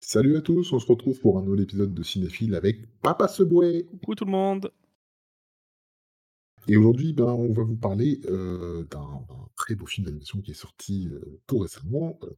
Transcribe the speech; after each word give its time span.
Salut 0.00 0.36
à 0.36 0.42
tous, 0.42 0.72
on 0.72 0.78
se 0.78 0.86
retrouve 0.86 1.18
pour 1.18 1.38
un 1.38 1.42
nouvel 1.42 1.62
épisode 1.62 1.92
de 1.92 2.02
Cinéphile 2.04 2.54
avec 2.54 2.86
Papa 3.02 3.26
Seboué. 3.26 3.84
Coucou 3.86 4.14
tout 4.14 4.24
le 4.24 4.30
monde. 4.30 4.70
Et 6.68 6.76
aujourd'hui, 6.76 7.12
ben, 7.12 7.24
on 7.24 7.52
va 7.52 7.64
vous 7.64 7.76
parler 7.76 8.20
euh, 8.26 8.84
d'un 8.84 9.26
très 9.56 9.74
beau 9.74 9.86
film 9.86 10.06
d'animation 10.06 10.40
qui 10.40 10.52
est 10.52 10.54
sorti 10.54 11.08
euh, 11.08 11.40
tout 11.48 11.58
récemment. 11.58 12.18
euh, 12.22 12.30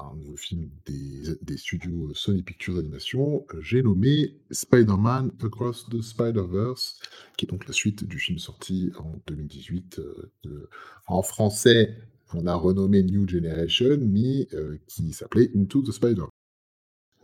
un 0.00 0.16
nouveau 0.16 0.36
film 0.36 0.70
des, 0.86 1.22
des 1.42 1.56
studios 1.56 2.12
Sony 2.14 2.42
Pictures 2.42 2.78
Animation. 2.78 3.44
euh, 3.54 3.60
J'ai 3.60 3.82
nommé 3.82 4.36
Spider-Man 4.50 5.32
Across 5.42 5.88
the 5.90 6.00
Spider-Verse, 6.02 7.00
qui 7.36 7.46
est 7.46 7.48
donc 7.48 7.66
la 7.66 7.72
suite 7.72 8.04
du 8.04 8.18
film 8.18 8.38
sorti 8.38 8.92
en 8.98 9.14
2018. 9.26 9.98
euh, 9.98 10.32
de- 10.44 10.68
en 11.06 11.22
français, 11.22 11.96
on 12.34 12.46
a 12.46 12.54
renommé 12.54 13.02
New 13.02 13.28
Generation, 13.28 13.98
mais 14.00 14.46
euh, 14.54 14.78
qui 14.86 15.12
s'appelait 15.12 15.50
Into 15.56 15.82
the 15.82 15.90
Spider. 15.92 16.24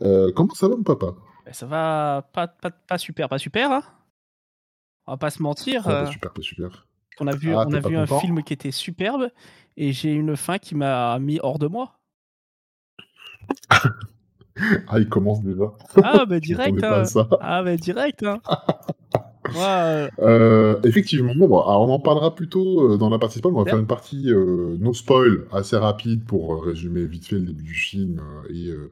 Euh, 0.01 0.31
comment 0.35 0.53
ça 0.53 0.67
va, 0.67 0.75
mon 0.75 0.83
papa? 0.83 1.15
Ben, 1.45 1.53
ça 1.53 1.65
va 1.65 2.29
pas, 2.33 2.47
pas, 2.47 2.71
pas 2.71 2.97
super, 2.97 3.29
pas 3.29 3.39
super. 3.39 3.71
hein? 3.71 3.83
On 5.05 5.13
va 5.13 5.17
pas 5.17 5.29
se 5.29 5.41
mentir. 5.41 5.87
Euh, 5.87 6.05
Super, 6.07 6.33
pas 6.33 6.41
super. 6.41 6.85
on 7.19 7.27
a 7.27 7.35
vu, 7.35 7.51
Ah, 7.53 7.63
on 7.65 7.73
a 7.73 7.81
pas 7.81 7.87
vu 7.89 7.95
un 7.95 8.05
film 8.19 8.43
qui 8.43 8.51
était 8.53 8.71
superbe 8.71 9.31
et 9.77 9.93
j'ai 9.93 10.11
une 10.11 10.35
fin 10.35 10.57
qui 10.57 10.75
m'a 10.75 11.17
mis 11.19 11.39
hors 11.41 11.57
de 11.59 11.67
moi. 11.67 11.96
Ah, 14.87 14.97
il 14.99 15.07
commence 15.07 15.43
déjà. 15.43 15.71
Ah 16.03 16.25
bah 16.25 16.39
direct. 16.47 16.83
hein. 16.83 17.05
ça. 17.05 17.27
Ah 17.41 17.61
bah 17.63 17.77
direct. 17.77 18.23
hein. 18.23 18.39
Euh, 19.55 20.09
Euh, 20.19 20.81
effectivement, 20.83 21.33
bon, 21.33 21.45
alors 21.61 21.87
on 21.87 21.93
en 21.93 21.99
parlera 21.99 22.35
plutôt 22.35 22.81
euh, 22.91 22.97
dans 22.97 23.09
la 23.09 23.17
partie 23.17 23.39
spoil. 23.39 23.53
On 23.55 23.63
va 23.63 23.69
faire 23.69 23.79
une 23.79 23.87
partie 23.87 24.29
euh, 24.29 24.75
no 24.79 24.93
spoil 24.93 25.45
assez 25.53 25.77
rapide 25.77 26.25
pour 26.25 26.65
résumer 26.65 27.05
vite 27.05 27.27
fait 27.27 27.35
le 27.37 27.45
début 27.45 27.63
du 27.63 27.73
film 27.73 28.21
et, 28.49 28.67
euh, 28.67 28.91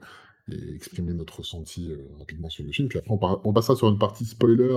et 0.50 0.74
exprimer 0.76 1.12
notre 1.14 1.40
ressenti 1.40 1.92
rapidement 2.20 2.50
sur 2.50 2.64
le 2.64 2.72
film. 2.72 2.88
Puis 2.88 3.00
après, 3.00 3.12
on, 3.14 3.40
on 3.44 3.52
passera 3.52 3.76
sur 3.76 3.90
une 3.90 3.98
partie 4.00 4.24
spoiler 4.24 4.74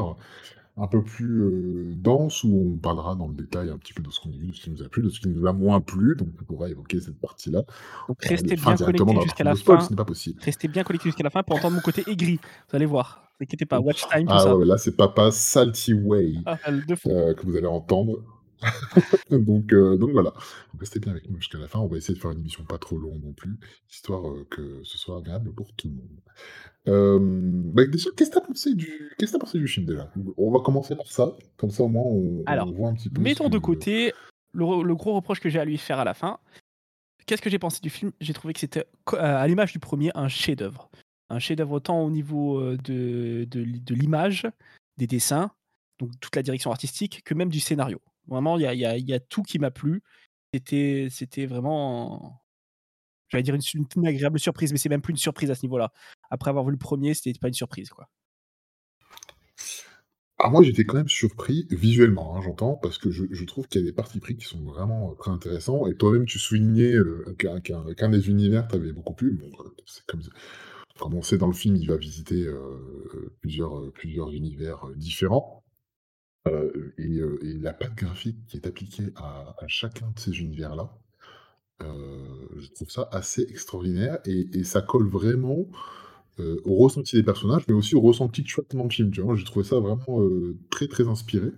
un 0.80 0.86
peu 0.86 1.02
plus 1.02 1.42
euh, 1.42 1.92
dense 1.96 2.44
où 2.44 2.72
on 2.74 2.78
parlera 2.78 3.14
dans 3.14 3.28
le 3.28 3.34
détail 3.34 3.70
un 3.70 3.78
petit 3.78 3.92
peu 3.92 4.02
de 4.02 4.10
ce 4.10 4.20
qu'on 4.20 4.30
a 4.30 4.36
vu, 4.36 4.46
de 4.48 4.54
ce 4.54 4.60
qui 4.62 4.70
nous 4.70 4.82
a 4.82 4.88
plu, 4.88 5.02
de 5.02 5.08
ce 5.08 5.20
qui 5.20 5.28
nous 5.28 5.46
a 5.46 5.52
moins 5.52 5.80
plu. 5.80 6.14
Donc 6.16 6.28
on 6.40 6.44
pourra 6.44 6.68
évoquer 6.68 7.00
cette 7.00 7.20
partie-là. 7.20 7.62
donc 8.08 8.16
Euh, 8.24 8.28
restez 8.28 8.56
bien 8.56 8.76
connectés 8.76 9.22
jusqu'à 9.22 9.44
la 9.44 9.54
fin. 9.54 9.80
ce 9.80 9.90
n'est 9.90 9.96
pas 9.96 10.04
possible. 10.04 10.40
Restez 10.42 10.68
bien 10.68 10.84
connectés 10.84 11.08
jusqu'à 11.08 11.24
la 11.24 11.30
fin 11.30 11.42
pour 11.42 11.56
entendre 11.56 11.74
mon 11.76 11.80
côté 11.82 12.02
aigri. 12.06 12.38
Vous 12.70 12.76
allez 12.76 12.86
voir. 12.86 13.24
Ne 13.40 13.44
inquiétez 13.44 13.66
pas. 13.66 13.78
Watch 13.80 14.02
time, 14.08 14.26
tout 14.26 14.32
Ah 14.34 14.40
ça. 14.40 14.56
ouais, 14.56 14.64
là 14.66 14.78
c'est 14.78 14.96
Papa 14.96 15.30
Salty 15.30 15.94
Way. 15.94 16.34
Ah, 16.46 16.56
euh, 16.68 17.34
que 17.34 17.44
vous 17.46 17.56
allez 17.56 17.66
entendre. 17.66 18.18
donc, 19.31 19.73
euh, 19.73 19.97
donc 19.97 20.11
voilà, 20.11 20.33
restez 20.78 21.01
bien 21.01 21.12
avec 21.12 21.28
nous 21.31 21.37
jusqu'à 21.37 21.59
la 21.59 21.69
fin. 21.69 21.78
On 21.78 21.87
va 21.87 21.97
essayer 21.97 22.14
de 22.14 22.20
faire 22.20 22.31
une 22.31 22.41
émission 22.41 22.64
pas 22.64 22.78
trop 22.78 22.98
longue 22.98 23.23
non 23.23 23.33
plus, 23.33 23.59
histoire 23.91 24.28
euh, 24.28 24.47
que 24.51 24.83
ce 24.84 24.98
soit 24.98 25.19
agréable 25.19 25.53
pour 25.53 25.73
tout 25.75 25.89
le 25.89 25.95
monde. 25.95 26.20
Euh, 26.89 27.19
bah, 27.20 27.83
qu'est-ce 27.86 28.11
que 28.11 28.25
t'as 28.25 28.41
pensé 28.41 28.75
du, 28.75 29.12
qu'est-ce 29.19 29.33
que 29.33 29.36
t'as 29.36 29.45
pensé 29.45 29.59
du 29.59 29.69
film 29.69 29.86
déjà? 29.86 30.11
On 30.36 30.51
va 30.51 30.61
commencer 30.61 30.97
par 30.97 31.06
ça, 31.06 31.36
comme 31.56 31.70
ça 31.70 31.83
au 31.83 31.89
moins 31.89 32.05
on, 32.05 32.73
voit 32.73 32.89
un 32.89 32.95
petit 32.95 33.11
peu. 33.11 33.20
Mettons 33.20 33.48
de 33.48 33.59
côté 33.59 34.12
le, 34.53 34.95
gros 34.95 35.14
reproche 35.14 35.41
que 35.41 35.48
j'ai 35.48 35.61
à 35.61 35.64
lui 35.64 35.79
faire 35.79 35.98
à 35.98 36.05
la 36.05 36.14
fin. 36.14 36.39
Qu'est-ce 37.27 37.42
que 37.42 37.51
j'ai 37.51 37.59
pensé 37.59 37.81
du 37.83 37.91
film? 37.91 38.12
J'ai 38.20 38.33
trouvé 38.33 38.55
que 38.55 38.61
c'était, 38.61 38.86
à 39.12 39.47
l'image 39.47 39.73
du 39.73 39.79
premier, 39.79 40.11
un 40.14 40.29
chef-d'œuvre. 40.29 40.91
Un 41.29 41.39
chef-d'œuvre 41.39 41.73
autant 41.73 42.03
au 42.03 42.11
niveau 42.11 42.75
de, 42.77 43.45
de, 43.45 43.61
l'i- 43.61 43.81
de 43.81 43.95
l'image, 43.95 44.48
des 44.97 45.06
dessins, 45.06 45.51
donc 45.98 46.11
toute 46.20 46.34
la 46.34 46.42
direction 46.42 46.70
artistique, 46.70 47.23
que 47.25 47.34
même 47.34 47.51
du 47.51 47.61
scénario. 47.61 48.01
Vraiment, 48.28 48.58
il 48.58 48.62
y 48.62 49.14
a, 49.14 49.20
tout 49.20 49.42
qui 49.42 49.58
m'a 49.58 49.70
plu. 49.70 50.02
C'était, 50.52 51.08
c'était 51.10 51.46
vraiment, 51.46 52.40
j'allais 53.28 53.42
dire 53.42 53.55
une, 53.55 54.06
agréable 54.06 54.39
surprise, 54.39 54.72
mais 54.72 54.78
c'est 54.78 54.89
même 54.89 55.02
plus 55.02 55.12
une 55.12 55.18
surprise 55.18 55.50
à 55.50 55.55
ce 55.55 55.62
niveau-là. 55.64 55.92
Après 56.30 56.50
avoir 56.50 56.64
vu 56.64 56.72
le 56.72 56.78
premier, 56.78 57.14
c'était 57.14 57.38
pas 57.38 57.48
une 57.48 57.55
surprise, 57.55 57.90
quoi. 57.90 58.08
Ah, 60.40 60.50
moi 60.50 60.62
j'étais 60.62 60.84
quand 60.84 60.96
même 60.96 61.08
surpris 61.08 61.67
visuellement, 61.68 62.36
hein, 62.36 62.40
j'entends, 62.42 62.77
parce 62.77 62.96
que 62.96 63.11
je, 63.11 63.44
trouve 63.44 63.67
qu'il 63.67 63.80
y 63.80 63.84
a 63.84 63.86
des 63.88 63.92
parties 63.92 64.20
pris 64.20 64.36
qui 64.36 64.44
sont 64.44 64.62
vraiment 64.62 65.11
euh, 65.11 65.14
très 65.17 65.33
intéressants. 65.33 65.88
Et 65.88 65.96
toi-même, 65.96 66.27
tu 66.27 66.38
soulignais 66.38 66.94
euh, 66.94 67.34
qu'un 67.36 68.08
des 68.08 68.28
univers 68.28 68.68
t'avait 68.68 68.92
beaucoup 68.92 69.14
plu. 69.14 69.33
Bon, 69.33 69.50
euh, 69.64 69.70
c'est 69.84 70.06
comme, 70.06 70.22
comme 70.98 71.14
on 71.14 71.22
sait 71.22 71.38
dans 71.38 71.46
le 71.46 71.52
film, 71.52 71.77
il 71.77 71.88
va 71.88 71.96
visiter 71.96 72.44
euh, 72.44 73.33
plusieurs, 73.40 74.30
univers 74.30 74.84
différents. 74.96 75.58
Et, 76.46 77.20
la 77.60 77.72
patte 77.72 77.94
graphique 77.94 78.38
qui 78.46 78.56
est 78.56 78.66
appliquée 78.66 79.12
à, 79.16 79.54
chacun 79.66 80.10
de 80.10 80.18
ces 80.18 80.40
univers-là, 80.40 80.96
je 81.80 82.68
trouve 82.74 82.90
ça 82.90 83.08
assez 83.12 83.42
extraordinaire. 83.42 84.18
Et, 84.24 84.64
ça 84.64 84.80
colle 84.80 85.08
vraiment 85.08 85.66
au 86.38 86.76
ressenti 86.76 87.16
des 87.16 87.22
personnages, 87.22 87.64
mais 87.68 87.74
aussi 87.74 87.94
au 87.94 88.00
ressenti 88.00 88.44
as 88.56 88.74
dans 88.74 88.84
le 88.84 88.90
film. 88.90 89.12
J'ai 89.12 89.44
trouvé 89.44 89.64
ça 89.64 89.78
vraiment 89.80 90.20
très 90.70 90.88
très 90.88 91.08
inspiré. 91.08 91.50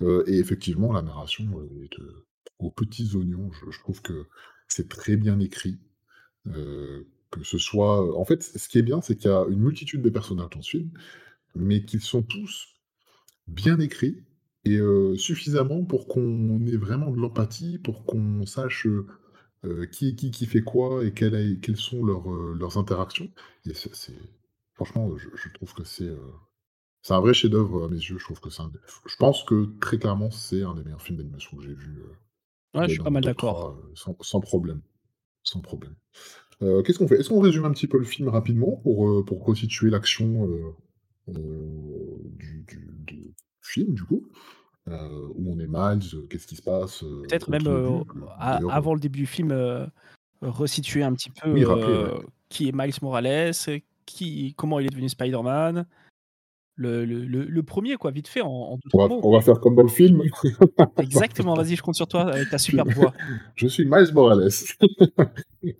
Et 0.00 0.38
effectivement, 0.38 0.92
la 0.92 1.02
narration 1.02 1.62
est 1.82 1.96
aux 2.58 2.70
petits 2.70 3.14
oignons. 3.14 3.50
Je, 3.52 3.70
je 3.70 3.80
trouve 3.80 4.02
que 4.02 4.26
c'est 4.68 4.88
très 4.88 5.16
bien 5.16 5.38
écrit. 5.40 5.78
Que 6.44 7.42
ce 7.42 7.58
soit, 7.58 8.16
en 8.16 8.24
fait, 8.24 8.42
ce 8.42 8.68
qui 8.68 8.78
est 8.78 8.82
bien, 8.82 9.00
c'est 9.00 9.16
qu'il 9.16 9.30
y 9.30 9.34
a 9.34 9.44
une 9.48 9.60
multitude 9.60 10.00
de 10.00 10.10
personnages 10.10 10.50
dans 10.50 10.62
ce 10.62 10.70
film, 10.70 10.90
mais 11.54 11.84
qu'ils 11.84 12.00
sont 12.00 12.22
tous 12.22 12.75
bien 13.48 13.78
écrits 13.80 14.22
et 14.64 14.76
euh, 14.78 15.16
suffisamment 15.16 15.84
pour 15.84 16.08
qu'on 16.08 16.64
ait 16.66 16.76
vraiment 16.76 17.10
de 17.10 17.18
l'empathie, 17.18 17.78
pour 17.78 18.04
qu'on 18.04 18.46
sache 18.46 18.86
euh, 18.86 19.06
euh, 19.64 19.86
qui 19.86 20.10
est 20.10 20.14
qui 20.16 20.30
qui 20.30 20.46
fait 20.46 20.62
quoi 20.62 21.04
et 21.04 21.12
quelle 21.12 21.60
quelles 21.60 21.76
sont 21.76 22.04
leurs, 22.04 22.28
leurs 22.30 22.78
interactions. 22.78 23.30
Et 23.66 23.74
c'est, 23.74 24.14
franchement, 24.74 25.16
je, 25.16 25.28
je 25.34 25.48
trouve 25.54 25.74
que 25.74 25.84
c'est 25.84 26.10
c'est 27.02 27.14
un 27.14 27.20
vrai 27.20 27.34
chef-d'œuvre 27.34 27.84
à 27.84 27.88
mes 27.88 27.96
yeux. 27.96 28.18
Je 28.18 28.24
trouve 28.24 28.40
que 28.40 28.50
c'est 28.50 28.62
un 28.62 28.70
je 29.06 29.16
pense 29.16 29.44
que 29.44 29.70
très 29.80 29.98
clairement, 29.98 30.30
c'est 30.30 30.62
un 30.62 30.74
des 30.74 30.84
meilleurs 30.84 31.02
films 31.02 31.18
d'animation 31.18 31.56
que 31.56 31.62
j'ai 31.64 31.74
vu. 31.74 32.00
euh, 32.00 32.12
Ouais, 32.74 32.86
je 32.88 32.92
suis 32.94 33.00
pas 33.02 33.10
mal 33.10 33.24
d'accord. 33.24 33.56
3, 33.56 33.76
euh, 33.76 33.92
sans, 33.94 34.16
sans 34.20 34.40
problème. 34.40 34.80
Sans 35.44 35.60
problème. 35.60 35.94
Euh, 36.62 36.82
qu'est-ce 36.82 36.98
qu'on 36.98 37.08
fait? 37.08 37.20
Est-ce 37.20 37.30
qu'on 37.30 37.40
résume 37.40 37.64
un 37.66 37.72
petit 37.72 37.88
peu 37.88 37.98
le 37.98 38.04
film 38.04 38.28
rapidement 38.28 38.76
pour, 38.84 39.24
pour 39.26 39.44
resituer 39.46 39.90
l'action 39.90 40.48
du, 41.28 42.64
du- 42.68 42.90
du 43.06 43.34
film, 43.62 43.94
du 43.94 44.02
coup 44.02 44.26
Euh, 44.88 45.28
Où 45.34 45.52
on 45.52 45.58
est 45.58 45.66
Miles 45.66 46.08
euh, 46.14 46.26
Qu'est-ce 46.30 46.46
qui 46.46 46.54
se 46.56 46.62
passe 46.62 47.02
euh, 47.02 47.22
Peut-être 47.22 47.50
même 47.50 47.66
euh, 47.66 47.88
euh, 47.98 48.02
à- 48.38 48.60
avant 48.70 48.94
le 48.94 49.00
début 49.00 49.18
du 49.20 49.26
film, 49.26 49.50
euh, 49.50 49.84
resituer 50.42 51.02
un 51.02 51.12
petit 51.12 51.30
peu 51.30 51.52
oui, 51.52 51.64
rappelez, 51.64 51.86
euh, 51.92 52.14
ouais. 52.18 52.24
qui 52.48 52.68
est 52.68 52.72
Miles 52.72 52.94
Morales, 53.02 53.52
qui, 54.04 54.54
comment 54.56 54.78
il 54.78 54.86
est 54.86 54.90
devenu 54.90 55.08
Spider-Man. 55.08 55.86
Le, 56.78 57.04
le, 57.06 57.62
premier, 57.62 57.96
quoi, 57.96 58.10
vite 58.10 58.28
fait, 58.28 58.42
en, 58.42 58.48
en 58.48 58.76
deux, 58.76 58.90
On 58.92 58.98
va, 58.98 59.08
mots. 59.08 59.20
on 59.22 59.32
va 59.32 59.40
faire 59.40 59.60
comme 59.60 59.74
dans 59.74 59.82
le 59.82 59.88
film. 59.88 60.22
Exactement, 60.98 61.54
vas-y, 61.54 61.74
je 61.74 61.82
compte 61.82 61.94
sur 61.94 62.06
toi 62.06 62.30
avec 62.32 62.50
ta 62.50 62.58
je, 62.58 62.64
superbe 62.64 62.90
voix. 62.90 63.14
je 63.56 63.66
suis 63.66 63.84
Miles 63.86 64.12
Morales. 64.12 64.50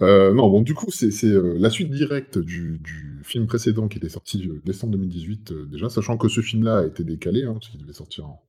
Euh, 0.02 0.34
non, 0.34 0.50
bon, 0.50 0.62
du 0.62 0.74
coup, 0.74 0.90
c'est 0.90 1.12
euh, 1.26 1.54
la 1.60 1.70
suite 1.70 1.90
directe 1.90 2.38
du, 2.38 2.80
du 2.82 3.20
film 3.22 3.46
précédent 3.46 3.86
qui 3.86 3.98
était 3.98 4.08
sorti 4.08 4.48
euh, 4.48 4.60
décembre 4.64 4.94
2018 4.94 5.52
euh, 5.52 5.64
déjà, 5.66 5.88
sachant 5.88 6.16
que 6.16 6.26
ce 6.26 6.40
film-là 6.40 6.78
a 6.78 6.86
été 6.86 7.04
décalé, 7.04 7.44
hein, 7.44 7.52
parce 7.52 7.68
qu'il 7.68 7.80
devait 7.80 7.92
sortir 7.92 8.26
en, 8.26 8.42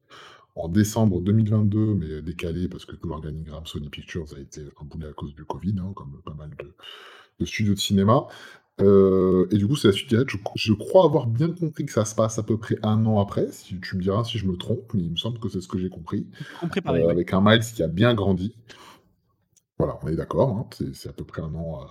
en 0.56 0.68
décembre 0.68 1.22
2022, 1.22 1.94
mais 1.94 2.22
décalé 2.24 2.68
parce 2.68 2.86
que 2.86 2.96
tout 2.96 3.08
l'organigramme 3.08 3.68
Sony 3.68 3.90
Pictures 3.90 4.26
a 4.36 4.40
été 4.40 4.62
chamboulé 4.80 5.06
à 5.06 5.14
cause 5.14 5.36
du 5.36 5.46
Covid, 5.46 5.76
hein, 5.80 5.92
comme 5.96 6.20
pas 6.26 6.34
mal 6.34 6.50
de, 6.58 6.74
de 7.40 7.46
studios 7.46 7.76
de 7.76 7.80
cinéma. 7.80 8.26
Euh, 8.80 9.48
et 9.52 9.58
du 9.58 9.68
coup, 9.68 9.76
c'est 9.76 9.88
la 9.88 9.94
suite 9.94 10.10
directe. 10.10 10.30
Je, 10.30 10.38
je 10.56 10.74
crois 10.74 11.06
avoir 11.06 11.28
bien 11.28 11.50
compris 11.52 11.86
que 11.86 11.92
ça 11.92 12.06
se 12.06 12.14
passe 12.16 12.38
à 12.38 12.44
peu 12.44 12.58
près 12.58 12.78
un 12.84 13.06
an 13.08 13.20
après. 13.20 13.52
Si 13.52 13.80
tu 13.80 13.98
me 13.98 14.02
diras 14.02 14.24
si 14.24 14.38
je 14.38 14.46
me 14.48 14.56
trompe, 14.56 14.94
mais 14.94 15.02
il 15.04 15.12
me 15.12 15.16
semble 15.18 15.40
que 15.40 15.50
c'est 15.50 15.62
ce 15.62 15.68
que 15.68 15.80
j'ai 15.80 15.90
compris. 15.90 16.28
Compris 16.60 16.82
pareil, 16.82 17.04
Euh, 17.04 17.08
oui. 17.08 17.12
avec 17.12 17.34
un 17.34 17.42
Miles 17.42 17.62
qui 17.62 17.82
a 17.84 17.88
bien 17.88 18.14
grandi. 18.14 18.56
Voilà, 19.78 20.00
on 20.04 20.08
est 20.08 20.16
d'accord. 20.16 20.50
hein, 20.58 20.66
c'est 20.94 21.10
à 21.10 21.14
peu 21.14 21.24
près 21.24 21.42
un 21.42 21.54
an, 21.56 21.82
euh, 21.82 21.86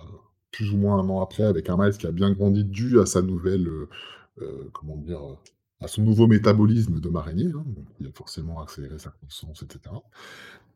plus 0.50 0.72
ou 0.72 0.76
moins 0.76 0.98
un 0.98 1.08
an 1.08 1.20
après, 1.20 1.44
avec 1.44 1.68
un 1.70 1.76
Miles 1.76 1.96
qui 1.96 2.06
a 2.06 2.12
bien 2.12 2.30
grandi 2.32 2.64
dû 2.64 2.98
à 3.00 3.06
sa 3.06 3.22
nouvelle, 3.22 3.68
euh, 4.40 4.70
comment 4.72 4.96
dire, 4.96 5.20
à 5.80 5.88
son 5.88 6.02
nouveau 6.02 6.26
métabolisme 6.26 7.00
de 7.00 7.08
marinier. 7.08 7.46
hein, 7.54 7.64
il 8.00 8.06
a 8.06 8.10
forcément 8.12 8.60
accéléré 8.62 8.98
sa 8.98 9.10
croissance, 9.10 9.62
etc. 9.62 9.94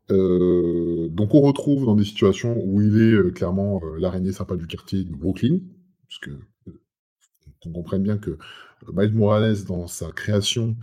Donc 0.09 1.33
on 1.33 1.41
retrouve 1.41 1.85
dans 1.85 1.95
des 1.95 2.03
situations 2.03 2.57
où 2.65 2.81
il 2.81 3.01
est 3.01 3.33
clairement 3.33 3.81
l'araignée 3.97 4.31
sympa 4.33 4.55
du 4.57 4.67
quartier 4.67 5.03
de 5.05 5.15
Brooklyn, 5.15 5.59
puisque 6.11 6.29
qu'on 7.63 7.71
comprenne 7.71 8.03
bien 8.03 8.17
que 8.17 8.37
Miles 8.91 9.13
Morales, 9.13 9.63
dans 9.65 9.87
sa 9.87 10.11
création, 10.11 10.75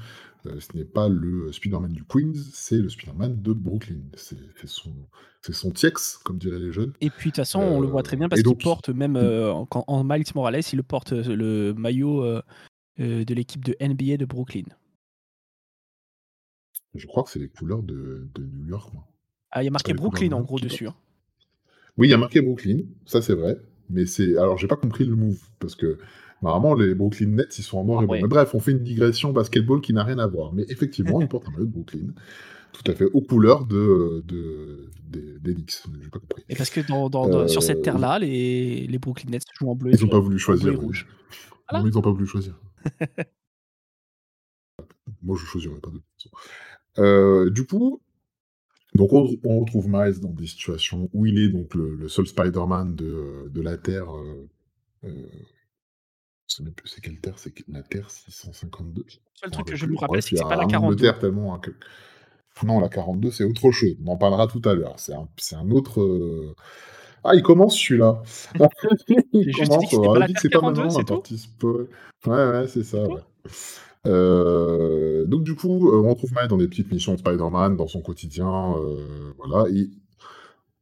euh, 0.46 0.58
ce 0.60 0.76
n'est 0.76 0.84
pas 0.84 1.08
le 1.08 1.52
Spider-Man 1.52 1.92
du 1.92 2.04
Queens, 2.04 2.32
c'est 2.52 2.78
le 2.78 2.88
Spider-Man 2.88 3.42
de 3.42 3.52
Brooklyn. 3.52 4.00
C'est 4.14 4.38
son, 4.64 4.94
son 5.42 5.70
TX, 5.70 6.18
comme 6.24 6.38
diraient 6.38 6.58
les 6.58 6.72
jeunes. 6.72 6.92
Et 7.00 7.10
puis, 7.10 7.30
de 7.30 7.34
toute 7.34 7.36
façon, 7.36 7.60
on 7.60 7.80
le 7.80 7.88
voit 7.88 8.02
très 8.02 8.16
bien 8.16 8.28
parce 8.28 8.42
qu'il 8.42 8.56
porte, 8.56 8.88
même 8.88 9.16
euh, 9.16 9.52
en, 9.52 10.04
Miles 10.04 10.24
Morales, 10.34 10.62
il 10.72 10.82
porte 10.82 11.12
le 11.12 11.74
maillot 11.74 12.24
euh, 12.24 12.42
de 12.96 13.34
l'équipe 13.34 13.64
de 13.64 13.76
NBA 13.80 14.16
de 14.16 14.24
Brooklyn? 14.24 14.64
Je 16.94 17.06
crois 17.06 17.22
que 17.22 17.30
c'est 17.30 17.38
les 17.38 17.48
couleurs 17.48 17.82
de 17.82 18.28
de 18.34 18.42
New 18.44 18.66
York, 18.66 18.92
moi. 18.94 19.06
Ah, 19.50 19.62
il 19.62 19.66
y 19.66 19.68
a 19.68 19.70
marqué 19.70 19.92
Brooklyn 19.92 20.32
en 20.32 20.40
gros 20.40 20.58
dessus, 20.58 20.88
hein. 20.88 20.94
Oui, 21.96 22.06
il 22.08 22.10
y 22.10 22.14
a 22.14 22.18
marqué 22.18 22.40
Brooklyn, 22.40 22.78
ça 23.04 23.20
c'est 23.20 23.34
vrai, 23.34 23.58
mais 23.90 24.06
c'est 24.06 24.36
alors 24.36 24.58
j'ai 24.58 24.66
pas 24.68 24.76
compris 24.76 25.04
le 25.04 25.16
move 25.16 25.38
parce 25.58 25.74
que 25.74 25.98
normalement 26.42 26.74
les 26.74 26.94
Brooklyn 26.94 27.28
Nets, 27.28 27.58
ils 27.58 27.62
sont 27.62 27.78
en 27.78 27.84
noir 27.84 28.00
Ah 28.00 28.04
et 28.04 28.06
blanc. 28.06 28.18
Mais 28.22 28.28
bref, 28.28 28.54
on 28.54 28.60
fait 28.60 28.72
une 28.72 28.82
digression 28.82 29.32
basketball 29.32 29.80
qui 29.80 29.92
n'a 29.92 30.04
rien 30.04 30.18
à 30.18 30.26
voir. 30.26 30.52
Mais 30.52 30.64
effectivement, 30.68 31.20
ils 31.22 31.28
portent 31.28 31.48
un 31.48 31.52
maillot 31.52 31.66
de 31.66 31.70
Brooklyn, 31.72 32.12
tout 32.72 32.90
à 32.90 32.94
fait, 32.94 33.06
aux 33.06 33.20
couleurs 33.22 33.66
de, 33.66 33.76
heu, 33.76 34.24
de 34.28 35.38
des 35.40 35.54
Knicks. 35.54 35.82
J'ai 36.02 36.10
pas 36.10 36.18
compris. 36.18 36.42
Et 36.48 36.54
parce 36.56 36.70
que 36.70 36.80
dans 36.80 37.08
dans 37.08 37.28
dans 37.28 37.48
sur 37.48 37.62
cette 37.62 37.78
Heu, 37.78 37.82
v 37.82 37.84
terre-là, 37.84 38.18
les 38.18 38.86
les 38.86 38.98
Brooklyn 38.98 39.30
Nets 39.30 39.42
jouent 39.58 39.70
en 39.70 39.74
bleu 39.74 39.92
Ils 39.92 40.04
ont 40.04 40.08
pas 40.08 40.18
voulu 40.20 40.38
choisir, 40.38 40.78
rouge. 40.78 41.06
Non, 41.72 41.80
Voilà. 41.80 41.84
mais 41.84 41.90
ils 41.90 41.98
ont 41.98 42.02
pas 42.02 42.10
voulu 42.10 42.26
choisir. 42.26 42.54
Moi, 45.22 45.36
je 45.38 45.44
choisirais 45.46 45.80
pas 45.80 45.90
de 45.90 45.96
toute 45.96 46.04
façon. 46.16 46.30
Heu, 46.98 47.50
du 47.50 47.66
coup, 47.66 48.00
donc 48.94 49.12
on 49.12 49.28
on 49.44 49.60
retrouve 49.60 49.88
Miles 49.88 50.20
dans 50.20 50.30
des 50.30 50.46
situations 50.46 51.08
où 51.12 51.26
il 51.26 51.38
est 51.38 51.48
donc 51.48 51.74
le 51.74 51.94
le 51.94 52.08
seul 52.08 52.26
Spider-Man 52.26 52.94
de, 52.94 53.48
de 53.50 53.60
la 53.60 53.76
Terre, 53.76 54.06
je 55.02 55.08
sais 56.46 56.62
même 56.62 56.72
plus 56.72 56.88
c'est 56.88 57.00
quelle 57.00 57.20
Terre, 57.20 57.38
c'est 57.38 57.52
la 57.68 57.82
Terre 57.82 58.10
652? 58.10 59.04
Je 59.08 59.16
Le 59.44 59.50
truc 59.50 59.66
que 59.66 59.76
je 59.76 59.86
me 59.86 59.96
rappelle, 59.96 60.22
c'est 60.22 60.40
pas 60.40 60.56
la 60.56 60.62
un 60.62 60.66
nombre 60.66 60.94
de 60.94 60.96
42. 60.96 60.96
terres 60.96 61.18
tellement 61.18 61.54
hein, 61.54 61.58
que 61.58 61.72
non, 62.66 62.80
la 62.80 62.88
42, 62.88 63.30
c'est 63.30 63.44
autre 63.44 63.70
chose. 63.70 63.96
On 64.04 64.12
en 64.12 64.16
parlera 64.16 64.46
tout 64.46 64.62
à 64.64 64.74
l'heure. 64.74 64.96
C'est 64.98 65.14
un 65.54 65.70
autre, 65.70 66.00
heu 66.00 66.54
ah, 67.24 67.34
il 67.34 67.42
commence 67.42 67.76
celui-là! 67.76 68.22
Il 69.32 69.54
commence, 69.54 69.92
on 69.92 70.02
pas 70.02 70.08
aurait 70.08 70.20
la 70.20 70.26
dit 70.28 70.34
que 70.34 70.40
c'est 70.40 70.48
pas 70.48 70.60
42, 70.60 70.82
maintenant 70.82 70.98
la 70.98 71.04
partie 71.04 71.36
spoil. 71.36 71.88
Ouais, 72.26 72.46
ouais, 72.50 72.66
c'est 72.68 72.84
ça, 72.84 73.02
ouais. 73.02 73.20
Heu, 74.06 75.24
donc 75.26 75.42
du 75.44 75.54
coup, 75.54 75.88
heu, 75.90 75.96
on 75.98 76.08
retrouve 76.10 76.32
Miles 76.32 76.48
dans 76.48 76.56
des 76.58 76.68
petites 76.68 76.90
missions 76.92 77.14
de 77.14 77.18
Spider-Man, 77.18 77.76
dans 77.76 77.88
son 77.88 78.00
quotidien, 78.00 78.74
heu, 78.78 79.34
voilà 79.38 79.68
et 79.70 79.90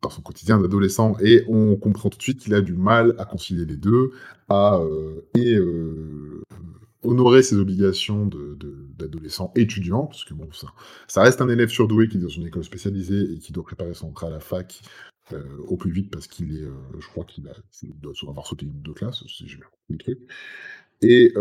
dans 0.03 0.11
son 0.11 0.23
quotidien 0.23 0.61
d'adolescent 0.61 1.17
et 1.23 1.45
on 1.49 1.77
comprend 1.77 2.11
tout 2.11 2.19
de 2.19 2.23
suite 2.23 2.41
qu'il 2.41 2.55
a 2.55 2.61
du 2.63 2.75
mal 2.75 3.15
à 3.19 3.25
concilier 3.27 3.67
les 3.67 3.77
2, 3.77 4.13
à, 4.49 4.81
et 5.37 5.59
honorer 7.03 7.43
ses 7.43 7.57
obligations 7.57 8.27
d'adolescent 8.99 9.53
étudiant, 9.57 10.07
parce 10.07 10.25
que 10.25 10.35
bon, 10.35 10.49
ça 11.09 11.23
reste 11.23 11.41
un 11.41 11.49
élève 11.49 11.71
surdoué 11.71 12.09
qui 12.09 12.19
est 12.19 12.21
dans 12.21 12.29
une 12.29 12.47
école 12.47 12.65
spécialisée 12.65 13.33
et 13.35 13.39
qui 13.39 13.53
doit 13.53 13.65
préparer 13.65 13.95
son 13.95 14.09
entrée 14.09 14.27
à 14.29 14.31
la 14.31 14.41
fac, 14.41 14.83
au 15.69 15.77
plus 15.77 15.91
vite 15.91 16.11
parce 16.13 16.27
qu'il 16.29 16.57
est, 16.57 16.69
je 17.01 17.09
crois 17.09 17.25
qu'il 17.25 17.45
doit 17.45 18.13
avoir 18.29 18.47
sauté 18.47 18.67
1 18.67 18.71
ou 18.71 18.81
2 18.83 18.93
classes, 18.95 19.25
si 19.29 19.49
j'ai 19.49 19.57
bien 19.57 19.67
compris 19.67 19.93
le 19.93 19.99
truc. 19.99 20.19
Et 21.03 21.33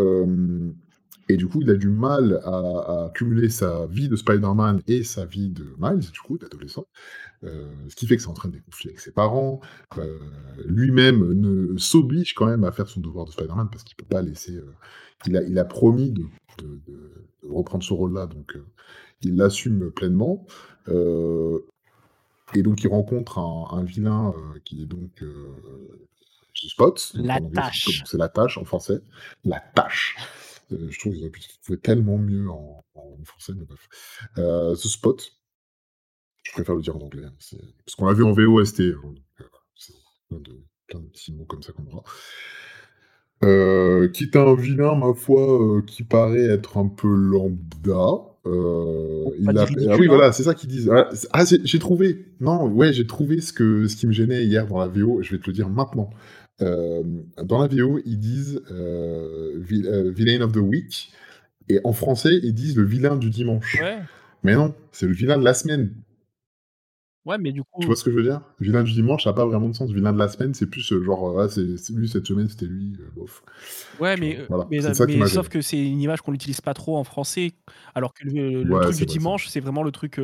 et 1.28 1.36
du 1.36 1.46
coup, 1.48 1.60
il 1.62 1.70
a 1.70 1.74
du 1.74 1.88
mal 1.88 2.40
à 2.44 2.50
à 3.06 3.10
cumuler 3.14 3.48
sa 3.48 3.86
vie 3.86 4.08
de 4.08 4.16
Spider-Man 4.16 4.82
et 4.86 5.02
sa 5.02 5.24
vie 5.24 5.48
de 5.48 5.64
Miles, 5.78 6.10
du 6.12 6.20
coup, 6.20 6.38
d'adolescent. 6.38 6.86
Heu, 7.44 7.66
ce 7.88 7.96
qui 7.96 8.06
fait 8.06 8.16
que 8.16 8.22
ça 8.22 8.30
entraîne 8.30 8.52
des 8.52 8.60
conflits 8.60 8.88
avec 8.88 9.00
ses 9.00 9.12
parents. 9.12 9.60
Heu, 9.98 10.20
lui-même 10.64 11.32
ne 11.32 11.76
s'oblige 11.78 12.34
quand 12.34 12.46
même 12.46 12.64
à 12.64 12.72
faire 12.72 12.88
son 12.88 13.00
devoir 13.00 13.24
de 13.26 13.30
Spider-Man 13.32 13.68
parce 13.70 13.84
qu'il 13.84 13.96
peut 13.96 14.06
pas 14.08 14.22
laisser, 14.22 14.56
heu 14.56 14.72
il 15.26 15.36
a 15.36 15.42
il 15.42 15.58
a 15.58 15.64
promis 15.64 16.12
de 16.12 16.22
de 16.58 16.80
de 16.86 17.12
de 17.42 17.48
reprendre 17.48 17.84
ce 17.84 17.92
rôle-là, 17.92 18.26
donc 18.26 18.56
il 19.22 19.36
l'assume 19.36 19.90
pleinement. 19.90 20.46
Et 22.54 22.62
donc 22.62 22.84
il 22.84 22.88
rencontre 22.88 23.38
un 23.38 23.68
un 23.78 23.82
vilain, 23.84 24.34
qui 24.64 24.82
est 24.82 24.86
donc, 24.86 25.24
Spot, 26.54 27.12
La 27.14 27.40
Tâche. 27.40 28.02
c'est 28.06 28.18
La 28.18 28.28
Tâche 28.28 28.58
en 28.58 28.64
français. 28.64 29.00
La 29.44 29.60
Tâche! 29.60 30.16
Heu, 30.72 30.88
je 30.90 30.98
trouve 30.98 31.12
qu'ils 31.12 31.22
auraient 31.22 31.30
pu 31.30 31.42
trouver 31.62 31.78
tellement 31.78 32.18
mieux 32.18 32.48
en 32.50 32.84
en 32.94 33.24
français, 33.24 33.52
mais 33.56 33.64
bref. 33.64 33.88
Heu, 34.38 34.74
The 34.74 34.88
Spot 34.88 35.32
je 36.46 36.52
préfère 36.52 36.76
le 36.76 36.82
dire 36.82 36.96
en 36.96 37.00
anglais, 37.00 37.24
hein, 37.24 37.32
parce 37.84 37.96
qu'on 37.96 38.06
l'a 38.06 38.12
vu 38.12 38.22
en 38.22 38.32
VOST, 38.32 38.80
hein, 38.80 39.14
c'est 39.74 39.94
plein 40.28 40.38
de 40.38 40.52
plein 40.86 41.00
de 41.00 41.06
petits 41.06 41.32
mots 41.32 41.44
comme 41.44 41.62
ça 41.62 41.72
qu'on 41.72 41.84
aura. 41.86 42.04
Heu, 43.42 44.10
qui 44.14 44.24
est 44.24 44.36
un 44.36 44.54
vilain, 44.54 44.94
ma 44.94 45.12
foi, 45.12 45.82
qui 45.86 46.04
paraît 46.04 46.46
être 46.46 46.78
un 46.78 46.88
peu 46.88 47.08
lambda. 47.08 48.36
Il 48.44 49.58
ah 49.58 49.66
oui, 49.98 50.06
hein. 50.06 50.06
voilà, 50.06 50.30
c'est 50.30 50.44
ça 50.44 50.54
qu'ils 50.54 50.68
disent. 50.68 50.88
Ah 50.94 51.10
ah 51.32 51.44
j'ai 51.44 51.78
trouvé! 51.80 52.26
Non, 52.38 52.68
ouais, 52.68 52.92
j'ai 52.92 53.06
trouvé 53.06 53.40
ce 53.40 53.52
que 53.52 53.88
ce 53.88 53.96
qui 53.96 54.06
me 54.06 54.12
gênait 54.12 54.44
hier 54.44 54.68
dans 54.68 54.78
la 54.78 54.86
VO, 54.86 55.22
je 55.22 55.32
vais 55.32 55.42
te 55.42 55.48
le 55.48 55.52
dire 55.52 55.68
maintenant. 55.68 56.10
Hem, 56.60 57.24
dans 57.44 57.58
la 57.60 57.68
VO, 57.68 58.00
ils 58.06 58.18
disent, 58.18 58.62
heu, 58.70 59.58
vil 59.58 59.86
heu, 59.86 60.10
Villain 60.10 60.40
of 60.42 60.52
the 60.52 60.56
Week 60.58 61.12
et 61.68 61.80
en 61.84 61.92
français, 61.94 62.40
ils 62.42 62.54
disent 62.54 62.76
le 62.76 62.84
vilain 62.84 63.16
du 63.16 63.30
dimanche. 63.30 63.78
Ouais. 63.78 64.06
Mais 64.44 64.54
non, 64.56 64.74
c'est 64.92 65.06
le 65.06 65.14
vilain 65.14 65.38
de 65.38 65.44
la 65.44 65.54
semaine. 65.54 65.94
Ouais, 67.24 67.38
mais 67.38 67.52
du 67.52 67.62
Tu 67.80 67.86
vois 67.88 67.96
coup 67.96 67.96
ce 67.96 68.04
que 68.04 68.10
je 68.10 68.16
veux 68.16 68.22
dire? 68.22 68.40
Vilain 68.58 68.82
du 68.82 68.92
dimanche, 68.92 69.24
ça 69.24 69.30
a 69.30 69.32
pas 69.34 69.44
vraiment 69.46 69.68
de 69.68 69.74
sens. 69.74 69.90
Vilain 69.90 70.12
de 70.12 70.18
la 70.18 70.28
semaine, 70.28 70.54
c'est 70.54 70.66
plus, 70.66 70.82
genre, 71.02 71.38
ah, 71.40 71.48
c'est 71.48 71.62
lui 71.92 72.08
cette 72.08 72.26
semaine, 72.26 72.48
c'était 72.48 72.66
lui, 72.66 72.96
bof. 73.14 73.42
Ouais, 73.98 74.16
mais 74.16 74.36
Voilà, 74.48 74.68
mais 74.68 75.24
sauf 75.24 75.48
que 75.48 75.60
c'est 75.62 75.78
une 75.86 76.00
image 76.00 76.20
qu'on 76.20 76.34
utilise 76.34 76.60
pas 76.60 76.74
trop 76.74 76.98
en 76.98 77.04
français, 77.04 77.52
alors 77.94 78.12
que 78.12 78.24
le 78.24 78.62
le 78.62 78.78
Ouais, 78.78 78.80
truc 78.80 78.96
du 78.96 79.06
vrai, 79.06 79.06
dimanche, 79.06 79.48
c'est 79.48 79.60
vraiment 79.60 79.82
le 79.82 79.92
truc, 79.92 80.18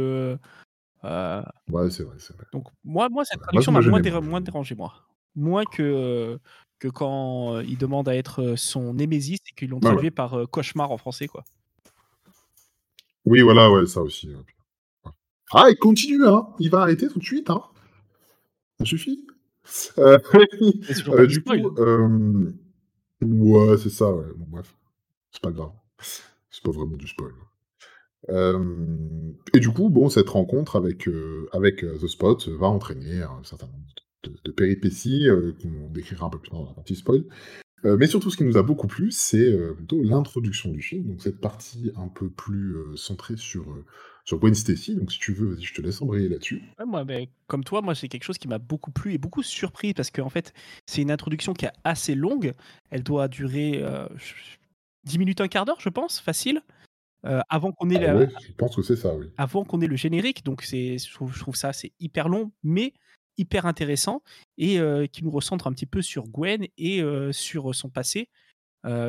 Ouais, 1.68 1.90
c'est 1.90 2.02
vrai, 2.04 2.16
vrai. 2.18 2.46
donc 2.52 2.68
moi 2.84 3.08
moi, 3.08 3.24
cette 3.24 3.40
traduction 3.40 3.72
m'a 3.72 3.82
moins 3.82 4.00
dérangé, 4.00 4.74
moi. 4.74 4.92
Moins 5.34 5.64
que, 5.64 6.38
que 6.78 6.88
quand, 6.88 7.60
il 7.60 7.78
demande 7.78 8.08
à 8.08 8.16
être, 8.16 8.54
son 8.56 8.94
némésis 8.94 9.40
et 9.50 9.54
qu'ils 9.56 9.70
l'ont 9.70 9.76
ouais. 9.78 9.92
traduit 9.92 10.10
par, 10.10 10.48
cauchemar 10.50 10.90
en 10.90 10.98
français, 10.98 11.28
quoi. 11.28 11.44
Oui, 13.24 13.40
voilà, 13.40 13.70
ouais, 13.70 13.86
ça 13.86 14.02
aussi. 14.02 14.30
Ah, 15.52 15.66
il 15.70 15.76
continue, 15.76 16.26
hein! 16.26 16.48
Il 16.58 16.70
va 16.70 16.80
arrêter 16.80 17.08
tout 17.08 17.18
de 17.18 17.24
suite, 17.24 17.50
hein! 17.50 17.62
Ça 18.78 18.84
suffit. 18.84 19.26
Pas 19.96 20.08
heu, 20.08 21.26
du 21.26 21.42
coup, 21.42 21.52
hem 21.52 22.52
ouais, 23.22 23.78
c'est 23.78 23.90
ça, 23.90 24.12
ouais, 24.12 24.26
bon 24.34 24.46
bref, 24.48 24.74
c'est 25.30 25.40
pas 25.40 25.52
grave. 25.52 25.70
C'est 26.50 26.64
pas 26.64 26.72
vraiment 26.72 26.96
du 26.96 27.06
spoil. 27.06 27.32
Et 28.28 29.60
du 29.60 29.70
coup, 29.70 29.88
bon, 29.88 30.08
cette 30.08 30.28
rencontre 30.28 30.76
avec, 30.76 31.08
avec, 31.52 31.80
The 31.80 32.06
Spot 32.06 32.48
va 32.48 32.66
entraîner 32.66 33.22
un 33.22 33.42
certain 33.44 33.66
nombre 33.66 33.86
de 34.44 34.50
péripéties, 34.52 35.28
heu, 35.28 35.54
qu'on 35.60 35.90
décrira 35.90 36.26
un 36.26 36.30
peu 36.30 36.38
plus 36.38 36.50
tard 36.50 36.60
dans 36.60 36.68
la 36.68 36.74
partie 36.74 36.96
spoil. 36.96 37.24
Heu, 37.84 37.96
mais 37.98 38.06
surtout, 38.08 38.30
ce 38.30 38.36
qui 38.38 38.44
nous 38.44 38.58
a 38.58 38.62
beaucoup 38.64 38.88
plu, 38.88 39.10
c'est, 39.12 39.52
heu, 39.52 39.74
plutôt 39.76 40.02
l'introduction 40.02 40.70
du 40.72 40.82
film, 40.82 41.08
donc 41.08 41.22
cette 41.22 41.40
partie 41.40 41.92
un 41.96 42.08
peu 42.08 42.30
plus, 42.30 42.76
centrée 42.96 43.36
sur, 43.38 43.66
sur 44.24 44.38
Gwen 44.40 44.54
Stacy. 44.54 44.96
Donc 44.96 45.12
si 45.12 45.18
tu 45.20 45.32
veux, 45.34 45.54
vas-y, 45.54 45.64
je 45.64 45.74
te 45.74 45.82
laisse 45.82 46.02
embrayer 46.02 46.28
là-dessus. 46.28 46.62
Ouais, 46.78 46.86
moi, 46.86 47.04
beh, 47.04 47.28
comme 47.48 47.64
toi, 47.64 47.82
moi, 47.82 47.94
c'est 47.94 48.08
quelque 48.08 48.24
chose 48.24 48.38
qui 48.38 48.48
m'a 48.48 48.58
beaucoup 48.58 48.90
plu 48.92 49.12
et 49.12 49.18
beaucoup 49.18 49.42
surpris 49.42 49.92
parce 49.92 50.10
qu'en 50.10 50.30
fait, 50.30 50.52
c'est 50.86 51.02
une 51.02 51.10
introduction 51.10 51.52
qui 51.52 51.66
est 51.66 51.72
assez 51.84 52.14
longue. 52.14 52.54
Elle 52.90 53.02
doit 53.02 53.28
durer, 53.28 53.82
heu, 53.82 54.08
ch 54.18 54.58
10 55.04 55.18
minutes, 55.18 55.40
1/4 55.40 55.66
d'heure, 55.66 55.80
je 55.80 55.88
pense, 55.90 56.20
facile, 56.20 56.62
avant 57.50 57.72
qu'on 57.72 57.90
ait 57.90 57.98
Ah 57.98 58.00
la 58.00 58.14
ouais, 58.14 58.28
je 58.48 58.52
pense 58.52 58.76
que 58.76 58.82
c'est 58.82 58.96
ça, 58.96 59.14
oui. 59.16 59.30
avant 59.38 59.64
qu'on 59.64 59.80
ait 59.80 59.86
le 59.86 59.96
générique, 59.96 60.44
donc 60.44 60.62
c'est 60.62 60.98
je 60.98 61.12
trouve 61.14 61.32
je 61.34 61.40
trouve 61.40 61.56
ça 61.56 61.72
c'est 61.72 61.92
hyper 62.00 62.28
long, 62.28 62.52
mais 62.62 62.92
hyper 63.38 63.66
intéressant 63.66 64.22
et 64.58 64.78
heu, 64.78 65.06
qui 65.06 65.24
nous 65.24 65.30
recentre 65.30 65.66
un 65.66 65.72
petit 65.72 65.86
peu 65.86 66.02
sur 66.02 66.28
Gwen 66.28 66.66
et 66.76 67.02
heu, 67.02 67.32
sur 67.32 67.74
son 67.74 67.88
passé. 67.88 68.28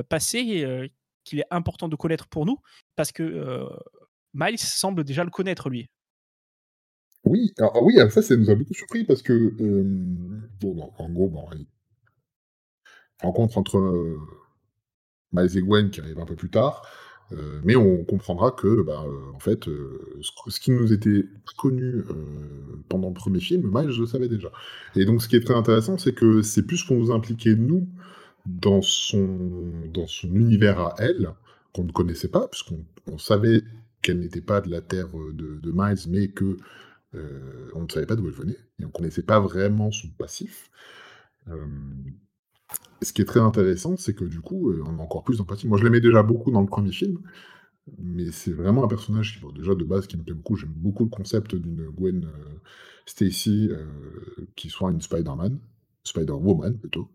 Passé, 0.08 0.90
qu'il 1.24 1.40
est 1.40 1.48
important 1.50 1.88
de 1.88 1.96
connaître 1.96 2.28
pour 2.28 2.46
nous 2.46 2.60
parce 2.96 3.12
que, 3.12 3.68
Miles 4.36 4.60
semble 4.60 5.04
déjà 5.04 5.24
le 5.24 5.32
connaître, 5.32 5.70
lui. 5.70 5.90
Oui, 7.24 7.54
oui, 7.82 7.96
ça, 8.12 8.36
nous 8.36 8.52
a 8.52 8.56
beaucoup 8.56 8.76
surpris 8.76 9.04
parce 9.04 9.24
que, 9.24 9.50
bon, 10.60 10.92
en 10.98 11.10
gros, 11.10 11.32
rencontre 13.20 13.58
entre, 13.58 13.80
Miles 15.34 15.58
et 15.58 15.62
Gwen 15.62 15.90
qui 15.90 16.00
arrive 16.00 16.20
un 16.20 16.26
peu 16.26 16.36
plus 16.36 16.50
tard, 16.50 16.88
heu, 17.34 17.62
mais 17.64 17.76
on 17.76 18.04
comprendra 18.06 18.52
que, 18.52 18.84
bah, 18.84 19.04
heu, 19.08 19.34
en 19.36 19.40
fait, 19.40 19.68
heu, 19.68 20.00
ce 20.50 20.60
qui 20.60 20.72
nous 20.72 20.94
était 20.94 21.26
connu, 21.58 22.04
pendant 22.90 23.10
le 23.10 23.14
1er 23.16 23.40
film, 23.42 23.70
Miles 23.74 23.98
le 24.00 24.06
savait 24.08 24.30
déjà 24.30 24.52
et 24.96 25.06
donc 25.06 25.22
ce 25.24 25.28
qui 25.30 25.36
est 25.38 25.42
très 25.46 25.56
intéressant, 25.56 25.98
c'est 25.98 26.14
que 26.14 26.42
c'est 26.44 26.64
plus 26.66 26.84
pour 26.84 26.98
nous 26.98 27.12
impliquer, 27.12 27.56
nous, 27.56 27.88
dans 28.48 28.82
son 28.84 29.72
univers 30.34 30.80
à 30.82 30.96
elle, 31.00 31.30
qu'on 31.74 31.86
ne 31.86 31.92
connaissait 31.92 32.30
pas, 32.30 32.48
puisqu'on 32.50 32.86
on 33.12 33.18
savait 33.20 33.62
qu'elle 34.04 34.20
n'était 34.20 34.42
pas 34.42 34.62
de 34.62 34.70
la 34.72 34.82
terre, 34.82 35.08
de 35.34 35.60
de 35.62 35.72
Miles, 35.74 35.98
mais 36.10 36.30
que, 36.30 36.58
on 37.76 37.84
ne 37.84 37.90
savait 37.92 38.06
pas 38.08 38.16
d'où 38.18 38.28
elle 38.28 38.34
venait 38.36 38.58
et 38.80 38.86
on 38.86 38.90
connaissait 38.92 39.24
pas 39.24 39.40
vraiment 39.40 39.92
son 39.92 40.10
passif. 40.18 40.70
Ce 43.02 43.12
qui 43.12 43.22
est 43.22 43.26
très 43.26 43.40
intéressant, 43.42 43.96
c'est 43.98 44.14
que 44.14 44.24
du 44.24 44.40
coup, 44.40 44.72
heu, 44.72 44.82
on 44.86 44.98
a 45.00 45.02
encore 45.02 45.24
plus 45.24 45.38
d'empathie. 45.38 45.68
Moi, 45.68 45.78
je 45.78 45.84
l'aimais 45.84 46.00
déjà 46.02 46.24
beaucoup 46.24 46.52
dans 46.52 46.62
le 46.62 46.68
1er 46.68 46.92
film, 46.92 47.20
mais 48.00 48.32
c'est 48.32 48.54
vraiment 48.54 48.84
un 48.84 48.88
personnage 48.88 49.36
qui, 49.36 49.42
bon, 49.42 49.52
déjà 49.52 49.76
de 49.76 49.84
base, 49.84 50.08
qui 50.08 50.18
me 50.18 50.24
plaît 50.24 50.34
beaucoup. 50.34 50.56
J'aime 50.56 50.74
beaucoup 50.76 51.04
le 51.06 51.10
concept 51.10 51.56
d'une 51.56 51.90
Gwen, 51.90 52.26
heu, 52.26 52.60
Stacy, 53.06 53.70
heu, 53.72 53.88
qui 54.56 54.70
soit 54.70 54.92
une 54.92 55.02
Spider-Man, 55.02 55.60
Spider-Woman 56.06 56.78
plutôt. 56.80 57.10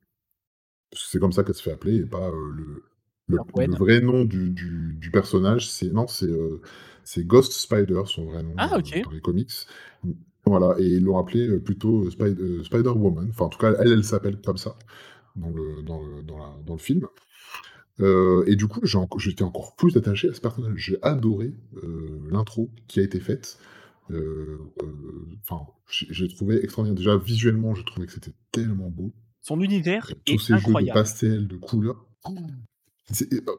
Parce 0.91 1.05
que 1.05 1.11
c'est 1.11 1.21
comme 1.21 1.33
ça 1.33 1.45
qu'elle 1.45 1.55
se 1.55 1.63
fait 1.63 1.73
appeler 1.73 1.97
et 1.99 2.07
pas, 2.07 2.31
le 2.31 2.85
Le 3.29 3.39
le 3.67 3.77
vrai 3.77 4.01
nom 4.01 4.25
du 4.25 4.51
du 4.51 4.95
du 5.01 5.11
personnage, 5.11 5.71
c'est 5.71 5.93
non, 5.93 6.07
c'est, 6.09 6.29
Ghost 7.27 7.53
Spider, 7.53 8.03
son 8.07 8.27
vrai 8.27 8.43
nom, 8.43 8.55
Ah 8.57 8.69
dans 9.05 9.11
les 9.13 9.21
comics. 9.21 9.53
Voilà 10.47 10.77
et 10.79 10.85
ils 10.87 11.05
l'ont 11.05 11.19
appelée, 11.19 11.47
heu, 11.49 11.61
plutôt, 11.61 12.11
Spider-Woman. 12.11 13.29
Enfin, 13.31 13.47
en 13.47 13.49
tout 13.51 13.59
cas, 13.59 13.75
elle, 13.81 13.93
elle 13.93 14.05
s'appelle 14.05 14.39
comme 14.41 14.57
ça 14.59 14.77
dans 15.39 15.51
le 15.51 15.83
dans 15.83 16.01
le 16.03 16.23
dans 16.23 16.39
la 16.39 16.51
dans 16.67 16.75
le 16.75 16.81
film. 16.81 17.07
Heu 18.01 18.45
et 18.47 18.57
du 18.57 18.69
coup, 18.69 18.81
j'étais 19.19 19.43
encore 19.45 19.77
plus 19.77 19.97
attaché 19.97 20.29
à 20.31 20.35
ce 20.35 20.41
personnage. 20.41 20.75
J'ai 20.77 20.99
adoré, 21.03 21.55
heu, 21.83 22.21
l'intro 22.31 22.71
qui 22.89 23.01
a 23.01 23.03
été 23.03 23.21
faite. 23.21 23.59
Heu, 24.11 24.61
enfin, 25.43 25.67
j'ai 25.89 26.29
trouvé 26.29 26.63
extraordinaire. 26.65 26.97
Déjà, 26.97 27.17
visuellement, 27.19 27.75
j'ai 27.75 27.85
trouvé 27.85 28.07
que 28.07 28.13
c'était 28.15 28.35
tellement 28.53 28.91
beau. 28.91 29.13
Son 29.41 29.61
univers 29.63 30.13
Heu, 30.13 30.17
tous 30.27 30.39
est 30.39 30.41
ces 30.41 30.59
jeux 30.59 30.77
de 30.77 30.87
incroyable. 30.87 31.01
pastel, 31.01 31.49
de 31.49 31.57
couleurs. 31.57 32.07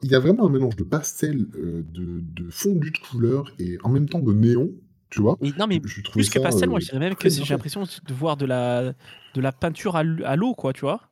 Il 0.03 0.12
y 0.12 0.15
a 0.15 0.19
vraiment 0.19 0.48
un 0.48 0.50
mélange 0.50 0.75
de 0.75 0.83
pastel, 0.83 1.48
de 1.50 1.83
de 2.21 2.50
fondu 2.50 2.91
de 2.91 2.98
couleurs 2.98 3.51
et 3.59 3.77
en 3.83 3.89
même 3.89 4.07
temps 4.07 4.19
de 4.19 4.33
néon, 4.33 4.71
tu 5.09 5.21
vois? 5.21 5.38
Et 5.41 5.53
non, 5.53 5.67
mais 5.67 5.81
plus 6.15 6.29
que 6.29 6.39
pastel, 6.39 6.69
moi 6.69 6.79
je 6.79 6.86
dirais 6.88 7.00
même 7.00 7.15
que 7.15 7.29
j'ai 7.29 7.53
l'impression 7.53 7.83
de 7.83 8.13
voir 8.13 8.38
de 8.38 8.45
la 8.45 8.93
de 9.33 9.41
la 9.41 9.51
peinture 9.51 9.95
à 9.95 10.03
l'eau 10.03 10.55
quoi, 10.55 10.74
tu 10.74 10.81
vois? 10.81 11.09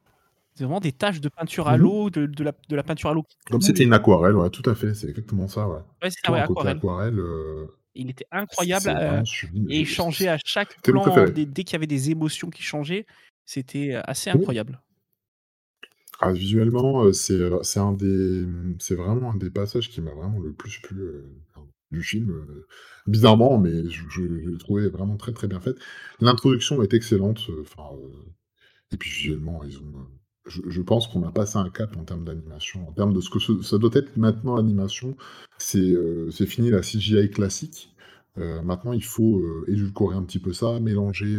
C'est 0.58 0.64
vraiment 0.64 0.80
des 0.80 0.92
taches 0.92 1.22
de 1.22 1.30
peinture 1.30 1.68
à 1.68 1.78
Mmh 1.78 1.82
mh. 1.84 1.84
l'eau, 1.84 2.10
de 2.10 2.26
de 2.26 2.44
la 2.44 2.52
de 2.68 2.76
la 2.76 2.82
peinture 2.84 3.12
à 3.12 3.14
l'eau 3.14 3.24
Comme 3.52 3.62
c'était 3.62 3.84
une 3.84 3.94
aquarelle, 3.94 4.36
ouais, 4.36 4.50
tout 4.50 4.68
à 4.70 4.76
fait, 4.76 4.94
c'est 4.94 5.10
exactement 5.10 5.48
ça, 5.48 5.68
ouais. 5.68 5.80
Ouais, 6.04 6.10
c'est 6.12 6.30
ouais, 6.30 6.40
aquarelle. 6.40 6.78
aquarelle, 6.78 7.20
heu, 7.20 7.68
Il 7.96 8.10
était 8.10 8.28
incroyable, 8.32 8.90
sublime. 9.26 9.68
et 9.70 9.86
changeait 9.86 10.28
à 10.30 10.38
chaque 10.46 10.82
plan, 10.84 11.24
dès 11.30 11.46
dès 11.46 11.64
qu'il 11.64 11.74
y 11.74 11.76
avait 11.78 11.88
des 11.88 12.12
émotions 12.12 12.50
qui 12.50 12.64
changeaient, 12.64 13.06
c'était, 13.46 13.96
heu, 13.96 14.02
assez 14.10 14.30
incroyable. 14.30 14.82
Ah, 16.20 16.32
visuellement, 16.32 17.04
heu, 17.06 17.14
c'est, 17.14 17.80
un 17.80 17.94
des, 17.94 18.46
c'est 18.80 18.96
vraiment 18.96 19.32
un 19.34 19.36
des 19.38 19.52
passages 19.52 19.90
qui 19.90 20.02
m'a 20.02 20.12
vraiment 20.14 20.40
le 20.40 20.52
plus 20.54 20.80
plu, 20.82 20.98
du 21.92 22.04
film, 22.04 22.46
bizarrement, 23.06 23.58
mais 23.60 23.84
je 23.90 24.04
je 24.10 24.22
je 24.44 24.50
l'ai 24.50 24.58
trouvé 24.58 24.90
vraiment 24.90 25.16
très, 25.18 25.32
très 25.34 25.48
bien 25.48 25.60
faite. 25.62 25.78
L'introduction 26.20 26.82
est 26.84 26.94
excellente, 26.94 27.48
enfin, 27.62 27.90
et 28.92 28.98
puis 28.98 29.10
visuellement, 29.12 29.64
ils 29.64 29.78
ont, 29.80 30.08
je 30.48 30.62
je 30.68 30.82
pense 30.82 31.08
qu'on 31.08 31.24
a 31.24 31.32
passé 31.32 31.58
un 31.58 31.70
cap 31.70 31.96
en 31.98 32.04
termes 32.04 32.24
d'animation, 32.26 32.88
en 32.88 32.92
termes 32.94 33.14
de 33.14 33.22
ce 33.22 33.30
que 33.30 33.40
ce 33.40 33.62
ça 33.62 33.78
doit 33.78 33.92
être 33.94 34.18
maintenant 34.18 34.56
l'animation. 34.56 35.16
C'est, 35.60 35.94
c'est 36.32 36.46
fini 36.46 36.70
la 36.70 36.82
CGI 36.84 37.30
classique. 37.32 37.94
Heu, 38.38 38.62
maintenant, 38.64 38.94
il 38.94 39.04
faut, 39.04 39.40
heu, 39.40 39.66
édulcorer 39.68 40.16
un 40.16 40.24
petit 40.24 40.40
peu 40.40 40.54
ça, 40.54 40.80
mélanger, 40.80 41.38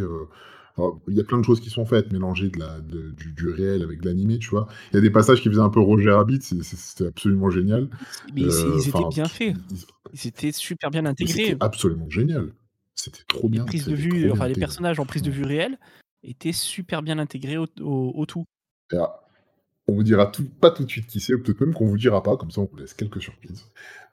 alors 0.77 1.01
il 1.07 1.15
y 1.15 1.19
a 1.21 1.23
plein 1.23 1.37
de 1.39 1.43
choses 1.45 1.59
qui 1.61 1.69
sont 1.69 1.85
faites, 1.85 2.11
mélanger 2.11 2.49
de 2.49 2.59
la 2.59 2.79
de 2.81 3.11
du 3.11 3.33
du 3.33 3.49
réel 3.49 3.83
avec 3.83 4.01
de 4.01 4.07
l'animé, 4.09 4.39
tu 4.39 4.49
vois? 4.49 4.67
Il 4.91 4.95
y 4.95 4.99
a 4.99 5.01
des 5.01 5.09
passages 5.11 5.41
qui 5.41 5.49
faisaient 5.49 5.61
un 5.61 5.69
peu 5.69 5.79
Roger 5.81 6.11
Rabbit, 6.11 6.41
c'était 6.41 7.07
absolument 7.07 7.49
génial. 7.49 7.89
Mais 8.33 8.41
Heu, 8.41 8.53
ils 8.65 8.87
étaient 8.87 9.05
bien 9.05 9.27
faits. 9.27 9.55
ils 10.13 10.27
étaient 10.27 10.51
super 10.51 10.91
bien 10.91 11.05
c'était 11.25 11.55
intégrés. 11.55 11.59
absolument 11.59 12.09
génial. 12.09 12.53
C'était 12.95 13.23
trop 13.27 13.49
Les 13.51 13.59
bien, 13.59 13.65
prises 13.65 13.87
de 13.87 13.95
vue, 13.95 14.31
enfin 14.31 14.47
les 14.47 14.55
personnages 14.55 14.99
en 14.99 15.05
prise 15.07 15.23
de 15.23 15.31
vue 15.31 15.43
réelle 15.43 15.79
étaient 16.23 16.51
super 16.51 17.01
bien 17.01 17.17
intégrés 17.17 17.57
au 17.57 17.65
t 17.67 17.81
au 17.81 18.11
au 18.15 18.25
tout. 18.27 18.45
On 19.87 19.95
vous 19.95 20.03
dira 20.03 20.27
tout 20.27 20.45
pas 20.49 20.71
tout 20.71 20.85
de 20.85 20.89
suite 20.89 21.07
qui 21.07 21.19
c'est, 21.19 21.33
ou 21.33 21.43
peut-être 21.43 21.61
même 21.61 21.73
qu'on 21.73 21.87
vous 21.87 21.97
dira 21.97 22.23
pas, 22.23 22.37
comme 22.37 22.51
ça 22.51 22.61
on 22.61 22.65
vous 22.71 22.77
laisse 22.77 22.93
quelques 22.93 23.21
surprises. 23.21 23.65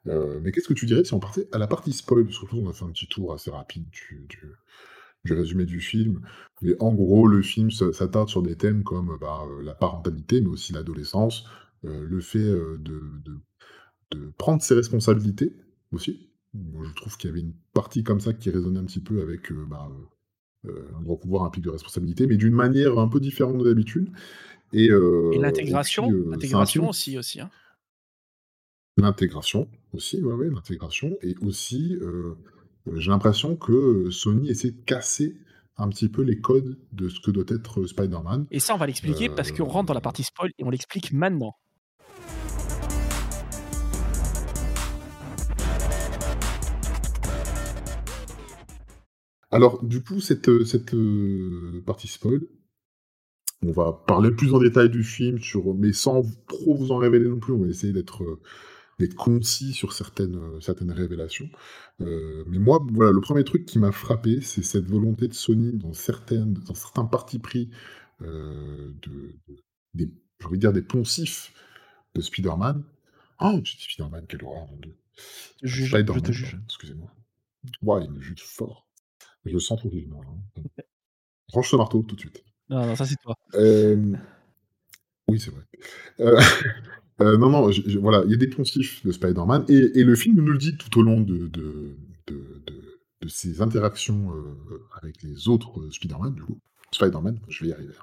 Heu, 0.09 0.41
mais 0.43 0.53
qu'est-ce 0.53 0.69
que 0.69 0.75
tu 0.75 0.87
dirais 0.87 1.05
si 1.05 1.15
on 1.15 1.21
partait 1.21 1.49
à 1.53 1.59
la 1.59 1.67
partie 1.67 1.93
spoil? 1.93 2.25
Parce 2.25 2.39
que 2.39 2.47
qu'on 2.47 2.69
a 2.69 2.73
fait 2.73 2.85
un 2.85 2.91
petit 2.91 3.09
tour 3.09 3.33
assez 3.35 3.51
rapide 3.51 3.85
du 5.25 5.33
résumé 5.35 5.67
du 5.67 5.81
film. 5.81 6.21
Mais 6.63 6.77
en 6.81 6.95
gros, 6.95 7.27
le 7.27 7.43
film 7.43 7.71
s'attarde 7.71 8.29
sur 8.29 8.43
des 8.43 8.57
thèmes 8.57 8.85
comme, 8.85 9.19
bah, 9.21 9.43
heu, 9.49 9.63
la 9.63 9.75
parentalité, 9.75 10.41
mais 10.41 10.49
aussi 10.49 10.73
l'adolescence, 10.73 11.45
heu, 11.85 12.05
le 12.07 12.21
fait, 12.21 12.39
de 14.13 14.33
prendre 14.39 14.63
ses 14.63 14.75
responsabilités 14.75 15.55
aussi. 15.93 16.31
Je 16.55 16.95
trouve 16.95 17.17
qu'il 17.17 17.29
y 17.29 17.33
avait 17.33 17.41
une 17.41 17.55
partie 17.75 18.03
comme 18.03 18.21
ça 18.21 18.33
qui 18.33 18.51
résonnait 18.51 18.81
un 18.81 18.85
petit 18.85 19.01
peu 19.01 19.21
avec, 19.21 19.51
heu, 19.53 19.67
bah, 19.69 19.89
un 20.67 21.03
grand 21.03 21.17
pouvoir 21.17 21.45
implique 21.45 21.65
de 21.65 21.71
responsabilité, 21.71 22.27
mais 22.27 22.37
d'une 22.37 22.55
manière 22.55 22.99
un 22.99 23.09
peu 23.09 23.21
différente 23.21 23.59
de 23.59 23.65
d'habitude 23.65 24.11
et 24.73 24.89
puis, 24.89 25.39
l'intégration, 25.39 26.09
un 26.09 26.31
l'intégration 26.31 26.89
aussi 26.89 27.19
aussi, 27.19 27.41
hein. 27.41 27.51
L'intégration 28.99 29.69
aussi, 29.93 30.23
ouais, 30.23 30.33
ouais, 30.33 30.49
l'intégration 30.49 31.19
et 31.23 31.35
aussi, 31.43 31.99
heu, 32.01 32.37
j'ai 32.95 33.11
l'impression 33.11 33.57
que, 33.57 34.11
Sony 34.11 34.49
essaie 34.49 34.71
de 34.71 34.81
casser 34.87 35.37
un 35.77 35.89
petit 35.91 36.09
peu 36.09 36.23
les 36.23 36.41
codes 36.41 36.79
de 36.93 37.09
ce 37.09 37.21
que 37.21 37.31
doit 37.31 37.45
être, 37.49 37.85
Spider-Man. 37.85 38.47
Et 38.51 38.59
ça, 38.59 38.75
on 38.75 38.79
va 38.79 38.87
l'expliquer 38.87 39.29
parce 39.29 39.53
qu'on 39.53 39.67
rentre 39.67 39.89
dans 39.89 39.95
la 39.95 40.01
partie 40.01 40.23
spoil 40.23 40.51
et 40.59 40.65
on 40.65 40.71
l'explique 40.71 41.13
maintenant. 41.13 41.55
Alors, 49.51 49.85
du 49.85 50.03
coup, 50.03 50.21
cette, 50.21 50.65
cette, 50.65 50.95
partie 51.85 52.09
spoil 52.09 52.41
on 53.63 53.73
va 53.73 53.93
parler 54.07 54.31
plus 54.31 54.55
en 54.55 54.59
détail 54.59 54.91
du 54.91 55.03
film 55.03 55.39
sur 55.39 55.75
mais 55.75 55.93
sans 55.93 56.23
trop 56.47 56.75
vous 56.77 56.93
en 56.93 56.99
révéler 56.99 57.29
non 57.29 57.39
plus. 57.39 57.53
On 57.53 57.59
va 57.59 57.69
essayer 57.69 57.93
d'être, 57.93 58.41
d'être 58.99 59.15
concis 59.15 59.73
sur 59.73 59.93
certaines, 59.93 60.41
certaines 60.61 60.93
révélations. 60.93 61.49
Heu, 62.01 62.45
mais 62.49 62.59
moi, 62.59 62.85
voilà, 62.93 63.13
le 63.13 63.21
1er 63.21 63.45
truc 63.45 63.65
qui 63.67 63.79
m'a 63.79 63.93
frappé, 63.93 64.41
c'est 64.41 64.63
cette 64.63 64.87
volonté 64.87 65.29
de 65.29 65.35
Sony 65.35 65.73
dans 65.73 65.95
certaines 65.95 66.55
dans 66.55 66.75
certains 66.75 67.05
partis 67.05 67.39
pris, 67.39 67.71
heu, 68.23 68.95
de 69.03 69.35
de 69.49 69.57
des 69.95 70.11
j'ai 70.41 70.47
envie 70.47 70.57
de 70.57 70.61
dire 70.61 70.73
des 70.73 70.83
poncifs 70.83 71.53
de 72.15 72.21
Spider-Man. 72.21 72.85
Oh! 73.41 73.61
J'ai 73.65 73.77
dit 73.77 73.85
Spider-Man, 73.85 74.27
quelle 74.29 74.45
horreur! 74.45 74.69
Je 75.63 75.85
je 75.85 76.21
te 76.21 76.33
juge. 76.33 76.59
excusez-moi. 76.67 77.11
Waouh, 77.83 78.05
il 78.05 78.11
me 78.11 78.21
juge 78.21 78.43
fort. 78.43 78.87
Je 79.45 79.53
le 79.53 79.61
sens 79.61 79.79
trop 79.79 79.89
vivement, 79.89 80.23
hein. 80.23 80.63
Range 81.53 81.71
ce 81.71 81.77
marteau, 81.77 82.03
tout 82.03 82.17
de 82.17 82.21
suite. 82.21 82.45
Non, 82.69 82.87
non, 82.87 82.97
ça 82.97 83.05
c'est 83.07 83.17
toi. 83.17 83.35
Oui, 85.29 85.41
c'est 85.41 85.51
vrai. 85.51 85.63
Heu 86.21 86.37
heu, 87.21 87.37
non, 87.39 87.51
non, 87.51 87.71
je 87.73 87.83
je 87.87 87.99
voilà, 87.99 88.23
il 88.27 88.31
y 88.31 88.35
a 88.35 88.37
des 88.37 88.49
poncifs 88.49 89.05
de 89.05 89.13
Spider-Man 89.13 89.65
et 89.69 90.01
et 90.01 90.05
le 90.05 90.15
film 90.15 90.37
nous 90.37 90.53
le 90.53 90.59
dit 90.59 90.77
tout 90.77 90.99
au 90.99 91.03
long 91.03 91.21
de 91.21 91.49
de 91.49 91.97
de 92.29 92.63
de 92.67 93.01
de 93.23 93.29
ses 93.29 93.63
interactions, 93.63 94.33
heu, 94.35 94.57
avec 95.01 95.23
les 95.23 95.49
autres, 95.49 95.89
Spider-Man, 95.91 96.35
du 96.35 96.43
coup. 96.43 96.59
Spider-Man, 96.93 97.41
je 97.49 97.65
vais 97.65 97.71
y 97.71 97.73
arriver. 97.73 97.95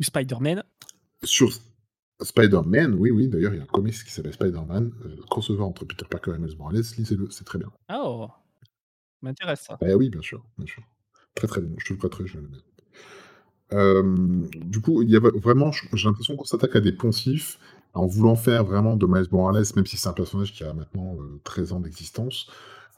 Spider-Man. 0.00 0.64
Sur 1.22 1.50
Spider-Man, 2.20 2.94
oui, 2.94 3.10
oui, 3.10 3.28
d'ailleurs, 3.28 3.54
il 3.54 3.58
y 3.58 3.60
a 3.60 3.64
un 3.64 3.66
comics 3.66 3.94
qui 3.94 4.10
s'appelle 4.10 4.32
Spider-Man, 4.32 4.92
crossover 5.30 5.62
entre 5.62 5.84
Peter 5.84 6.06
Parker 6.08 6.32
et 6.36 6.38
Miles 6.38 6.56
Morales, 6.56 6.82
lisez-le, 6.98 7.30
c'est 7.30 7.44
très 7.44 7.58
bien. 7.58 7.70
Oh! 7.92 8.28
M'intéresse 9.22 9.62
ça. 9.62 9.78
Beh, 9.80 9.94
oui, 9.94 10.10
bien 10.10 10.22
sûr, 10.22 10.44
bien 10.58 10.66
sûr. 10.66 10.82
Très, 11.34 11.46
très 11.46 11.60
bon, 11.60 11.74
je 11.78 11.86
te 11.86 11.92
le 11.92 11.98
prêterai, 11.98 12.26
je 12.26 12.36
la 12.36 12.42
maison. 12.42 12.62
Hem, 12.62 12.73
du 13.72 14.80
coup, 14.80 15.02
il 15.02 15.10
y 15.10 15.16
vraiment 15.16 15.70
j'ai 15.72 16.08
l'impression 16.08 16.36
qu'on 16.36 16.44
s'attaque 16.44 16.76
à 16.76 16.80
des 16.80 16.92
poncifs, 16.92 17.58
en 17.94 18.06
voulant 18.06 18.36
faire 18.36 18.64
vraiment 18.64 18.96
de 18.96 19.06
Miles 19.06 19.28
Morales, 19.30 19.64
même 19.76 19.86
si 19.86 19.96
c'est 19.96 20.08
un 20.08 20.12
personnage 20.12 20.52
qui 20.52 20.64
a 20.64 20.72
maintenant, 20.74 21.14
heu, 21.20 21.40
13 21.44 21.72
ans 21.72 21.80
d'existence, 21.80 22.48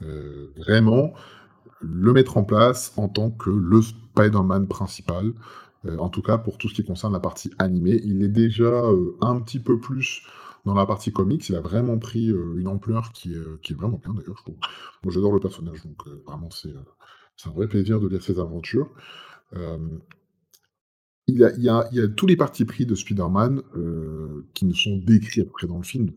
heu, 0.02 0.52
vraiment 0.56 1.12
le 1.80 2.12
mettre 2.12 2.36
en 2.38 2.44
place 2.44 2.92
en 2.96 3.08
tant 3.08 3.30
que 3.30 3.50
le 3.50 3.82
Spider-Man 3.82 4.66
principal. 4.68 5.32
En 5.98 6.08
tout 6.08 6.22
cas, 6.22 6.38
pour 6.38 6.58
tout 6.58 6.68
ce 6.68 6.74
qui 6.74 6.84
concerne 6.84 7.12
la 7.12 7.20
partie 7.20 7.52
animée. 7.58 8.00
Il 8.04 8.24
est 8.24 8.28
déjà, 8.28 8.82
un 9.20 9.40
petit 9.40 9.60
peu 9.60 9.78
plus 9.78 10.22
dans 10.64 10.74
la 10.74 10.84
partie 10.86 11.12
comics. 11.12 11.48
Il 11.48 11.54
a 11.54 11.60
vraiment 11.60 11.98
pris, 11.98 12.26
une 12.56 12.66
ampleur 12.68 13.12
qui 13.12 13.34
est, 13.34 13.74
vraiment 13.74 14.00
bien 14.02 14.12
d'ailleurs, 14.14 14.36
je 14.38 14.42
trouve. 14.42 14.56
Moi, 15.04 15.12
j'adore 15.14 15.32
le 15.32 15.40
personnage, 15.40 15.84
donc 15.84 16.08
vraiment, 16.26 16.48
c'est 16.50 16.74
un 17.46 17.50
vrai 17.52 17.68
plaisir 17.68 18.00
de 18.00 18.08
lire 18.08 18.22
ses 18.22 18.40
aventures. 18.40 18.90
Il 21.28 21.38
y 21.38 21.44
a 21.44 21.50
il 21.56 21.62
y 21.64 21.68
a 21.68 21.88
il 21.90 21.98
y 21.98 22.00
a 22.00 22.06
tous 22.08 22.26
les 22.26 22.36
partis 22.36 22.64
pris 22.64 22.86
de 22.86 22.94
Spider-Man, 22.94 23.60
heu, 23.74 24.46
qui 24.54 24.64
nous 24.64 24.74
sont 24.74 24.96
décrits 24.98 25.40
à 25.40 25.44
peu 25.44 25.50
près 25.50 25.66
dans 25.66 25.76
le 25.78 25.82
film. 25.82 26.10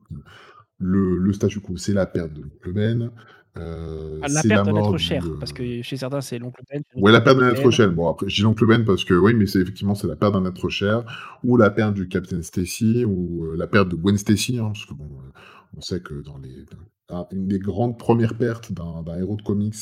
Le 0.80 1.18
le 1.18 1.34
statu 1.34 1.62
quo, 1.62 1.78
c'est 1.78 1.94
la 1.94 2.06
perte 2.08 2.34
de 2.34 2.42
l'oncle 2.44 2.74
Ben, 2.74 3.12
heu, 3.58 4.22
Ah, 4.22 4.28
la 4.28 4.44
perte 4.44 4.64
la 4.66 4.66
de 4.66 4.72
mort 4.74 4.98
du, 4.98 4.98
cher, 4.98 5.36
parce 5.40 5.54
que 5.54 5.82
chez 5.82 5.96
certains 5.96 6.20
c'est 6.20 6.40
l'oncle 6.40 6.62
Ben, 6.70 6.84
Ouais, 6.96 7.12
la 7.12 7.22
perte 7.22 7.38
d'un 7.40 7.52
être 7.52 7.70
Ben. 7.70 7.72
cher. 7.72 7.92
Bon, 7.94 8.10
après, 8.10 8.28
je 8.30 8.36
dis 8.36 8.42
l'oncle 8.42 8.66
Ben 8.66 8.84
parce 8.84 9.06
que 9.06 9.14
oui, 9.14 9.34
mais 9.34 9.46
c'est 9.46 9.60
effectivement, 9.62 9.96
c'est 9.96 10.08
la 10.08 10.16
perte 10.16 10.34
d'un 10.34 10.46
être 10.46 10.70
cher 10.70 11.04
ou 11.44 11.56
la 11.56 11.70
perte 11.70 11.94
du 11.94 12.08
Captain 12.10 12.42
Stacy 12.42 13.06
ou, 13.06 13.46
heu, 13.46 13.56
la 13.56 13.68
perte 13.68 13.90
de 13.90 13.96
Gwen 13.96 14.18
Stacy, 14.18 14.58
hein, 14.60 14.66
parce 14.74 14.86
que 14.86 14.94
bon, 14.96 15.06
heu, 15.06 15.32
on 15.78 15.82
sait 15.82 16.02
que 16.02 16.16
dans 16.22 16.38
les 16.40 16.66
dans 17.10 17.20
un 17.22 17.28
une 17.32 17.48
des 17.48 17.60
grandes 17.60 17.98
1res 18.00 18.36
pertes 18.38 18.72
d'un 18.74 19.04
d'un 19.04 19.18
héros 19.18 19.36
de 19.38 19.42
comics, 19.44 19.76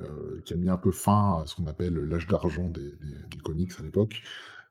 heu, 0.00 0.40
qui 0.44 0.54
a 0.54 0.56
mis 0.56 0.68
un 0.70 0.76
peu 0.78 0.92
fin 0.92 1.40
à 1.42 1.46
ce 1.46 1.54
qu'on 1.56 1.66
appelle 1.66 1.94
l'âge 1.94 2.26
d'argent 2.28 2.68
des 2.70 2.82
des 2.82 3.14
des 3.30 3.38
comics 3.42 3.72
à 3.78 3.82
l'époque. 3.82 4.22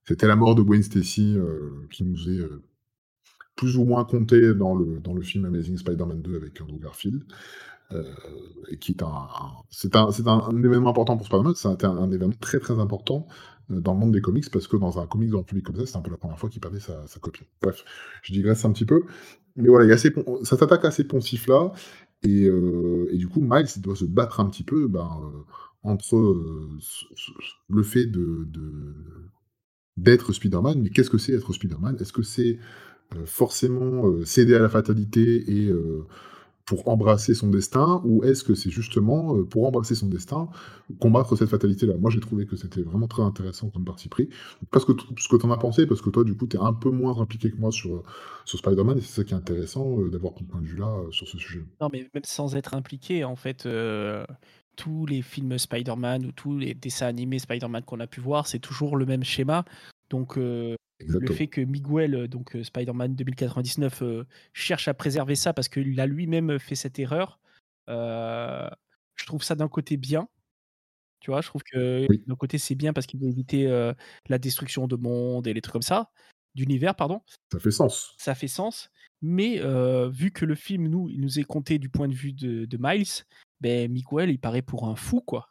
C'était 0.07 0.27
la 0.27 0.35
mort 0.35 0.53
de 0.55 0.62
Gwen 0.62 0.83
Stacy, 0.83 1.33
heu, 1.35 1.88
qui 1.91 2.03
nous 2.03 2.29
est, 2.29 2.38
heu, 2.39 2.62
plus 3.55 3.77
ou 3.77 3.85
moins 3.85 4.05
contée 4.05 4.53
dans 4.55 4.75
le 4.75 5.00
dans 5.01 5.13
le 5.13 5.21
film 5.21 5.45
Amazing 5.45 5.77
Spider-Man 5.77 6.21
2 6.21 6.35
avec 6.38 6.62
Andrew 6.62 6.79
Garfield. 6.79 7.24
Heu 7.93 8.05
et 8.71 8.77
qui 8.79 8.93
est 8.93 9.03
un 9.03 9.27
c'est 9.71 9.95
un 9.95 10.12
c'est 10.12 10.27
un 10.27 10.41
événement 10.63 10.89
important 10.91 11.17
pour 11.17 11.27
Spider-Man, 11.27 11.53
été 11.74 11.85
un 11.88 12.12
événement 12.12 12.35
très, 12.41 12.59
très 12.59 12.79
important, 12.79 13.27
dans 13.69 13.93
le 13.93 14.00
monde 14.00 14.13
des 14.13 14.21
comics 14.21 14.50
parce 14.51 14.67
que 14.67 14.77
dans 14.77 15.00
un 15.00 15.07
comics 15.07 15.29
grand 15.31 15.43
public 15.43 15.65
comme 15.65 15.77
ça, 15.77 15.85
c'est 15.88 15.97
un 15.97 16.01
peu 16.01 16.12
la 16.12 16.17
1re 16.17 16.39
fois 16.39 16.50
qu'il 16.50 16.62
perdait 16.62 16.79
sa 16.81 17.07
sa 17.07 17.19
copine. 17.19 17.47
Bref, 17.62 17.85
je 18.24 18.33
digresse 18.33 18.65
un 18.65 18.71
petit 18.74 18.85
peu. 18.85 19.03
Mais 19.57 19.69
voilà, 19.69 19.85
il 19.85 19.89
y 19.89 19.93
a 19.93 19.97
ces 19.97 20.13
ça 20.43 20.57
s'attaque 20.57 20.85
à 20.85 20.91
ces 20.91 21.05
poncifs-là 21.05 21.74
et 22.24 22.45
et 23.12 23.17
du 23.17 23.27
coup, 23.29 23.41
Miles, 23.41 23.67
il 23.75 23.81
doit 23.83 23.95
se 23.97 24.05
battre 24.05 24.39
un 24.41 24.50
petit 24.50 24.63
peu, 24.63 24.88
ben, 24.88 25.09
entre, 25.83 26.17
le 27.69 27.83
fait 27.83 28.05
de 28.07 28.47
d'être 29.97 30.33
Spider-Man, 30.33 30.81
mais 30.81 30.89
qu'est-ce 30.89 31.09
que 31.09 31.17
c'est 31.17 31.33
être 31.33 31.53
Spider-Man? 31.53 31.97
Est-ce 31.99 32.13
que 32.13 32.21
c'est, 32.23 32.59
heu, 33.15 33.25
forcément, 33.25 34.07
heu, 34.07 34.25
céder 34.25 34.55
à 34.55 34.59
la 34.59 34.69
fatalité 34.69 35.43
et 35.51 35.69
heu, 35.69 36.05
pour 36.65 36.87
embrasser 36.89 37.35
son 37.35 37.49
destin? 37.49 38.01
Ou 38.05 38.23
est-ce 38.23 38.43
que 38.43 38.55
c'est 38.55 38.71
justement, 38.71 39.43
pour 39.45 39.67
embrasser 39.67 39.95
son 39.95 40.07
destin, 40.07 40.49
combattre 40.99 41.35
cette 41.35 41.49
fatalité-là? 41.49 41.93
Moi, 41.99 42.09
j'ai 42.11 42.19
trouvé 42.19 42.45
que 42.45 42.55
c'était 42.55 42.81
vraiment 42.81 43.07
très 43.07 43.21
intéressant 43.23 43.69
comme 43.69 43.85
parti 43.85 44.09
pris. 44.09 44.29
Parce 44.71 44.83
que 44.83 44.93
ce 45.17 45.27
que 45.29 45.37
tu 45.37 45.45
en 45.45 45.51
as 45.51 45.57
pensé, 45.57 45.85
parce 45.85 46.01
que 46.01 46.09
toi, 46.09 46.23
du 46.23 46.35
coup, 46.35 46.47
tu 46.47 46.57
es 46.57 46.59
un 46.59 46.73
peu 46.73 46.89
moins 46.89 47.17
impliqué 47.19 47.51
que 47.51 47.57
moi 47.57 47.71
sur, 47.71 48.03
sur 48.45 48.59
Spider-Man 48.59 48.97
et 48.97 49.01
c'est 49.01 49.13
ça 49.15 49.23
qui 49.23 49.33
est 49.33 49.37
intéressant, 49.37 49.97
d'avoir 50.09 50.33
ton 50.33 50.43
point 50.43 50.59
de 50.59 50.65
vue-là, 50.65 50.91
heu, 51.07 51.11
sur 51.11 51.27
ce 51.27 51.37
sujet. 51.37 51.63
Non, 51.79 51.89
mais 51.93 52.09
même 52.13 52.23
sans 52.25 52.55
être 52.55 52.73
impliqué, 52.73 53.23
en 53.23 53.35
fait, 53.35 53.67
tous 54.75 55.05
les 55.05 55.22
films 55.22 55.58
Spider-Man 55.58 56.25
ou 56.25 56.32
tous 56.32 56.58
les 56.58 56.74
dessins 56.74 57.08
animés 57.08 57.39
Spider-Man 57.39 57.84
qu'on 57.84 58.00
a 58.00 58.08
pu 58.08 58.22
voir, 58.22 58.48
c'est 58.48 58.60
toujours 58.60 58.98
le 58.98 59.05
même 59.05 59.24
schéma. 59.24 59.65
Donc, 60.10 60.38
heu, 60.38 60.75
le 61.17 61.29
fait 61.29 61.48
que 61.48 61.62
Miguel, 61.62 62.15
heu, 62.15 62.27
donc, 62.27 62.55
heu, 62.55 62.63
Spider-Man 62.63 63.15
2099, 63.15 64.01
heu, 64.03 64.25
cherche 64.53 64.88
à 64.88 64.94
préserver 64.94 65.36
ça 65.36 65.53
parce 65.53 65.70
qu'il 65.70 66.00
a 66.00 66.05
lui-même 66.08 66.60
fait 66.60 66.75
cette 66.75 67.00
erreur, 67.00 67.39
je 69.15 69.25
trouve 69.25 69.44
ça 69.44 69.55
d'un 69.55 69.67
côté 69.70 69.98
bien. 69.98 70.27
Tu 71.22 71.32
vois? 71.32 71.41
Je 71.41 71.48
trouve 71.50 71.63
que 71.63 72.08
Oui, 72.10 72.25
d'un 72.27 72.36
côté, 72.36 72.58
c'est 72.60 72.75
bien 72.75 72.94
parce 72.94 73.08
qu'il 73.08 73.20
veut 73.20 73.29
éviter, 73.29 73.67
la 74.29 74.38
destruction 74.39 74.88
de 74.88 74.96
mondes 74.96 75.48
et 75.48 75.53
les 75.53 75.62
trucs 75.62 75.74
comme 75.74 75.82
ça, 75.84 76.12
d'univers, 76.55 76.96
pardon. 76.96 77.22
ça 77.51 77.60
fait 77.60 77.72
sens. 77.72 78.15
Ça 78.17 78.36
fait 78.36 78.48
sens, 78.48 78.89
mais 79.22 79.60
vu 80.10 80.31
que 80.31 80.45
le 80.45 80.55
film, 80.55 80.88
nous, 80.88 81.10
il 81.10 81.22
nous 81.22 81.39
est 81.39 81.43
conté 81.43 81.79
du 81.79 81.89
point 81.89 82.07
de 82.07 82.13
vue 82.13 82.34
de 82.34 82.77
Miles, 82.79 83.24
beh, 83.62 83.88
Miguel, 83.88 84.29
il 84.29 84.39
paraît 84.39 84.62
pour 84.62 84.88
un 84.88 84.95
fou, 84.95 85.22
quoi. 85.22 85.50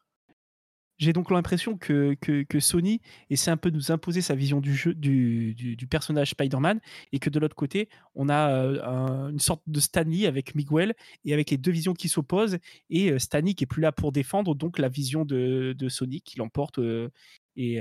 J'ai 0.98 1.12
donc 1.12 1.32
l'impression 1.32 1.76
que 1.76 2.14
que 2.14 2.60
Sony 2.60 3.00
essaie 3.28 3.50
un 3.50 3.56
peu 3.56 3.72
de 3.72 3.76
nous 3.76 3.90
imposer 3.90 4.20
sa 4.20 4.36
vision 4.36 4.60
du 4.60 4.74
jeu 4.74 4.94
du 4.94 5.54
du 5.54 5.86
personnage 5.88 6.30
Spider-Man 6.30 6.80
et 7.10 7.18
que 7.18 7.30
de 7.30 7.40
l'autre 7.40 7.56
côté, 7.56 7.88
on 8.14 8.28
a, 8.28 8.48
une 9.28 9.40
sorte 9.40 9.62
de 9.66 9.80
Stan 9.80 10.04
Lee 10.04 10.26
avec 10.26 10.54
Miguel 10.54 10.94
et 11.24 11.32
avec 11.34 11.50
les 11.50 11.58
2 11.58 11.70
visions 11.72 11.94
qui 11.94 12.08
s'opposent 12.08 12.58
et 12.90 13.10
heu, 13.10 13.18
Stan 13.18 13.40
Lee 13.40 13.56
qui 13.56 13.64
est 13.64 13.66
plus 13.66 13.82
là 13.82 13.90
pour 13.90 14.12
défendre, 14.12 14.54
donc 14.54 14.78
la 14.78 14.88
vision 14.88 15.24
de 15.24 15.74
de 15.76 15.88
Sony 15.88 16.20
qui 16.20 16.38
l'emporte, 16.38 16.78
et 17.56 17.80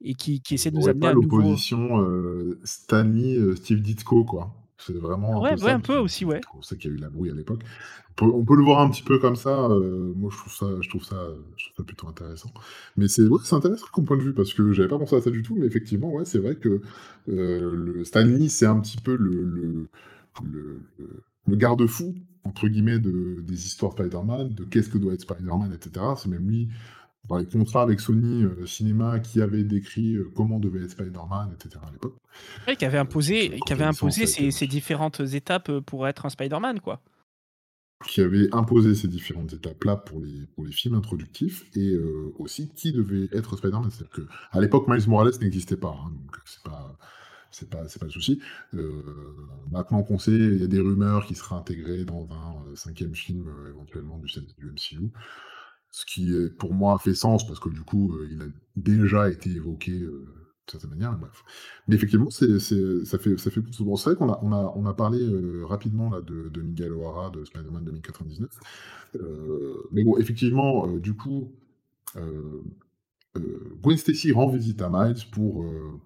et 0.00 0.14
qui 0.14 0.40
qui 0.42 0.54
essaie 0.54 0.70
de 0.70 0.76
nous 0.76 0.88
amener 0.88 1.08
à 1.08 1.14
nouveau 1.14 1.56
l'opposition, 1.56 2.00
heu, 2.02 2.58
Stan 2.64 3.04
Lee, 3.04 3.36
heu, 3.36 3.56
Steve 3.56 3.80
Ditko, 3.82 4.24
quoi. 4.24 4.54
C'est 4.78 4.94
vraiment 4.98 5.38
un 5.38 5.40
ouais, 5.40 5.50
peu 5.50 5.56
ouais, 5.56 5.70
ça, 5.70 5.72
un 5.72 5.80
peu 5.80 5.96
aussi, 5.96 6.24
ouais. 6.24 6.40
On 6.56 6.62
sait 6.62 6.76
qu'il 6.76 6.90
y 6.90 6.94
a 6.94 6.96
eu 6.96 7.00
la 7.00 7.10
brouille 7.10 7.30
à 7.30 7.34
l'époque. 7.34 7.62
On 8.10 8.14
peut 8.14 8.32
on 8.34 8.44
peut 8.44 8.56
le 8.56 8.62
voir 8.64 8.80
un 8.80 8.90
petit 8.90 9.02
peu 9.02 9.18
comme 9.18 9.36
ça, 9.36 9.68
moi 9.68 10.30
je 10.32 10.36
trouve 10.38 10.52
ça 10.52 10.66
je 10.82 10.88
trouve 10.88 11.04
ça, 11.04 11.16
je 11.56 11.64
trouve 11.66 11.76
ça 11.78 11.84
plutôt 11.84 12.08
intéressant. 12.08 12.50
Mais 12.96 13.08
c'est 13.08 13.22
ouais, 13.26 13.40
c'est 13.44 13.56
intéressant 13.56 13.86
comme 13.92 14.04
point 14.06 14.16
de 14.18 14.22
vue 14.22 14.34
parce 14.34 14.54
que 14.54 14.72
j'avais 14.72 14.88
pas 14.88 14.98
pensé 14.98 15.16
à 15.16 15.20
ça 15.22 15.30
du 15.30 15.42
tout, 15.42 15.56
mais 15.56 15.66
effectivement, 15.66 16.12
ouais, 16.12 16.24
c'est 16.24 16.38
vrai 16.38 16.56
que, 16.56 16.80
heu, 17.28 17.74
le 17.74 18.04
Stan 18.04 18.24
Lee, 18.24 18.50
c'est 18.50 18.66
un 18.66 18.80
petit 18.80 18.98
peu 18.98 19.16
le 19.16 19.88
le 20.44 20.80
le 21.46 21.56
«garde-fou» 21.56 22.14
entre 22.44 22.68
guillemets 22.68 22.98
de 22.98 23.40
des 23.42 23.66
histoires 23.66 23.92
Spider-Man, 23.92 24.50
de 24.54 24.64
qu'est-ce 24.64 24.90
que 24.90 24.98
doit 24.98 25.14
être 25.14 25.22
Spider-Man 25.22 25.72
et 25.72 25.82
cetera. 25.82 26.16
C'est 26.16 26.28
même 26.28 26.46
lui 26.48 26.68
dans 27.28 27.38
les 27.38 27.46
contrats 27.46 27.82
avec 27.82 28.00
Sony, 28.00 28.44
heu, 28.44 28.66
Cinéma 28.66 29.18
qui 29.20 29.40
avait 29.40 29.64
décrit, 29.64 30.16
heu, 30.16 30.30
comment 30.34 30.58
devait 30.60 30.84
être 30.84 30.90
Spider-Man 30.90 31.54
et 31.58 31.62
cetera 31.62 31.86
à 31.86 31.90
l'époque. 31.90 32.16
Ouais, 32.66 32.76
qui 32.76 32.84
avait 32.84 32.98
que 32.98 33.02
imposé 33.02 33.58
qui 33.66 33.72
avait 33.72 33.84
imposé 33.84 34.26
ces 34.26 34.66
différentes 34.66 35.20
étapes, 35.20 35.68
heu, 35.70 35.80
pour 35.80 36.06
être 36.06 36.26
un 36.26 36.28
Spider-Man, 36.30 36.80
quoi. 36.80 37.00
qui 38.06 38.20
avait 38.20 38.54
imposé 38.54 38.94
ces 38.94 39.08
différentes 39.08 39.52
étapes-là 39.54 39.96
pour 39.96 40.20
les 40.20 40.46
pour 40.54 40.64
les 40.64 40.72
films 40.72 40.94
introductifs 40.94 41.64
et 41.74 41.96
aussi 42.38 42.68
qui 42.68 42.92
devait 42.92 43.28
être 43.32 43.56
Spider-Man. 43.56 43.90
C'est-à-dire 43.90 44.26
qu'à 44.52 44.60
l'époque, 44.60 44.86
Miles 44.88 45.08
Morales 45.08 45.32
n'existait 45.40 45.76
pas, 45.76 45.96
hein, 45.98 46.10
donc 46.10 46.36
c'est 46.44 46.62
pas 46.62 46.98
c'est 47.50 47.70
pas 47.70 47.88
c'est 47.88 47.98
pas 47.98 48.06
le 48.06 48.12
souci. 48.12 48.40
Maintenant 49.70 50.02
qu'on 50.02 50.18
sait, 50.18 50.32
il 50.32 50.60
y 50.60 50.64
a 50.64 50.66
des 50.66 50.80
rumeurs 50.80 51.24
qu'il 51.24 51.36
sera 51.36 51.56
intégré 51.56 52.04
dans 52.04 52.28
un, 52.32 52.74
5 52.74 53.02
film, 53.14 53.46
éventuellement 53.68 54.18
du 54.18 54.28
du 54.58 54.66
MCU. 54.66 55.10
Ce 55.94 56.04
qui, 56.04 56.28
heu, 56.32 56.52
pour 56.58 56.74
moi, 56.74 56.98
fait 56.98 57.14
sens 57.14 57.46
parce 57.46 57.60
que 57.60 57.68
du 57.68 57.82
coup, 57.82 58.16
heu, 58.16 58.28
il 58.28 58.42
a 58.42 58.46
déjà 58.74 59.30
été 59.30 59.48
évoqué, 59.48 59.92
heu, 59.92 60.26
de 60.66 60.70
certaine 60.72 60.90
manière, 60.90 61.16
bref. 61.16 61.44
Mais 61.86 61.94
effectivement, 61.94 62.30
c'est 62.30 62.58
ça 62.58 63.16
fait 63.16 63.38
ça 63.38 63.48
fait 63.52 63.60
bon, 63.60 63.94
c'est 63.94 64.10
vrai 64.10 64.16
qu'on 64.16 64.28
a 64.32 64.40
on 64.42 64.50
a 64.52 64.72
on 64.74 64.86
a 64.86 64.92
parlé, 64.92 65.20
rapidement 65.62 66.10
là 66.10 66.20
de 66.20 66.60
Miguel 66.62 66.92
O'Hara, 66.94 67.30
de 67.30 67.44
Spider-Man 67.44 67.84
2099. 67.84 68.50
Heu, 69.14 69.88
mais 69.92 70.02
bon, 70.02 70.18
effectivement, 70.18 70.88
du 70.96 71.14
coup, 71.14 71.52
Gwen 73.80 73.96
Stacy 73.96 74.32
rend 74.32 74.48
visite 74.48 74.82
à 74.82 74.90
Miles 74.90 75.24
pour, 75.30 75.62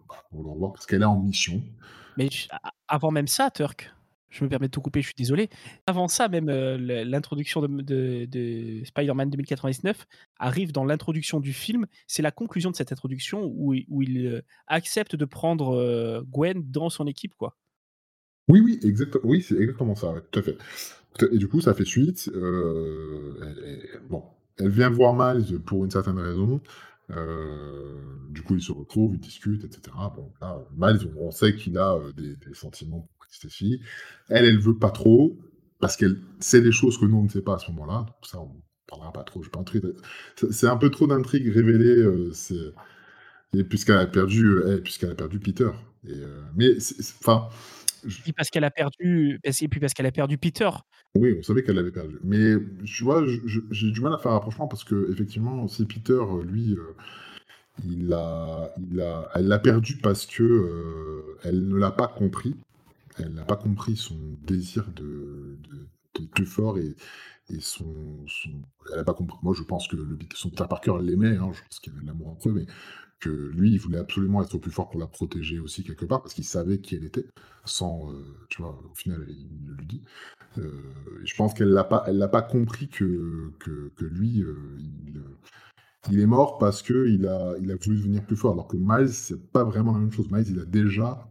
bah, 0.06 0.16
pour 0.30 0.42
le 0.42 0.50
revoir 0.50 0.74
parce 0.74 0.84
qu'elle 0.84 1.00
est 1.00 1.06
en 1.06 1.18
mission. 1.18 1.62
Mais 2.18 2.28
avant 2.88 3.10
même 3.10 3.26
ça, 3.26 3.50
Turk, 3.50 3.90
je 4.30 4.44
me 4.44 4.48
permets 4.48 4.66
de 4.68 4.72
te 4.72 4.80
couper, 4.80 5.00
je 5.00 5.06
suis 5.06 5.14
désolé. 5.16 5.48
Avant 5.86 6.08
ça 6.08 6.28
même, 6.28 6.46
le 6.48 7.04
l'introduction 7.04 7.60
de 7.62 7.66
de 7.82 8.26
de 8.26 8.84
Spider-Man 8.84 9.30
2099 9.30 10.06
arrive 10.38 10.72
dans 10.72 10.84
l'introduction 10.84 11.40
du 11.40 11.52
film. 11.52 11.86
C'est 12.06 12.22
la 12.22 12.30
conclusion 12.30 12.70
de 12.70 12.76
cette 12.76 12.92
introduction 12.92 13.44
où 13.44 13.74
il 13.74 14.26
heu, 14.26 14.42
accepte 14.66 15.16
de 15.16 15.24
prendre, 15.24 15.74
heu, 15.76 16.24
Gwen 16.30 16.62
dans 16.70 16.90
son 16.90 17.06
équipe, 17.06 17.34
quoi. 17.36 17.56
Oui, 18.48 18.60
oui, 18.60 18.78
exacte 18.82 19.18
oui, 19.24 19.42
c'est 19.42 19.56
exactement 19.56 19.94
ça, 19.94 20.14
tout 20.30 20.38
à 20.38 20.42
fait. 20.42 20.56
Tout 21.18 21.28
et 21.32 21.38
du 21.38 21.48
coup, 21.48 21.60
ça 21.60 21.74
fait 21.74 21.84
suite, 21.84 22.30
elle 22.34 24.00
bon, 24.08 24.22
elle 24.58 24.70
vient 24.70 24.90
voir 24.90 25.14
Miles 25.14 25.58
pour 25.60 25.84
une 25.84 25.90
certaine 25.90 26.18
raison, 26.18 26.60
du 28.30 28.42
coup, 28.42 28.54
ils 28.54 28.62
se 28.62 28.72
retrouvent, 28.72 29.14
ils 29.14 29.20
discutent 29.20 29.64
et 29.64 29.70
cetera. 29.70 30.12
Bon, 30.16 30.30
là, 30.40 30.58
Miles, 30.76 31.10
on 31.18 31.30
sait 31.30 31.54
qu'il 31.54 31.76
a, 31.78 31.98
des 32.16 32.54
sentiments 32.54 33.08
Stacy. 33.30 33.80
Elle, 34.28 34.44
elle 34.46 34.58
veut 34.60 34.78
pas 34.78 34.90
trop, 34.90 35.36
parce 35.80 35.96
qu'elle 35.96 36.18
sait 36.40 36.60
des 36.60 36.72
choses 36.72 36.98
que 36.98 37.04
nous, 37.06 37.18
on 37.18 37.24
ne 37.24 37.28
sait 37.28 37.42
pas 37.42 37.54
à 37.56 37.58
ce 37.58 37.70
moment-là, 37.72 38.00
donc 38.06 38.16
ça, 38.24 38.40
on 38.40 38.50
parlera 38.86 39.12
pas 39.12 39.22
trop, 39.24 39.42
je 39.42 39.50
pas 39.50 39.62
c'est 40.36 40.52
c'est 40.52 40.66
un 40.66 40.76
peu 40.78 40.90
trop 40.90 41.06
d'intrigues 41.06 41.48
révélées, 41.52 41.98
heu, 42.02 42.30
c'est 42.32 42.72
et 43.54 43.64
puisqu'elle 43.64 43.98
a 43.98 44.06
perdu, 44.06 44.58
elle 44.66 44.82
puisqu'elle 44.82 45.10
a 45.10 45.14
perdu 45.14 45.40
Peter 45.40 45.70
et 46.06 46.12
heu, 46.14 46.42
mais 46.56 46.80
c'est 46.80 47.02
c'est 47.02 47.14
enfin, 47.20 47.48
je 48.06 48.18
parce 48.36 48.50
qu'elle 48.50 48.64
a 48.64 48.70
perdu 48.70 49.40
et 49.44 49.68
puis 49.68 49.80
parce 49.80 49.94
qu'elle 49.94 50.06
a 50.06 50.12
perdu 50.12 50.38
Peter. 50.38 50.70
Oui, 51.16 51.36
on 51.38 51.42
savait 51.42 51.62
qu'elle 51.64 51.76
l'avait 51.76 51.92
perdu. 51.92 52.18
Mais 52.24 52.54
tu 52.84 53.04
vois, 53.04 53.24
j'ai 53.70 53.90
du 53.90 54.00
mal 54.00 54.14
à 54.14 54.18
faire 54.18 54.32
un 54.32 54.34
rapprochement 54.34 54.68
parce 54.68 54.84
qu'effectivement, 54.84 55.66
si 55.68 55.84
Peter, 55.86 56.14
heu, 56.14 56.42
lui, 56.44 56.76
il 57.86 58.12
a 58.12 58.74
il 58.92 59.00
a 59.00 59.28
elle 59.34 59.46
l'a 59.48 59.58
perdu 59.58 59.96
parce 60.02 60.26
que, 60.26 61.24
elle 61.44 61.66
ne 61.68 61.76
l'a 61.76 61.90
pas 61.90 62.08
compris. 62.08 62.54
Elle 63.18 63.34
n'a 63.34 63.44
pas 63.44 63.56
compris 63.56 63.96
son 63.96 64.16
désir 64.46 64.90
de 64.92 65.58
de 65.70 65.88
de 66.20 66.26
plus 66.26 66.46
fort 66.46 66.78
et 66.78 66.96
et 67.50 67.60
son 67.60 67.94
son 68.28 68.50
elle 68.92 69.00
a 69.00 69.04
pas 69.04 69.14
compris 69.14 69.38
moi, 69.42 69.54
je 69.56 69.62
pense 69.62 69.88
que 69.88 69.96
le 69.96 70.18
son 70.34 70.50
Peter 70.50 70.64
Parker 70.68 70.94
l'aimait, 71.02 71.36
hein, 71.36 71.50
je 71.52 71.62
pense 71.62 71.80
qu'il 71.80 71.92
avait 71.92 72.02
de 72.02 72.06
l'amour 72.06 72.28
entre 72.28 72.48
eux, 72.50 72.52
mais 72.52 72.66
que 73.20 73.30
lui, 73.30 73.72
il 73.72 73.78
voulait 73.80 73.98
absolument 73.98 74.42
être 74.42 74.58
plus 74.58 74.70
fort 74.72 74.90
pour 74.90 75.00
la 75.00 75.06
protéger 75.08 75.58
aussi 75.60 75.84
quelque 75.84 76.06
part, 76.06 76.22
parce 76.22 76.34
qu'il 76.34 76.44
savait 76.44 76.80
qui 76.80 76.96
elle 76.96 77.04
était, 77.04 77.26
sans, 77.64 78.10
heu, 78.12 78.24
tu 78.50 78.62
vois, 78.62 78.80
au 78.90 78.94
final, 78.94 79.26
il 79.28 79.66
le 79.66 79.74
lui 79.74 79.86
dit. 79.86 80.02
Heu, 80.58 80.72
je 81.24 81.34
pense 81.36 81.54
qu'elle 81.54 81.70
l'a 81.70 81.84
pas 81.84 82.04
elle 82.08 82.18
l'a 82.18 82.28
pas 82.28 82.42
compris 82.42 82.88
que 82.88 83.52
que 83.60 83.92
que 83.96 84.04
lui, 84.06 84.42
heu, 84.42 84.58
il, 84.80 85.22
il 86.10 86.20
est 86.20 86.26
mort 86.26 86.58
parce 86.58 86.82
qu'il 86.82 87.26
a 87.26 87.54
il 87.60 87.70
a 87.70 87.76
voulu 87.76 87.98
devenir 87.98 88.24
plus 88.26 88.36
fort. 88.36 88.52
Alors 88.52 88.68
que 88.68 88.76
Miles, 88.78 89.10
c'est 89.12 89.40
pas 89.52 89.64
vraiment 89.64 89.92
la 89.92 89.98
même 90.00 90.12
chose. 90.12 90.30
Miles, 90.30 90.46
il 90.48 90.60
a 90.60 90.64
déjà 90.64 91.28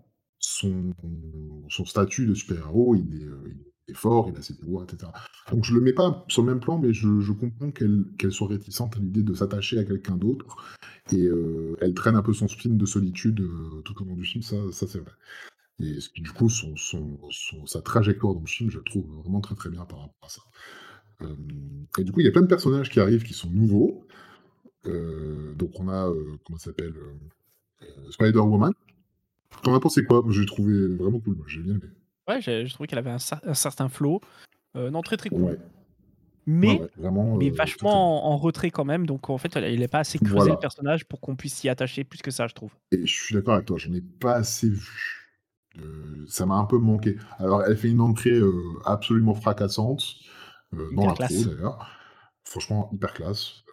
son 0.60 1.86
statut 1.86 2.26
de 2.26 2.34
super-héros, 2.34 2.96
heu, 2.96 3.00
il 3.00 3.66
est 3.88 3.94
fort, 3.94 4.30
il 4.30 4.38
a 4.38 4.42
ses 4.42 4.56
pouvoirs 4.58 4.86
et 4.86 4.92
cetera. 4.92 5.14
Donc 5.52 5.64
je 5.64 5.74
le 5.74 5.82
mets 5.82 5.94
pas 5.94 6.26
sur 6.28 6.42
le 6.44 6.52
même 6.52 6.60
plan, 6.60 6.78
mais 6.78 6.94
je 6.94 7.32
comprends 7.32 7.72
qu'elle 7.72 8.32
soit 8.32 8.48
réticente 8.48 8.98
à 8.98 9.00
l'idée 9.00 9.24
de 9.24 9.34
s'attacher 9.34 9.78
à 9.80 9.84
quelqu'un 9.84 10.16
d'autre 10.18 10.58
et 11.12 11.26
heu, 11.26 11.78
elle 11.82 11.94
traîne 11.94 12.16
un 12.16 12.22
peu 12.22 12.34
son 12.34 12.48
spin 12.48 12.72
de 12.72 12.86
solitude, 12.86 13.40
heu, 13.42 13.82
tout 13.86 14.02
au 14.02 14.06
long 14.06 14.16
du 14.16 14.26
film, 14.26 14.44
ça 14.44 14.58
ça 14.72 14.88
c'est 14.88 15.00
vrai. 15.00 15.14
Et 15.80 16.00
ce 16.02 16.10
qui 16.10 16.22
du 16.22 16.32
coup 16.32 16.50
sa 16.50 17.82
trajectoire 17.82 18.34
dans 18.34 18.42
le 18.42 18.48
film, 18.48 18.70
je 18.72 18.78
la 18.78 18.84
trouve 18.84 19.06
vraiment 19.24 19.42
très, 19.42 19.56
très 19.56 19.70
bien 19.70 19.86
par 19.86 20.00
rapport 20.00 20.16
à 20.24 20.30
ça. 20.30 20.42
Et 22.00 22.04
du 22.04 22.12
coup, 22.12 22.20
il 22.20 22.26
y 22.26 22.30
a 22.30 22.32
plein 22.32 22.42
de 22.42 22.48
personnages 22.48 22.90
qui 22.90 23.00
arrivent 23.00 23.24
qui 23.24 23.34
sont 23.34 23.50
nouveaux. 23.50 24.06
Donc 24.86 25.80
on 25.80 25.88
a, 25.90 26.12
comment 26.46 26.58
s'appelle? 26.58 26.96
Spider-Woman. 28.10 28.74
Tu 29.64 29.70
en 29.70 29.76
as 29.76 29.80
pensé 29.80 30.04
quoi? 30.04 30.24
J'ai 30.30 30.46
trouvé 30.48 30.88
vraiment 30.88 31.20
cool, 31.20 31.38
j'ai 31.48 31.62
bien 31.62 31.74
aimé. 31.76 31.92
Ouais, 32.28 32.42
j'ai 32.42 32.68
trouvé 32.70 32.88
qu'elle 32.88 33.00
avait 33.00 33.10
un 33.10 33.20
cer 33.20 33.40
un 33.44 33.54
certain 33.54 33.88
flow, 33.90 34.20
heu, 34.76 34.90
non, 34.92 35.04
très, 35.04 35.18
très 35.18 35.30
cool. 35.32 35.52
Ouais, 35.52 35.58
Mais 36.48 36.82
ouais, 36.82 36.90
vraiment, 36.98 37.38
mais 37.38 37.52
bien. 37.52 37.58
vachement 37.58 38.28
en 38.28 38.38
retrait 38.38 38.72
quand 38.72 38.86
même, 38.86 39.06
donc 39.08 39.30
en 39.30 39.38
fait, 39.40 39.56
il 39.58 39.82
est 39.84 39.88
pas 39.90 40.00
assez 40.00 40.20
creusé 40.20 40.52
le 40.52 40.58
personnage 40.58 41.06
pour 41.06 41.22
qu'on 41.22 41.36
puisse 41.38 41.56
s'y 41.56 41.70
attacher 41.70 42.04
plus 42.06 42.22
que 42.22 42.32
ça, 42.32 42.48
je 42.48 42.56
trouve. 42.56 42.74
et 42.92 43.06
je 43.06 43.14
suis 43.14 43.36
d'accord 43.36 43.56
avec 43.56 43.66
toi, 43.66 43.78
j'en 43.78 43.94
ai 43.94 44.02
pas 44.02 44.36
assez 44.36 44.70
vu 44.70 45.14
Heu, 45.80 46.26
ça 46.28 46.46
m'a 46.48 46.56
un 46.56 46.66
peu 46.66 46.80
manqué. 46.80 47.18
Alors 47.40 47.64
elle 47.64 47.78
fait 47.78 47.90
une 47.90 48.02
entrée, 48.02 48.32
heu, 48.32 48.54
absolument 48.86 49.36
fracassante, 49.36 50.04
dans 50.92 51.08
classe. 51.14 51.48
d'ailleurs. 51.48 51.90
Franchement 52.50 52.90
hyper 52.94 53.14
classe, 53.14 53.64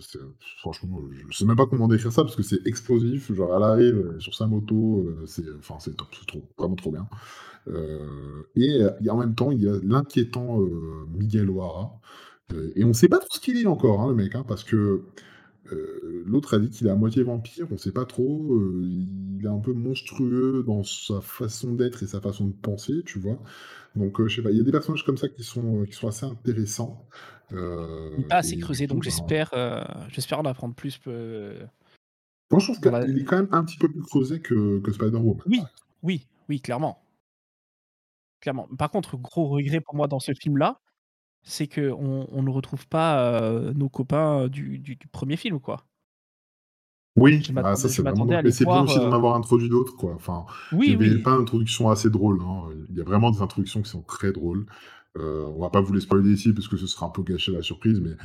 c'est 0.00 0.18
franchement, 0.58 1.00
je 1.30 1.36
sais 1.38 1.46
même 1.46 1.56
pas 1.56 1.64
comment 1.66 1.88
décrire 1.88 2.12
ça 2.12 2.22
parce 2.22 2.36
que 2.36 2.42
c'est 2.42 2.66
explosif, 2.66 3.32
genre 3.32 3.56
elle 3.56 3.62
arrive, 3.62 3.94
heu, 3.96 4.20
sur 4.20 4.34
sa 4.34 4.46
moto, 4.46 5.06
heu, 5.08 5.24
c'est 5.26 5.42
enfin 5.58 5.76
c'est 5.80 5.96
trop, 5.96 6.08
vraiment 6.58 6.74
trop 6.76 6.92
bien. 6.92 7.08
Et 8.56 8.82
en 9.10 9.16
même 9.16 9.34
temps, 9.34 9.50
il 9.52 9.62
y 9.62 9.68
a 9.68 9.74
l'inquiétant, 9.82 10.58
Miguel 11.18 11.48
O'Hara, 11.50 11.98
heu 12.52 12.72
et 12.76 12.84
on 12.84 12.92
sait 12.92 13.08
pas 13.08 13.18
trop 13.18 13.28
ce 13.32 13.40
qu'il 13.40 13.56
est 13.56 13.66
encore, 13.66 14.02
hein, 14.02 14.08
le 14.10 14.14
mec, 14.14 14.34
hein, 14.34 14.44
parce 14.46 14.64
que, 14.64 15.04
l'autre 16.26 16.54
a 16.54 16.58
dit 16.58 16.70
qu'il 16.70 16.86
est 16.86 16.90
à 16.90 16.94
moitié 16.94 17.22
vampire, 17.22 17.66
on 17.70 17.78
sait 17.78 17.92
pas 17.92 18.04
trop, 18.04 18.54
heu, 18.54 18.82
il 18.84 19.40
est 19.44 19.48
un 19.48 19.58
peu 19.58 19.72
monstrueux 19.72 20.62
dans 20.66 20.82
sa 20.82 21.20
façon 21.20 21.74
d'être 21.74 22.02
et 22.02 22.06
sa 22.06 22.20
façon 22.20 22.48
de 22.48 22.52
penser, 22.52 23.02
tu 23.04 23.18
vois? 23.18 23.38
Donc 23.96 24.20
heu, 24.20 24.28
je 24.28 24.36
sais 24.36 24.42
pas, 24.42 24.50
il 24.50 24.58
y 24.58 24.60
a 24.60 24.64
des 24.64 24.72
personnages 24.72 25.04
comme 25.04 25.16
ça 25.16 25.28
qui 25.28 25.42
sont, 25.42 25.84
qui 25.84 25.92
sont 25.92 26.08
assez 26.08 26.26
intéressants, 26.26 27.06
pas 28.28 28.36
assez 28.36 28.56
creusé 28.58 28.86
donc 28.86 29.04
ben 29.04 29.10
j'espère, 30.08 30.38
en 30.38 30.44
apprendre 30.44 30.74
plus 30.74 31.00
moi 32.50 32.60
je 32.60 32.72
trouve 32.72 32.92
la 32.92 33.04
qu'il 33.04 33.18
est 33.18 33.24
quand 33.24 33.36
même 33.36 33.48
un 33.52 33.64
petit 33.64 33.78
peu 33.78 33.88
plus 33.90 34.02
creusé 34.02 34.40
que 34.40 34.80
que 34.80 34.92
Spider-Woman, 34.92 35.42
oui, 35.46 35.62
oui, 36.02 36.26
oui, 36.48 36.60
clairement, 36.60 37.02
clairement. 38.40 38.68
Par 38.78 38.90
contre, 38.90 39.16
gros 39.16 39.48
regret 39.48 39.80
pour 39.80 39.94
moi 39.94 40.06
dans 40.06 40.20
ce 40.20 40.32
film-là, 40.34 40.80
c'est 41.44 41.68
qu'on 41.68 42.26
on 42.30 42.42
ne 42.42 42.50
retrouve 42.50 42.88
pas, 42.88 43.40
heu, 43.42 43.72
nos 43.74 43.88
copains 43.88 44.48
du 44.48 44.78
du 44.78 44.96
du 44.96 45.08
1er 45.08 45.36
film, 45.36 45.60
quoi. 45.60 45.86
Oui, 47.16 47.46
Je 47.46 47.52
bah, 47.52 47.76
ça 47.76 47.88
c'est 47.88 48.02
vraiment 48.02 48.26
Mais 48.42 48.50
c'est 48.50 48.66
bien 48.66 48.82
aussi 48.82 48.98
d'en 48.98 49.12
heu 49.12 49.12
avoir 49.12 49.36
introduit 49.36 49.68
d'autres, 49.68 49.94
quoi. 49.96 50.14
Enfin, 50.14 50.46
il 50.84 50.90
y 50.90 50.94
oui, 50.94 50.96
avait 50.96 51.16
oui, 51.16 51.22
pas 51.22 51.36
d'introduction 51.38 51.88
assez 51.88 52.10
drôle, 52.10 52.40
hein, 52.42 52.64
il 52.90 52.96
y 52.96 53.00
a 53.00 53.04
vraiment 53.04 53.30
des 53.30 53.40
introductions 53.40 53.82
qui 53.82 53.88
sont 53.90 54.02
très 54.02 54.32
drôles. 54.32 54.66
Heu, 55.16 55.44
on 55.46 55.60
va 55.60 55.70
pas 55.70 55.80
vous 55.80 55.92
les 55.92 56.00
spoiler 56.00 56.32
ici 56.32 56.52
parce 56.52 56.66
que 56.66 56.76
ce 56.76 56.88
sera 56.88 57.06
un 57.06 57.10
peu 57.10 57.22
gâcher 57.22 57.52
la 57.52 57.62
surprise, 57.62 58.00
mais 58.00 58.16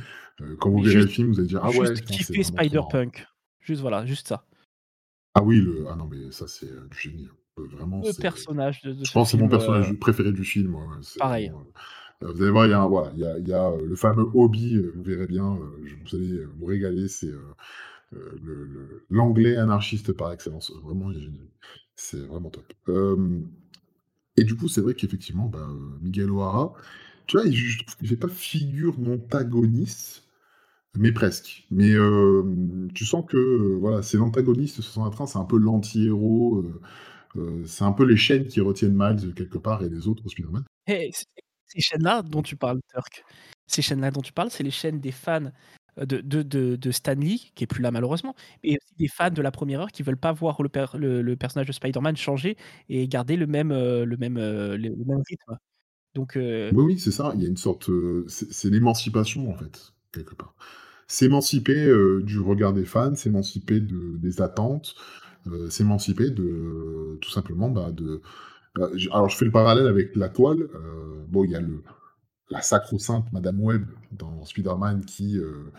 quand 0.58 0.70
vous 0.70 0.80
mais 0.80 0.82
verrez 0.82 1.02
le 1.02 1.08
film, 1.08 1.28
vous 1.32 1.38
allez 1.38 1.48
dire: 1.48 1.60
«Ah 1.64 1.72
ouais, 1.72 1.96
juste 1.98 2.32
kiffer 2.34 2.34
vraiment 2.34 2.58
trop 2.60 2.76
marrant». 2.76 3.00
Spider-Punk. 3.04 3.26
Juste 3.60 3.80
voilà, 3.82 4.06
juste 4.06 4.28
ça. 4.28 4.46
Ah 5.34 5.42
oui, 5.42 5.60
le 5.60 5.86
ah 5.88 5.94
non, 5.96 6.08
mais 6.08 6.32
ça 6.32 6.48
c'est, 6.48 6.66
du 6.88 6.98
génie, 6.98 7.26
hein. 7.30 7.36
Vraiment, 7.56 8.02
Le 8.02 8.12
personnage 8.12 8.82
de 8.82 8.92
de 8.92 9.04
je 9.04 9.12
ce 9.12 9.12
pense 9.12 9.30
que 9.30 9.32
c'est 9.32 9.38
mon 9.38 9.48
personnage 9.48 9.98
préféré 10.00 10.32
du 10.32 10.44
film, 10.44 10.76
pareil. 11.16 11.52
vraiment, 11.52 11.64
vous 12.20 12.42
allez 12.42 12.50
voir, 12.50 12.66
il 13.14 13.20
y 13.48 13.52
a 13.52 13.70
heu, 13.70 13.86
le 13.86 13.96
fameux 13.96 14.26
hobby, 14.34 14.76
heu, 14.76 14.92
vous 14.94 15.02
verrez 15.02 15.26
bien, 15.26 15.58
je 15.84 15.94
vous 15.94 16.16
allez, 16.16 16.44
vous 16.58 16.66
régaler, 16.66 17.08
c'est, 17.08 17.32
l'anglais 19.08 19.56
anarchiste 19.56 20.12
par 20.12 20.32
excellence. 20.32 20.72
Vraiment. 20.82 21.10
C'est 21.96 22.26
vraiment 22.26 22.50
top. 22.50 22.72
Et 24.36 24.44
du 24.44 24.54
coup, 24.56 24.68
c'est 24.68 24.80
vrai 24.80 24.94
qu'effectivement, 24.94 25.46
bah, 25.48 25.68
Miguel 26.00 26.30
O'Hara, 26.30 26.74
tu 27.26 27.36
vois, 27.36 27.48
je 27.50 27.78
trouve 27.78 27.96
qu'il 27.96 28.08
fait 28.08 28.16
pas 28.16 28.28
figure 28.28 28.96
d'antagoniste, 28.96 30.24
mais 30.96 31.12
presque. 31.12 31.66
Mais 31.70 31.94
tu 32.94 33.04
sens 33.04 33.24
que, 33.28 33.76
voilà, 33.76 34.02
c'est 34.02 34.16
l'antagoniste 34.18 34.80
sur 34.80 35.04
un 35.04 35.10
train, 35.10 35.26
c'est 35.26 35.38
un 35.38 35.44
peu 35.44 35.58
l'anti-héros, 35.58 36.64
c'est 37.64 37.84
un 37.84 37.92
peu 37.92 38.04
les 38.04 38.16
chaînes 38.16 38.46
qui 38.46 38.60
retiennent 38.60 38.96
Miles, 38.96 39.34
quelque 39.34 39.58
part 39.58 39.82
et 39.84 39.88
les 39.88 40.08
autres 40.08 40.28
Spider-Man. 40.28 40.64
C 40.88 41.24
ces 41.70 41.80
chaînes-là 41.82 42.22
dont 42.22 42.42
tu 42.42 42.56
parles, 42.56 42.80
Turk, 42.92 43.24
ces 43.68 43.82
chaînes-là 43.82 44.10
dont 44.12 44.22
tu 44.22 44.32
parles, 44.34 44.50
c'est 44.50 44.64
les 44.64 44.70
chaînes 44.72 45.00
des 45.00 45.12
fans, 45.12 45.50
de 45.98 46.18
de 46.22 46.42
de 46.42 46.76
de 46.76 46.90
Stan 46.92 47.14
Lee, 47.14 47.52
qui 47.56 47.64
est 47.64 47.66
plus 47.68 47.82
là 47.82 47.90
malheureusement, 47.92 48.34
et 48.64 48.78
aussi 48.80 48.94
des 48.98 49.08
fans 49.08 49.30
de 49.30 49.42
la 49.42 49.50
première 49.52 49.80
heure 49.82 49.92
qui 49.92 50.02
veulent 50.04 50.16
pas 50.18 50.32
voir 50.32 50.62
le 50.62 50.68
per 50.70 50.86
le 50.96 51.22
le 51.22 51.36
personnage 51.36 51.66
de 51.68 51.72
Spider-Man 51.72 52.16
changer 52.16 52.56
et 52.88 53.08
garder 53.08 53.36
le 53.36 53.46
même, 53.48 53.70
le 53.70 54.16
même, 54.18 54.38
le 54.38 55.04
même 55.06 55.22
rythme. 55.28 55.56
Donc 56.14 56.36
Oui, 56.72 56.84
oui, 56.84 56.98
c'est 57.00 57.10
ça, 57.10 57.32
il 57.34 57.42
y 57.42 57.46
a 57.46 57.48
une 57.48 57.56
sorte, 57.56 57.90
c'est 58.28 58.70
l'émancipation, 58.70 59.50
en 59.50 59.54
fait, 59.56 59.92
quelque 60.12 60.34
part. 60.36 60.54
S'émanciper, 61.08 61.74
heu, 61.86 62.22
du 62.24 62.40
regard 62.40 62.72
des 62.74 62.84
fans, 62.84 63.14
s'émanciper 63.16 63.80
de 63.80 64.16
des 64.18 64.40
attentes, 64.42 64.94
s'émanciper 65.70 66.30
de 66.30 67.18
tout 67.22 67.30
simplement, 67.30 67.70
bah, 67.70 67.92
de 67.92 68.22
alors 68.76 69.28
je 69.28 69.36
fais 69.36 69.44
le 69.44 69.50
parallèle 69.50 69.86
avec 69.86 70.14
la 70.16 70.28
toile, 70.28 70.62
heu, 70.62 71.24
bon, 71.28 71.44
il 71.44 71.50
y 71.50 71.56
a 71.56 71.62
la 72.50 72.62
sacro-sainte 72.62 73.32
Madame 73.32 73.60
Web 73.60 73.86
dans 74.12 74.44
Spider-Man 74.44 75.04
qui, 75.04 75.36
heu, 75.36 75.72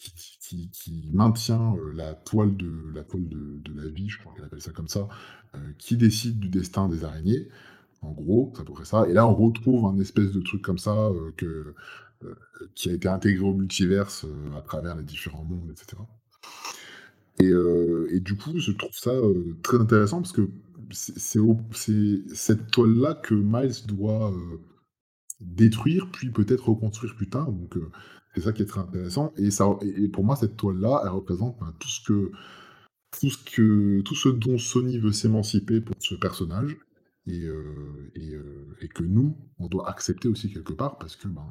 qui 0.00 1.10
maintient, 1.12 1.76
la 1.94 2.14
toile 2.14 2.56
de 2.56 2.70
la 2.94 3.04
toile 3.04 3.28
de 3.28 3.82
la 3.82 3.88
vie, 3.88 4.08
je 4.08 4.18
crois 4.18 4.32
qu'elle 4.34 4.44
appelle 4.44 4.62
ça 4.62 4.72
comme 4.72 4.88
ça, 4.88 5.08
qui 5.78 5.96
décide 5.96 6.38
du 6.38 6.48
destin 6.48 6.88
des 6.88 7.04
araignées. 7.04 7.48
En 8.02 8.12
gros, 8.12 8.52
c'est 8.54 8.60
à 8.60 8.64
peu 8.64 8.72
près 8.72 8.84
ça. 8.84 9.08
Et 9.08 9.12
là, 9.14 9.26
on 9.26 9.34
retrouve 9.34 9.86
un 9.86 9.98
espèce 9.98 10.30
de 10.30 10.40
truc 10.40 10.62
comme 10.62 10.78
ça, 10.78 11.10
qui 12.74 12.90
a 12.90 12.92
été 12.92 13.08
intégré 13.08 13.44
au 13.44 13.54
multiverse, 13.54 14.26
à 14.56 14.60
travers 14.60 14.94
les 14.96 15.02
différents 15.02 15.44
mondes, 15.44 15.70
et 15.70 15.76
cetera. 15.76 16.06
Et 17.40 18.20
du 18.20 18.36
coup, 18.36 18.58
je 18.58 18.72
trouve 18.72 18.92
ça, 18.92 19.12
très 19.62 19.78
intéressant 19.78 20.20
parce 20.22 20.32
que 20.32 20.48
c'est 20.92 21.40
cette 22.34 22.70
toile-là 22.70 23.14
que 23.14 23.34
Miles 23.34 23.86
doit, 23.86 24.30
heu, 24.32 24.60
détruire, 25.40 26.10
puis 26.12 26.30
peut-être 26.30 26.68
reconstruire 26.70 27.14
plus 27.16 27.28
tard. 27.28 27.52
Donc, 27.52 27.76
heu, 27.76 27.90
c'est 28.34 28.42
ça 28.42 28.52
qui 28.52 28.62
est 28.62 28.66
très 28.66 28.80
intéressant. 28.80 29.32
Et 29.36 29.50
ça 29.50 29.66
et 29.82 30.08
pour 30.08 30.24
moi, 30.24 30.36
cette 30.36 30.56
toile-là, 30.56 31.02
elle 31.04 31.10
représente, 31.10 31.58
ben, 31.60 31.74
tout 31.78 31.88
ce 31.88 32.00
que 32.06 32.32
tout 33.20 33.30
ce 33.30 33.38
que 33.44 34.00
tout 34.02 34.14
ce 34.16 34.28
dont 34.28 34.58
Sony 34.58 34.98
veut 34.98 35.12
s'émanciper 35.12 35.80
pour 35.80 35.94
ce 36.00 36.14
personnage 36.16 36.76
et 37.26 37.40
heu 37.44 38.04
et 38.80 38.88
que 38.88 39.04
nous, 39.04 39.36
on 39.58 39.68
doit 39.68 39.88
accepter 39.88 40.28
aussi 40.28 40.52
quelque 40.52 40.72
part 40.72 40.98
parce 40.98 41.16
que, 41.16 41.28
ben, 41.28 41.46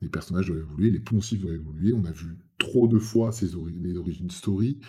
les 0.00 0.08
personnages 0.08 0.46
doivent 0.46 0.60
évoluer, 0.60 0.90
les 0.90 1.00
poncifs 1.00 1.40
doivent 1.40 1.54
évoluer. 1.54 1.92
On 1.92 2.04
a 2.04 2.12
vu 2.12 2.36
trop 2.58 2.88
de 2.88 2.98
fois 2.98 3.32
ces 3.32 3.48
les 3.82 3.96
origin 3.96 4.30
story, 4.30 4.80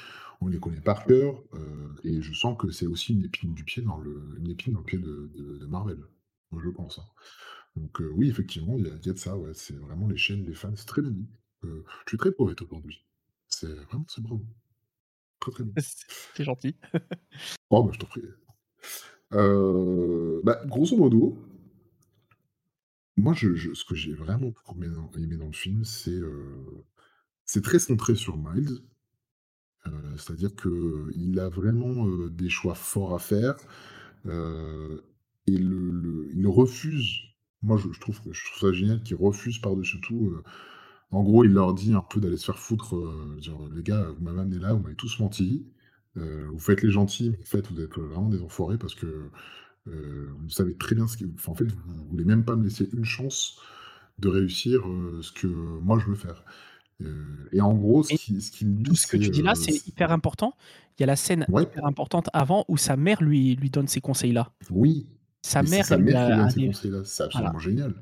on 0.41 0.47
les 0.47 0.59
connaît 0.59 0.81
par 0.81 1.05
cœur, 1.05 1.41
heu 1.53 1.95
et 2.03 2.21
je 2.21 2.33
sens 2.33 2.57
que 2.57 2.71
c'est 2.71 2.87
aussi 2.87 3.13
une 3.13 3.23
épine 3.25 3.53
du 3.53 3.63
pied 3.63 3.81
dans 3.83 3.97
le 3.97 4.35
une 4.39 4.49
épine 4.49 4.73
dans 4.73 4.79
le 4.79 4.85
pied 4.85 4.99
de 4.99 5.31
de 5.35 5.57
de 5.57 5.65
Marvel. 5.65 5.99
Je 6.57 6.69
pense, 6.69 6.99
hein. 6.99 7.05
Donc 7.75 8.01
heu, 8.01 8.11
oui, 8.15 8.29
effectivement, 8.29 8.77
il 8.77 8.85
y 8.87 8.89
a 8.89 8.95
il 8.95 9.05
y 9.07 9.09
a 9.09 9.13
de 9.13 9.19
ça, 9.19 9.37
ouais, 9.37 9.51
c'est 9.53 9.75
vraiment 9.77 10.07
les 10.07 10.17
chaînes 10.17 10.45
des 10.45 10.53
fans, 10.53 10.75
c'est 10.75 10.87
très 10.87 11.01
bien 11.01 11.11
dit. 11.11 11.27
Heu, 11.65 11.83
je 12.05 12.11
suis 12.11 12.17
très 12.17 12.31
poète 12.31 12.61
aujourd'hui. 12.61 13.05
C'est 13.49 13.67
vraiment, 13.67 14.05
c'est 14.09 14.21
bravo. 14.21 14.45
Très, 15.39 15.51
très 15.51 15.63
bien. 15.63 15.73
c'est 16.33 16.43
gentil. 16.43 16.75
Oh, 17.69 17.83
bah, 17.83 17.91
je 17.93 17.99
t'en 17.99 18.07
prie. 18.07 18.21
Bah, 20.43 20.61
grosso 20.65 20.95
modo, 20.97 21.37
moi, 23.17 23.33
je 23.33 23.53
je 23.55 23.73
ce 23.73 23.83
que 23.83 23.95
j'ai 23.95 24.13
vraiment 24.13 24.53
aimé 24.75 24.87
dans 24.89 25.11
aimé 25.17 25.35
dans 25.37 25.47
le 25.47 25.51
film, 25.53 25.83
c'est 27.45 27.61
très 27.63 27.79
centré 27.79 28.15
sur 28.15 28.37
Miles. 28.37 28.79
Heu, 29.87 30.17
c'est-à-dire 30.17 30.51
qu'il 30.55 31.39
a 31.39 31.49
vraiment, 31.49 32.07
heu, 32.07 32.29
des 32.31 32.49
choix 32.49 32.75
forts 32.75 33.15
à 33.15 33.19
faire, 33.19 33.55
heu 34.27 35.03
et 35.47 35.53
il 35.53 36.47
refuse 36.47 37.21
moi, 37.63 37.77
je 37.77 37.99
trouve 37.99 38.19
ça 38.59 38.71
génial 38.73 39.01
qu'il 39.03 39.17
refuse 39.17 39.59
par-dessus 39.59 39.99
tout, 40.01 40.33
en 41.11 41.23
gros, 41.23 41.43
il 41.45 41.51
leur 41.53 41.73
dit 41.73 41.93
un 41.93 42.01
peu 42.01 42.19
d'aller 42.21 42.37
se 42.37 42.45
faire 42.45 42.59
foutre, 42.59 42.95
«Les 43.75 43.83
gars, 43.83 44.07
vous 44.17 44.23
m'avez 44.23 44.41
amené 44.41 44.59
là, 44.59 44.73
vous 44.73 44.81
m'avez 44.83 44.95
tous 44.95 45.19
menti, 45.19 45.65
vous 46.15 46.59
faites 46.59 46.81
les 46.83 46.91
gentils, 46.91 47.31
mais 47.31 47.39
en 47.41 47.45
fait, 47.45 47.67
vous 47.71 47.81
êtes, 47.81 47.93
vraiment 47.97 48.29
des 48.29 48.41
enfoirés 48.41 48.77
parce 48.77 48.95
que 48.95 49.29
vous 49.85 50.49
savez 50.49 50.75
très 50.77 50.95
bien 50.95 51.07
ce 51.07 51.17
que 51.17 51.25
enfin, 51.35 51.51
en 51.53 51.55
fait, 51.55 51.65
vous 51.65 52.05
voulez 52.11 52.25
même 52.25 52.45
pas 52.45 52.55
me 52.55 52.63
laisser 52.63 52.89
une 52.93 53.05
chance 53.05 53.59
de 54.19 54.29
réussir, 54.29 54.81
ce 55.21 55.31
que 55.31 55.47
moi 55.47 55.99
je 55.99 56.07
veux 56.07 56.15
faire. 56.15 56.43
Heu 57.01 57.49
et 57.51 57.61
en 57.61 57.73
gros, 57.75 58.03
ce 58.03 58.13
qui 58.13 58.41
ce 58.41 58.65
me 58.65 58.83
dit, 58.83 58.95
ce 58.97 59.07
que 59.07 59.17
tu 59.17 59.31
dis 59.31 59.41
là, 59.41 59.53
heu, 59.55 59.55
c'est 59.55 59.85
hyper 59.87 60.11
important. 60.11 60.53
Il 60.97 61.01
y 61.01 61.03
a 61.03 61.07
la 61.07 61.15
scène 61.15 61.47
ouais, 61.47 61.67
hyper 61.69 61.85
importante 61.85 62.29
avant 62.33 62.65
où 62.67 62.77
sa 62.77 62.97
mère 62.97 63.21
lui 63.21 63.55
lui 63.55 63.69
donne 63.69 63.87
ces 63.87 64.01
conseils-là. 64.01 64.51
oui, 64.69 65.09
Sa 65.43 65.63
mère, 65.63 65.87
sa 65.87 65.97
lui 65.97 66.03
mère 66.03 66.21
lui 66.25 66.33
donne 66.33 66.49
ces 66.49 66.61
des 66.61 66.61
conseils-là, 66.61 67.03
c'est 67.03 67.23
voilà. 67.33 67.53
absolument 67.53 67.59
génial 67.59 67.95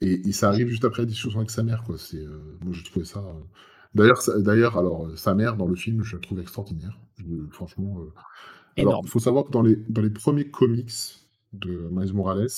et 0.00 0.28
et 0.28 0.32
ça 0.32 0.48
arrive 0.48 0.68
juste 0.68 0.84
après 0.84 1.02
la 1.02 1.06
discussion 1.06 1.38
avec 1.40 1.50
sa 1.50 1.62
mère, 1.62 1.82
quoi. 1.84 1.98
C'est, 1.98 2.18
heu, 2.18 2.58
moi 2.62 2.72
j'ai 2.72 2.82
trouvé 2.84 3.04
ça, 3.04 3.22
d'ailleurs 3.94 4.20
ça 4.22 4.38
d'ailleurs 4.40 4.76
alors, 4.78 5.16
sa 5.18 5.34
mère 5.34 5.56
dans 5.56 5.66
le 5.66 5.76
film, 5.76 6.02
je 6.02 6.16
la 6.16 6.22
trouve 6.22 6.40
extraordinaire. 6.40 6.98
Je 7.16 7.24
franchement, 7.50 7.98
Alors, 8.78 9.04
il 9.04 9.08
faut 9.08 9.20
savoir 9.20 9.44
que 9.46 9.50
dans 9.50 9.62
les 9.62 9.76
dans 9.88 10.02
les 10.02 10.10
premiers 10.10 10.50
comics 10.50 10.92
de 11.52 11.88
Miles 11.92 12.14
Morales, 12.14 12.48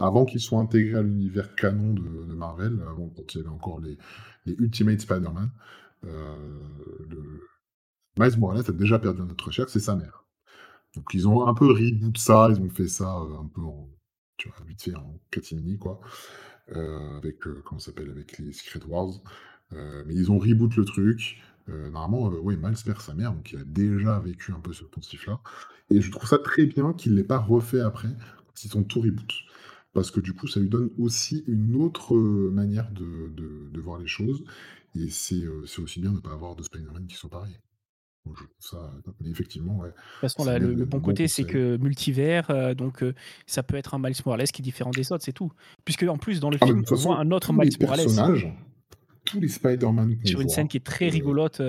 avant 0.00 0.24
qu'ils 0.24 0.40
soient 0.40 0.60
intégrés 0.60 0.98
à 0.98 1.02
l'univers 1.02 1.54
canon 1.54 1.94
de 1.94 2.34
Marvel, 2.34 2.80
avant 2.88 3.08
quand 3.08 3.34
il 3.34 3.38
y 3.38 3.40
avait 3.40 3.50
encore 3.50 3.80
les 3.80 3.96
Ultimate 4.46 5.00
Spider-Man, 5.00 5.50
le 6.02 7.40
Miles 8.18 8.38
Morales 8.38 8.64
a 8.68 8.72
déjà 8.72 8.98
perdu 8.98 9.22
un 9.22 9.28
être 9.28 9.50
cher, 9.50 9.68
c'est 9.68 9.80
sa 9.80 9.96
mère. 9.96 10.24
Donc 10.94 11.12
ils 11.14 11.26
ont 11.26 11.46
un 11.46 11.54
peu 11.54 11.66
reboot 11.66 12.16
ça, 12.18 12.48
ils 12.50 12.60
ont 12.60 12.70
fait 12.70 12.88
ça, 12.88 13.18
heu, 13.20 13.34
un 13.40 13.46
peu 13.46 13.62
en 13.62 13.88
tu 14.36 14.48
vois, 14.48 14.58
vite 14.66 14.82
fait 14.82 14.94
en 14.96 15.18
catimini 15.30 15.78
quoi, 15.78 16.00
heu, 16.74 16.98
avec, 17.16 17.40
comment 17.64 17.78
s'appelle? 17.78 18.10
Avec 18.10 18.38
les 18.38 18.52
Secret 18.52 18.84
Wars, 18.86 19.12
mais 19.72 20.14
ils 20.14 20.30
ont 20.30 20.38
reboot 20.38 20.76
le 20.76 20.84
truc, 20.84 21.40
normalement, 21.68 22.28
oui, 22.42 22.56
Miles 22.56 22.76
perd 22.84 23.00
sa 23.00 23.14
mère, 23.14 23.32
donc 23.32 23.52
il 23.52 23.58
a 23.58 23.64
déjà 23.64 24.20
vécu 24.20 24.52
un 24.52 24.60
peu 24.60 24.72
ce 24.72 24.84
poncif-là 24.84 25.40
et 25.90 26.00
je 26.00 26.10
trouve 26.10 26.28
ça 26.28 26.38
très 26.38 26.66
bien 26.66 26.92
qu'il 26.92 27.14
l'ait 27.14 27.24
pas 27.24 27.38
refait 27.38 27.80
après, 27.80 28.10
si 28.54 28.68
son 28.68 28.84
tour 28.84 29.04
reboot. 29.04 29.32
Parce 29.94 30.10
que 30.10 30.20
du 30.20 30.34
coup, 30.34 30.46
ça 30.48 30.60
lui 30.60 30.68
donne 30.68 30.90
aussi 30.98 31.44
une 31.46 31.76
autre, 31.76 32.14
heu, 32.16 32.50
manière 32.52 32.90
de 32.92 33.28
de 33.34 33.70
de 33.72 33.80
voir 33.80 33.98
les 33.98 34.06
choses 34.08 34.44
et 34.94 35.08
c'est, 35.10 35.42
c'est 35.66 35.80
aussi 35.82 36.00
bien 36.00 36.12
de 36.12 36.20
pas 36.20 36.32
avoir 36.32 36.56
de 36.56 36.62
Spider-Man 36.62 37.06
qui 37.06 37.16
sont 37.16 37.28
pareils. 37.28 37.58
Donc 38.26 38.36
je 38.38 38.44
trouve 38.44 38.56
ça, 38.60 38.92
top 39.04 39.16
mais 39.20 39.30
effectivement, 39.30 39.78
ouais, 39.78 39.92
De 40.22 40.26
toute 40.28 40.32
façon, 40.32 40.44
là, 40.44 40.58
le 40.58 40.84
bon 40.86 41.00
côté, 41.00 41.28
c'est 41.28 41.44
que 41.44 41.76
multivers, 41.76 42.74
donc 42.76 43.04
ça 43.46 43.62
peut 43.62 43.76
être 43.76 43.94
un 43.94 43.98
Miles 43.98 44.14
Morales 44.24 44.46
qui 44.48 44.62
est 44.62 44.64
différent 44.64 44.90
des 44.90 45.12
autres, 45.12 45.22
c'est 45.24 45.32
tout. 45.34 45.52
Puisque 45.84 46.04
en 46.04 46.16
plus, 46.16 46.40
dans 46.40 46.50
le 46.50 46.56
Ah 46.60 46.66
bah, 46.66 46.72
film, 46.72 46.84
on 46.90 46.96
voit 46.96 47.18
un 47.18 47.30
autre 47.30 47.52
tous 47.52 47.60
les 47.60 47.70
Miles 47.70 47.76
Morales 47.78 48.08
personnages, 48.08 48.46
tous 49.24 49.40
les 49.40 49.48
Spider-Man 49.48 50.18
sur 50.24 50.40
une 50.40 50.48
scène 50.48 50.68
qui 50.68 50.78
est 50.78 50.86
très 50.86 51.08
rigolote, 51.08 51.60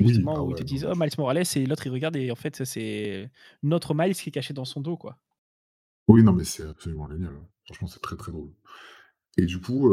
oui, 0.00 0.06
justement 0.06 0.36
ah 0.36 0.42
où 0.44 0.50
ils 0.50 0.54
te 0.54 0.62
disent: 0.62 0.84
«Oh, 0.84 0.94
Miles 0.96 1.10
Morales» 1.18 1.44
et 1.56 1.66
l'autre 1.66 1.86
il 1.86 1.90
regarde 1.90 2.16
et 2.16 2.30
en 2.30 2.36
fait, 2.36 2.64
c'est 2.64 3.30
notre 3.62 3.94
Miles 3.94 4.14
qui 4.14 4.28
est 4.28 4.32
caché 4.32 4.54
dans 4.54 4.64
son 4.64 4.80
dos, 4.80 4.96
quoi. 4.96 5.18
Oui, 6.08 6.22
non 6.22 6.32
mais 6.32 6.44
c'est 6.44 6.66
absolument 6.66 7.08
génial, 7.08 7.32
hein. 7.32 7.46
Franchement, 7.66 7.88
c'est 7.88 8.00
très, 8.00 8.16
très 8.16 8.32
drôle 8.32 8.50
et 9.36 9.46
du 9.46 9.60
coup, 9.60 9.92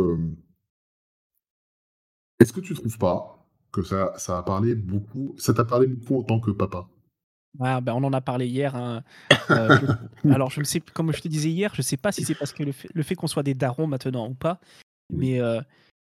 est-ce 2.40 2.52
que 2.54 2.62
tu 2.62 2.74
trouves 2.74 2.98
pas 2.98 3.48
que 3.72 3.84
ça 3.84 4.14
ça 4.18 4.38
a 4.38 4.44
parlé 4.44 4.76
beaucoup 4.76 5.36
ça 5.38 5.54
t'a 5.54 5.66
parlé 5.66 5.88
beaucoup 5.88 6.20
en 6.20 6.24
tant 6.24 6.40
que 6.40 6.52
papa? 6.52 6.88
Ah 7.60 7.80
bah, 7.80 7.94
on 7.96 8.04
en 8.04 8.12
a 8.14 8.22
parlé 8.22 8.48
hier, 8.48 8.76
hein, 8.76 9.04
je 9.50 10.30
alors 10.30 10.50
je 10.50 10.60
ne 10.62 10.66
sais 10.66 10.80
comme 10.80 11.14
je 11.14 11.22
te 11.22 11.28
disais 11.28 11.50
hier, 11.50 11.74
je 11.76 11.82
sais 11.82 11.98
pas 11.98 12.12
si 12.12 12.26
c'est 12.26 12.36
parce 12.36 12.54
que 12.54 12.64
le 12.64 13.04
fait 13.04 13.16
qu'on 13.16 13.28
soit 13.28 13.44
des 13.44 13.54
darons 13.54 13.88
maintenant 13.88 14.30
ou 14.30 14.34
pas, 14.34 14.60
mais 15.14 15.40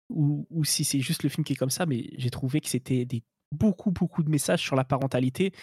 ou 0.09 0.47
ou 0.49 0.63
si 0.63 0.83
c'est 0.83 0.99
juste 0.99 1.23
le 1.23 1.29
film 1.29 1.43
qui 1.43 1.53
est 1.53 1.57
comme 1.57 1.69
ça, 1.69 1.85
mais 1.85 2.09
j'ai 2.17 2.29
trouvé 2.29 2.61
que 2.61 2.69
c'était 2.69 3.05
des 3.05 3.23
beaucoup, 3.55 3.91
beaucoup 3.91 4.23
de 4.23 4.29
messages 4.29 4.61
sur 4.61 4.75
la 4.75 4.83
parentalité, 4.83 5.53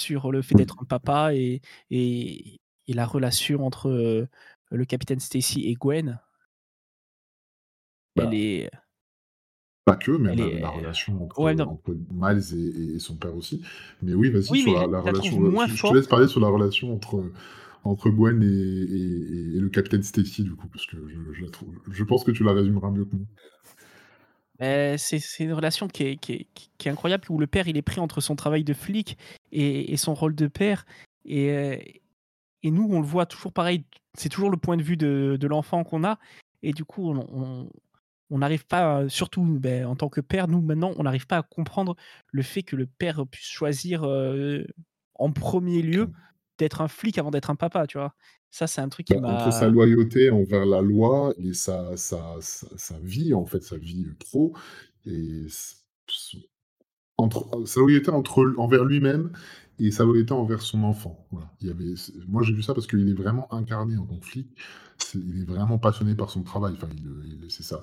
sur 0.00 0.32
le 0.32 0.42
fait 0.42 0.54
d'être 0.54 0.76
un 0.80 0.84
papa 0.84 1.34
et 1.34 1.60
et 1.90 2.58
et 2.86 2.92
la 2.92 3.06
relation 3.06 3.64
entre, 3.64 4.28
le 4.70 4.84
capitaine 4.84 5.20
Stacy 5.20 5.68
et 5.68 5.74
Gwen. 5.74 6.20
Elle 8.16 8.24
Bah 8.24 8.30
est 8.34 8.70
Pas 9.84 9.96
que, 9.96 10.12
elle 10.12 10.38
la 10.38 10.46
est, 10.46 10.60
la 10.60 10.70
relation 10.70 11.24
entre, 11.24 11.40
ouais, 11.40 11.60
entre 11.60 11.96
Miles 12.10 12.94
et 12.94 12.98
son 12.98 13.16
père 13.16 13.34
aussi. 13.36 13.62
Mais 14.02 14.14
oui, 14.14 14.30
vas-y 14.30 14.50
oui, 14.50 14.62
sur 14.62 14.72
mais 14.72 14.88
la 14.88 15.00
relation, 15.00 15.40
moins 15.40 15.66
je 15.66 15.74
je 15.74 15.82
te 15.82 15.94
laisse 15.94 16.06
parler 16.06 16.28
sur 16.28 16.40
la 16.40 16.48
relation 16.48 16.94
entre, 16.94 17.22
entre 17.84 18.08
Gwen 18.10 18.42
et 18.42 18.46
et 18.46 19.56
et 19.56 19.60
le 19.60 19.68
capitaine 19.68 20.02
Stacy 20.02 20.42
du 20.44 20.54
coup, 20.54 20.68
parce 20.68 20.86
que 20.86 20.96
je 21.08 21.34
je 21.34 21.44
la 21.44 21.50
trouve 21.50 21.74
je 21.90 22.04
pense 22.04 22.24
que 22.24 22.30
tu 22.30 22.44
la 22.44 22.52
résumeras 22.52 22.90
mieux 22.90 23.04
que 23.04 23.16
moi. 23.16 23.26
Beh, 24.60 24.96
c'est 24.96 25.20
une 25.40 25.52
relation 25.52 25.88
qui 25.88 26.04
est 26.04 26.16
qui 26.16 26.32
est 26.32 26.46
qui 26.78 26.88
est 26.88 26.90
incroyable, 26.92 27.24
où 27.28 27.38
le 27.38 27.46
père, 27.46 27.66
il 27.66 27.76
est 27.76 27.82
pris 27.82 28.00
entre 28.00 28.20
son 28.20 28.36
travail 28.36 28.64
de 28.64 28.72
flic 28.72 29.18
et 29.52 29.92
et 29.92 29.96
son 29.96 30.14
rôle 30.14 30.34
de 30.34 30.46
père 30.46 30.86
et 31.24 31.50
heu 31.50 31.78
et 32.64 32.72
nous, 32.72 32.88
on 32.90 33.00
le 33.00 33.06
voit 33.06 33.26
toujours 33.26 33.52
pareil, 33.52 33.86
c'est 34.18 34.30
toujours 34.30 34.50
le 34.50 34.56
point 34.58 34.76
de 34.78 34.82
vue 34.82 34.96
de 34.98 35.36
de 35.40 35.46
l'enfant 35.48 35.84
qu'on 35.84 36.04
a. 36.04 36.18
Et 36.64 36.72
du 36.72 36.84
coup, 36.84 37.12
on 38.30 38.38
n'arrive 38.38 38.66
pas, 38.66 39.08
surtout, 39.08 39.44
beh, 39.44 39.84
en 39.84 39.96
tant 39.96 40.08
que 40.08 40.20
père, 40.20 40.48
nous, 40.48 40.60
maintenant, 40.62 40.92
on 40.96 41.02
n'arrive 41.04 41.26
pas 41.26 41.38
à 41.38 41.42
comprendre 41.42 41.94
le 42.32 42.42
fait 42.42 42.62
que 42.62 42.76
le 42.76 42.86
père 42.86 43.26
puisse 43.30 43.46
choisir, 43.46 44.04
heu, 44.06 44.66
en 45.14 45.30
premier 45.32 45.82
lieu, 45.82 46.10
d'être 46.58 46.80
un 46.80 46.88
flic 46.88 47.18
avant 47.18 47.30
d'être 47.30 47.50
un 47.50 47.56
papa, 47.56 47.86
tu 47.86 47.98
vois? 47.98 48.14
Ça, 48.50 48.66
c'est 48.66 48.80
un 48.80 48.88
truc 48.88 49.06
qui 49.06 49.16
Bah, 49.16 49.20
entre 49.24 49.50
sa 49.50 49.68
loyauté 49.68 50.30
envers 50.30 50.64
la 50.64 50.80
loi 50.80 51.34
et 51.38 51.52
sa 51.52 51.96
sa 51.96 52.36
sa 52.40 52.66
sa 52.78 52.98
vie, 53.00 53.34
en 53.34 53.44
fait, 53.44 53.62
sa 53.62 53.76
vie, 53.76 54.04
heu, 54.06 54.14
pro 54.18 54.54
et 55.06 55.46
entre 57.16 57.48
euh, 57.56 57.66
sa 57.66 57.80
loyauté 57.80 58.10
entre 58.10 58.54
envers 58.58 58.84
lui-même 58.84 59.32
et 59.78 59.90
sa 59.90 60.04
loyauté 60.04 60.32
envers 60.32 60.62
son 60.62 60.84
enfant. 60.84 61.26
Voilà. 61.30 61.50
Il 61.60 61.68
y 61.68 61.70
avait 61.70 61.94
moi, 62.28 62.42
j'ai 62.42 62.52
vu 62.52 62.62
ça 62.62 62.74
parce 62.74 62.86
qu'il 62.86 63.08
est 63.08 63.14
vraiment 63.14 63.52
incarné 63.52 63.96
en 63.96 64.06
tant 64.06 64.16
que 64.18 64.26
flic. 64.26 64.48
C'est 64.98 65.18
il 65.18 65.40
est 65.42 65.44
vraiment 65.44 65.78
passionné 65.78 66.14
par 66.14 66.30
son 66.30 66.42
travail. 66.42 66.74
Enfin, 66.76 66.88
il, 66.96 67.06
heu, 67.06 67.22
il 67.26 67.50
c'est 67.50 67.62
ça 67.62 67.82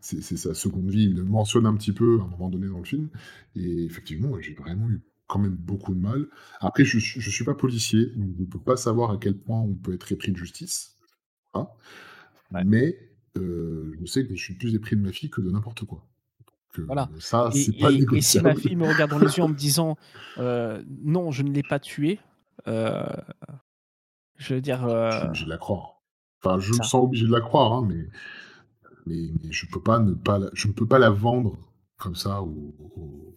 c'est 0.00 0.36
sa 0.36 0.54
seconde 0.54 0.90
vie. 0.90 1.04
Il 1.04 1.14
le 1.16 1.24
mentionne 1.24 1.66
un 1.66 1.74
petit 1.76 1.92
peu 1.92 2.20
à 2.20 2.24
un 2.24 2.28
moment 2.28 2.48
donné 2.48 2.68
dans 2.68 2.78
le 2.78 2.84
film 2.84 3.08
et 3.56 3.84
effectivement, 3.84 4.38
j'ai 4.40 4.54
vraiment 4.54 4.88
eu 4.88 5.02
quand 5.26 5.38
même 5.38 5.56
beaucoup 5.56 5.94
de 5.94 6.00
mal. 6.00 6.26
Après, 6.60 6.84
je 6.84 6.98
suis 6.98 7.20
je 7.20 7.30
suis 7.30 7.44
pas 7.44 7.54
policier, 7.54 8.06
donc 8.16 8.30
je 8.36 8.42
ne 8.42 8.46
peux 8.46 8.60
pas 8.60 8.76
savoir 8.76 9.10
à 9.12 9.18
quel 9.18 9.36
point 9.36 9.60
on 9.60 9.74
peut 9.74 9.92
être 9.94 10.10
épris 10.12 10.32
de 10.32 10.36
justice, 10.36 10.96
hein, 11.54 11.68
ouais. 12.52 12.64
mais 12.64 12.98
heu, 13.38 13.94
je 14.00 14.06
sais 14.06 14.26
que 14.26 14.34
je 14.34 14.42
suis 14.42 14.54
plus 14.54 14.74
épris 14.74 14.96
de 14.96 15.02
ma 15.02 15.12
fille 15.12 15.30
que 15.30 15.40
de 15.40 15.50
n'importe 15.50 15.84
quoi. 15.84 16.06
Que 16.72 16.82
Voilà. 16.86 17.10
ça, 17.18 17.50
et 17.52 17.64
c'est 17.64 17.72
pas 17.78 17.90
et 17.92 18.06
et 18.18 18.20
si 18.20 18.40
ma 18.40 18.54
fille 18.54 18.76
me 18.76 18.84
regarde 18.84 19.10
dans 19.10 19.18
les 19.18 19.36
yeux 19.36 19.42
en 19.42 19.48
me 19.48 19.54
disant, 19.54 19.96
heu: 20.38 20.84
«Non, 21.04 21.30
je 21.30 21.42
ne 21.42 21.50
l'ai 21.52 21.62
pas 21.62 21.78
tué», 21.80 22.20
heu, 22.66 22.92
je 24.36 24.54
veux 24.54 24.60
dire, 24.60 24.86
Je 25.10 25.16
suis 25.16 25.24
heu, 25.24 25.28
obligé 25.28 25.44
de 25.44 25.50
la 25.50 25.58
croire. 25.58 26.02
Enfin, 26.42 26.58
je 26.60 26.72
me 26.74 26.82
sens 26.82 27.02
obligé 27.04 27.26
de 27.26 27.32
la 27.32 27.40
croire, 27.40 27.72
hein, 27.72 27.84
mais 27.88 28.06
mais 29.06 29.32
mais 29.42 29.52
je 29.52 29.66
peux 29.70 29.82
pas 29.82 29.98
ne 30.00 30.14
pas 30.14 30.38
la 30.38 30.50
je 30.54 30.68
ne 30.68 30.74
peux 30.74 30.86
pas 30.86 30.98
la 30.98 31.10
vendre 31.10 31.56
comme 31.98 32.16
ça 32.16 32.42
au 32.42 32.74
au 32.96 33.34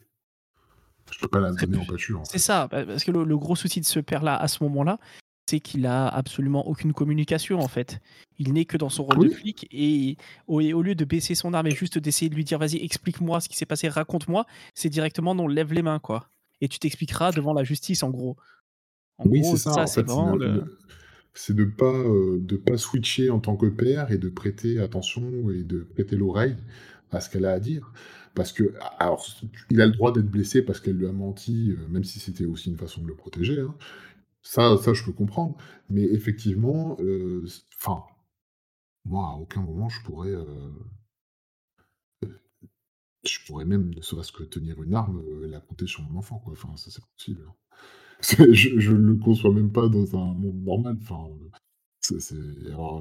je 1.12 1.20
peux 1.20 1.28
pas 1.28 1.39
la 1.39 1.52
donner 1.52 1.78
en 1.78 1.86
pâture, 1.86 2.22
en 2.22 2.24
c'est 2.24 2.38
ça, 2.39 2.67
bah, 2.67 2.86
parce 2.86 3.04
que 3.04 3.12
le 3.12 3.24
le 3.24 3.38
gros 3.38 3.56
souci 3.56 3.80
de 3.82 3.86
ce 3.86 4.00
père-là, 4.00 4.36
à 4.38 4.48
ce 4.48 4.63
moment-là, 4.63 5.00
c'est 5.47 5.60
qu'il 5.60 5.86
a 5.86 6.08
absolument 6.08 6.67
aucune 6.67 6.93
communication, 6.93 7.62
en 7.62 7.67
fait. 7.67 7.99
Il 8.38 8.54
n'est 8.54 8.65
que 8.65 8.77
dans 8.77 8.89
son 8.89 9.04
rôle 9.04 9.19
de 9.19 9.30
flic 9.30 9.67
et 9.71 10.17
au 10.47 10.62
et 10.62 10.73
au 10.73 10.82
lieu 10.82 10.95
de 10.95 11.06
baisser 11.06 11.36
son 11.36 11.54
arme 11.54 11.67
et 11.67 11.73
juste 11.73 11.97
d'essayer 11.99 12.30
de 12.30 12.36
lui 12.36 12.43
dire: 12.45 12.60
«Vas-y, 12.60 12.77
explique-moi 12.84 13.41
ce 13.41 13.49
qui 13.49 13.58
s'est 13.58 13.65
passé, 13.65 13.89
raconte-moi», 13.89 14.45
c'est 14.75 14.89
directement: 14.89 15.36
«Non, 15.36 15.47
lève 15.47 15.73
les 15.73 15.82
mains, 15.84 15.99
quoi 15.99 16.27
et 16.63 16.67
tu 16.67 16.77
t'expliqueras 16.80 17.32
devant 17.32 17.54
la 17.54 17.63
justice», 17.63 18.04
en 18.04 18.12
gros. 18.12 18.38
En 19.17 19.25
oui, 19.25 19.43
c'est 19.43 19.58
ça, 19.58 19.86
ça, 19.88 20.04
c'est 20.08 20.21
le 20.21 20.63
de 21.49 21.65
pas, 21.65 21.93
heu, 21.93 22.39
de 22.41 22.58
pas 22.58 22.77
switcher 22.77 23.30
en 23.30 23.39
tant 23.39 23.56
que 23.58 23.67
père 23.67 24.12
et 24.12 24.17
de 24.17 24.30
prêter 24.30 24.80
attention 24.80 25.49
et 25.51 25.63
de 25.63 25.80
prêter 25.82 26.15
l'oreille 26.17 26.58
à 27.12 27.21
ce 27.21 27.30
qu'elle 27.30 27.45
a 27.45 27.54
à 27.54 27.60
dire. 27.60 27.93
Parce 28.36 28.54
que 28.54 28.73
alors, 28.99 29.25
il 29.69 29.82
a 29.82 29.86
le 29.88 29.93
droit 29.93 30.13
d'être 30.13 30.30
blessé 30.30 30.62
parce 30.63 30.80
qu'elle 30.82 30.97
lui 30.97 31.08
a 31.08 31.12
menti, 31.13 31.71
heu, 31.71 31.88
même 31.89 32.04
si 32.04 32.19
c'était 32.19 32.45
aussi 32.45 32.69
une 32.69 32.77
façon 32.77 33.01
de 33.04 33.08
le 33.08 33.15
protéger, 33.15 33.60
hein. 33.62 33.75
Ça 34.43 34.77
ça, 34.77 34.93
je 34.93 35.04
peux 35.04 35.12
comprendre, 35.13 35.56
mais 35.89 36.04
effectivement, 36.04 36.97
heu, 36.99 37.43
s 37.45 37.65
enfin, 37.77 38.04
moi, 39.06 39.30
à 39.30 39.34
aucun 39.36 39.62
moment 39.62 39.89
je 39.89 40.01
pourrais, 40.04 40.32
heu 40.32 40.45
Je 43.23 43.39
pourrais 43.45 43.65
même, 43.65 43.93
ne 43.95 44.01
serait-ce 44.01 44.32
que 44.32 44.43
tenir 44.43 44.82
une 44.84 44.93
arme, 44.95 45.21
la 45.47 45.60
pointer 45.60 45.88
sur 45.88 46.01
mon 46.04 46.19
enfant, 46.19 46.39
quoi. 46.39 46.54
Enfin, 46.54 46.75
ça, 46.77 46.89
c'est 46.91 47.04
possible, 47.17 47.43
hein. 47.47 47.54
Je 48.54 48.80
je 48.80 48.93
le 48.93 49.15
conçois 49.17 49.54
même 49.54 49.71
pas 49.71 49.89
dans 49.89 50.15
un 50.17 50.34
monde 50.36 50.63
normal, 50.63 50.97
enfin, 51.01 51.27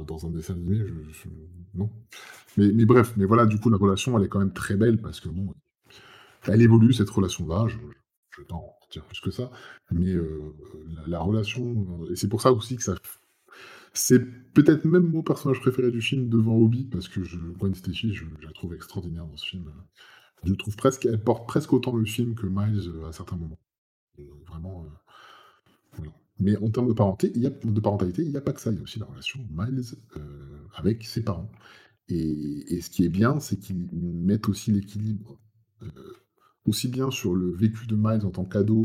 dans 0.07 0.27
un 0.27 0.31
dessin 0.31 0.55
animé, 0.55 0.79
je 0.79 1.29
non. 1.75 1.91
Mais 2.57 2.85
bref, 2.87 3.15
mais 3.17 3.25
voilà, 3.27 3.47
du 3.47 3.59
coup, 3.61 3.71
la 3.71 3.77
relation, 3.79 4.19
elle 4.19 4.25
est 4.27 4.29
quand 4.29 4.39
même 4.41 4.53
très 4.53 4.77
belle 4.77 4.99
parce 5.01 5.21
que 5.21 5.29
bon, 5.29 5.55
elle 6.49 6.63
évolue 6.63 6.93
cette 6.93 7.11
relation-là, 7.11 7.67
je 7.69 7.79
pas 8.45 8.80
plus 8.99 9.21
que 9.21 9.31
ça, 9.31 9.51
mais 9.93 10.11
heu, 10.13 10.41
la 10.97 11.07
la 11.07 11.21
relation, 11.21 11.65
heu 12.07 12.13
et 12.13 12.17
c'est 12.17 12.29
pour 12.29 12.41
ça 12.43 12.53
aussi 12.53 12.77
que 12.77 12.83
ça 12.83 12.95
c'est 13.95 14.21
peut-être 14.55 14.85
même 14.85 15.05
mon 15.11 15.23
personnage 15.23 15.61
préféré 15.61 15.91
du 15.91 16.01
film 16.01 16.29
devant 16.29 16.57
Obi 16.57 16.85
parce 16.85 17.09
que 17.09 17.25
je 17.25 17.39
Gwen 17.39 17.75
Stacy, 17.75 18.15
je 18.15 18.25
je 18.41 18.47
la 18.47 18.53
trouve 18.53 18.75
extraordinaire 18.75 19.27
dans 19.27 19.37
ce 19.37 19.47
film, 19.47 19.65
je 20.45 20.55
trouve 20.55 20.77
presque 20.77 21.07
elle 21.07 21.23
porte 21.23 21.49
presque 21.49 21.73
autant 21.73 21.95
le 21.97 22.05
film 22.07 22.35
que 22.35 22.47
Miles, 22.47 22.89
heu, 22.89 23.07
à 23.07 23.13
certains 23.13 23.37
moments. 23.37 23.59
Vraiment. 24.49 24.87
Mais 26.39 26.57
en 26.57 26.71
termes 26.71 26.89
de 26.89 26.93
parenté, 26.95 27.31
y 27.37 27.43
de 27.43 27.81
parentalité, 27.81 28.23
il 28.23 28.31
y 28.31 28.37
a 28.37 28.41
pas 28.41 28.53
que 28.53 28.61
ça, 28.61 28.71
il 28.71 28.77
y 28.77 28.81
a 28.81 28.83
aussi 28.83 28.99
la 28.99 29.05
relation 29.07 29.41
Miles, 29.51 29.83
avec 30.75 31.05
ses 31.05 31.23
parents. 31.23 31.51
Et 32.09 32.75
et 32.77 32.81
ce 32.83 32.91
qui 32.91 33.05
est 33.05 33.11
bien, 33.11 33.41
c'est 33.41 33.59
qu'ils 33.59 33.89
mettent 33.93 34.49
aussi 34.49 34.73
l'équilibre, 34.73 35.39
aussi 36.67 36.89
bien 36.89 37.11
sur 37.11 37.35
le 37.35 37.51
vécu 37.53 37.87
de 37.87 37.97
Miles 37.97 38.25
en 38.27 38.31
tant 38.31 38.45
qu'ado 38.45 38.85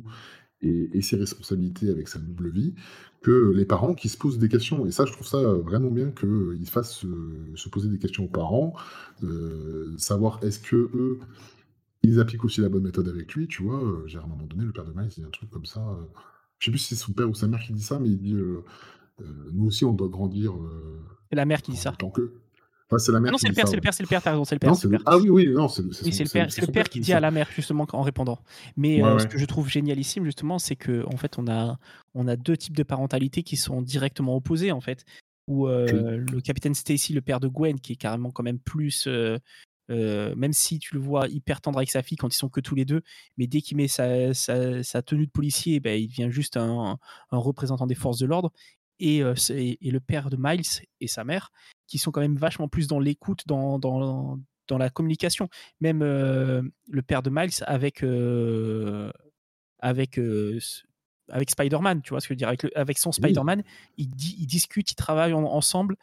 et 0.61 0.89
et 0.97 1.01
ses 1.01 1.17
responsabilités 1.17 1.89
avec 1.89 2.07
sa 2.07 2.19
double 2.19 2.49
vie, 2.49 2.75
que 3.21 3.51
les 3.55 3.65
parents 3.65 3.93
qui 3.95 4.09
se 4.09 4.17
posent 4.17 4.39
des 4.39 4.49
questions. 4.49 4.85
Et 4.85 4.91
ça, 4.91 5.05
je 5.05 5.11
trouve 5.13 5.27
ça, 5.27 5.41
vraiment 5.55 5.91
bien 5.91 6.11
qu'ils 6.11 6.69
fassent, 6.69 7.03
heu, 7.05 7.51
se 7.55 7.69
poser 7.69 7.89
des 7.89 7.99
questions 7.99 8.25
aux 8.25 8.29
parents, 8.29 8.73
heu, 9.23 9.93
savoir 9.97 10.39
est-ce 10.43 10.59
qu'eux 10.61 11.19
ils 12.03 12.19
appliquent 12.19 12.45
aussi 12.45 12.61
la 12.61 12.69
bonne 12.69 12.83
méthode 12.83 13.07
avec 13.09 13.33
lui, 13.33 13.47
tu 13.47 13.63
vois? 13.63 13.81
Heu, 13.83 14.07
genre 14.07 14.23
à 14.23 14.25
un 14.27 14.29
moment 14.29 14.45
donné, 14.45 14.63
le 14.65 14.71
père 14.73 14.85
de 14.85 14.91
Miles, 14.93 15.09
il 15.17 15.21
dit 15.21 15.23
un 15.27 15.29
truc 15.31 15.49
comme 15.49 15.65
ça, 15.65 15.81
heu, 15.81 16.07
je 16.59 16.65
sais 16.65 16.71
plus 16.71 16.79
si 16.79 16.95
c'est 16.95 17.01
son 17.03 17.13
père 17.13 17.29
ou 17.29 17.33
sa 17.33 17.47
mère 17.47 17.61
qui 17.61 17.73
dit 17.73 17.81
ça, 17.83 17.99
mais 17.99 18.09
il 18.09 18.17
dit, 18.17 18.35
«Nous 19.53 19.65
aussi 19.65 19.85
on 19.85 19.93
doit 19.93 20.09
grandir, 20.09 20.53
c'est 21.29 21.35
la 21.35 21.45
mère 21.45 21.61
qui 21.61 21.71
dit 21.71 21.77
ça. 21.77 21.91
même 21.91 21.97
temps 21.97 22.13
qu'eux». 22.89 22.95
Ouais, 22.95 22.99
c'est 22.99 23.11
la 23.11 23.19
Ah 23.25 23.31
non, 23.31 23.37
c'est 23.37 23.47
le 23.49 23.53
père, 23.53 23.67
ça, 23.67 23.67
c'est 23.67 23.75
le 23.75 23.81
père, 23.81 23.93
c'est 23.93 24.03
le 24.03 24.07
père, 24.07 24.21
tu 24.21 24.29
raison, 24.29 24.45
c'est 24.45 24.55
le 24.55 24.59
père, 24.59 24.75
c'est 24.75 24.83
c'est 24.83 24.87
le 24.87 24.89
le 24.89 24.97
père. 24.97 25.05
ah 25.05 25.17
oui, 25.17 25.29
oui, 25.29 25.47
non, 25.49 25.67
c'est 25.67 25.83
Oui, 26.03 26.11
le 26.11 26.29
père 26.29 26.51
c'est 26.51 26.61
le 26.61 26.67
père 26.67 26.89
qui 26.89 26.99
dit 26.99 27.13
à 27.13 27.19
la 27.19 27.31
mère 27.31 27.49
justement 27.51 27.87
en 27.93 28.01
répondant. 28.03 28.39
Mais 28.77 29.01
Ouais, 29.01 29.11
heu, 29.15 29.17
ce 29.19 29.25
que 29.25 29.37
je 29.39 29.45
trouve 29.45 29.69
génialissime 29.69 30.23
justement, 30.25 30.59
c'est 30.59 30.75
qu'en 30.75 31.17
fait 31.17 31.39
on 31.39 31.47
a 31.47 31.79
on 32.13 32.27
a 32.27 32.35
2 32.35 32.57
types 32.57 32.75
de 32.75 32.83
parentalité 32.83 33.41
qui 33.43 33.57
sont 33.57 33.81
directement 33.81 34.35
opposés 34.35 34.71
en 34.71 34.81
fait. 34.81 35.05
Où, 35.47 35.67
Oui. 35.91 36.05
heu, 36.07 36.17
le 36.17 36.41
capitaine 36.41 36.73
Stacy, 36.75 37.13
le 37.13 37.21
père 37.21 37.39
de 37.39 37.47
Gwen, 37.47 37.79
qui 37.79 37.93
est 37.93 37.95
carrément 37.95 38.31
quand 38.31 38.43
même 38.43 38.59
plus, 38.59 39.07
heu 39.07 39.39
même 39.89 40.53
si 40.53 40.79
tu 40.79 40.95
le 40.95 41.01
vois 41.01 41.27
hyper 41.27 41.61
tendre 41.61 41.77
avec 41.77 41.91
sa 41.91 42.01
fille 42.03 42.17
quand 42.17 42.33
ils 42.33 42.37
sont 42.37 42.49
que 42.49 42.59
tous 42.61 42.75
les 42.75 42.85
deux, 42.85 43.01
mais 43.37 43.47
dès 43.47 43.61
qu'il 43.61 43.77
met 43.77 43.87
sa, 43.87 44.33
sa, 44.33 45.01
tenue 45.03 45.27
de 45.27 45.31
policier, 45.31 45.79
ben, 45.79 45.99
il 45.99 46.07
devient 46.07 46.29
juste 46.31 46.57
un, 46.57 46.97
un 47.31 47.37
représentant 47.37 47.85
des 47.87 47.95
forces 47.95 48.17
de 48.19 48.25
l'ordre. 48.25 48.51
Et, 48.99 49.17
et, 49.19 49.91
le 49.91 49.99
père 49.99 50.29
de 50.29 50.37
Miles 50.39 50.85
et 51.01 51.07
sa 51.07 51.23
mère, 51.23 51.51
qui 51.87 51.97
sont 51.97 52.11
quand 52.11 52.21
même 52.21 52.37
vachement 52.37 52.67
plus 52.67 52.87
dans 52.87 52.99
l'écoute, 52.99 53.43
dans, 53.45 53.77
dans, 53.77 54.39
dans, 54.67 54.77
la 54.77 54.89
communication. 54.89 55.49
Même 55.81 55.99
le 56.01 57.01
père 57.01 57.21
de 57.21 57.29
Miles 57.29 57.51
avec, 57.67 58.03
avec, 59.79 60.19
avec 61.29 61.49
Spider-Man, 61.49 62.01
tu 62.01 62.11
vois 62.11 62.21
ce 62.21 62.27
que 62.27 62.33
je 62.33 62.35
veux 62.35 62.37
dire, 62.37 62.47
avec, 62.47 62.65
avec 62.75 62.97
son 62.97 63.11
Spider-Man, 63.11 63.63
ils, 63.97 64.09
ils, 64.39 64.47
discutent, 64.47 64.91
ils 64.91 64.95
travaillent 64.95 65.33
ensemble. 65.33 65.97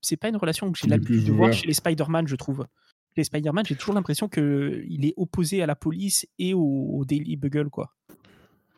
C'est 0.00 0.16
pas 0.16 0.28
une 0.28 0.36
relation 0.36 0.70
que 0.70 0.78
j'ai 0.78 0.88
l'habitude 0.88 1.24
de 1.24 1.32
voir 1.32 1.52
chez 1.52 1.66
les 1.66 1.74
Spider-Man, 1.74 2.28
je 2.28 2.36
trouve 2.36 2.66
les 3.16 3.24
Spider-Man, 3.24 3.64
j'ai 3.66 3.76
toujours 3.76 3.94
l'impression 3.94 4.28
qu'il 4.28 5.04
est 5.04 5.14
opposé 5.16 5.62
à 5.62 5.66
la 5.66 5.76
police 5.76 6.26
et 6.38 6.54
au, 6.54 7.04
Daily 7.06 7.36
Bugle, 7.36 7.68
quoi. 7.68 7.94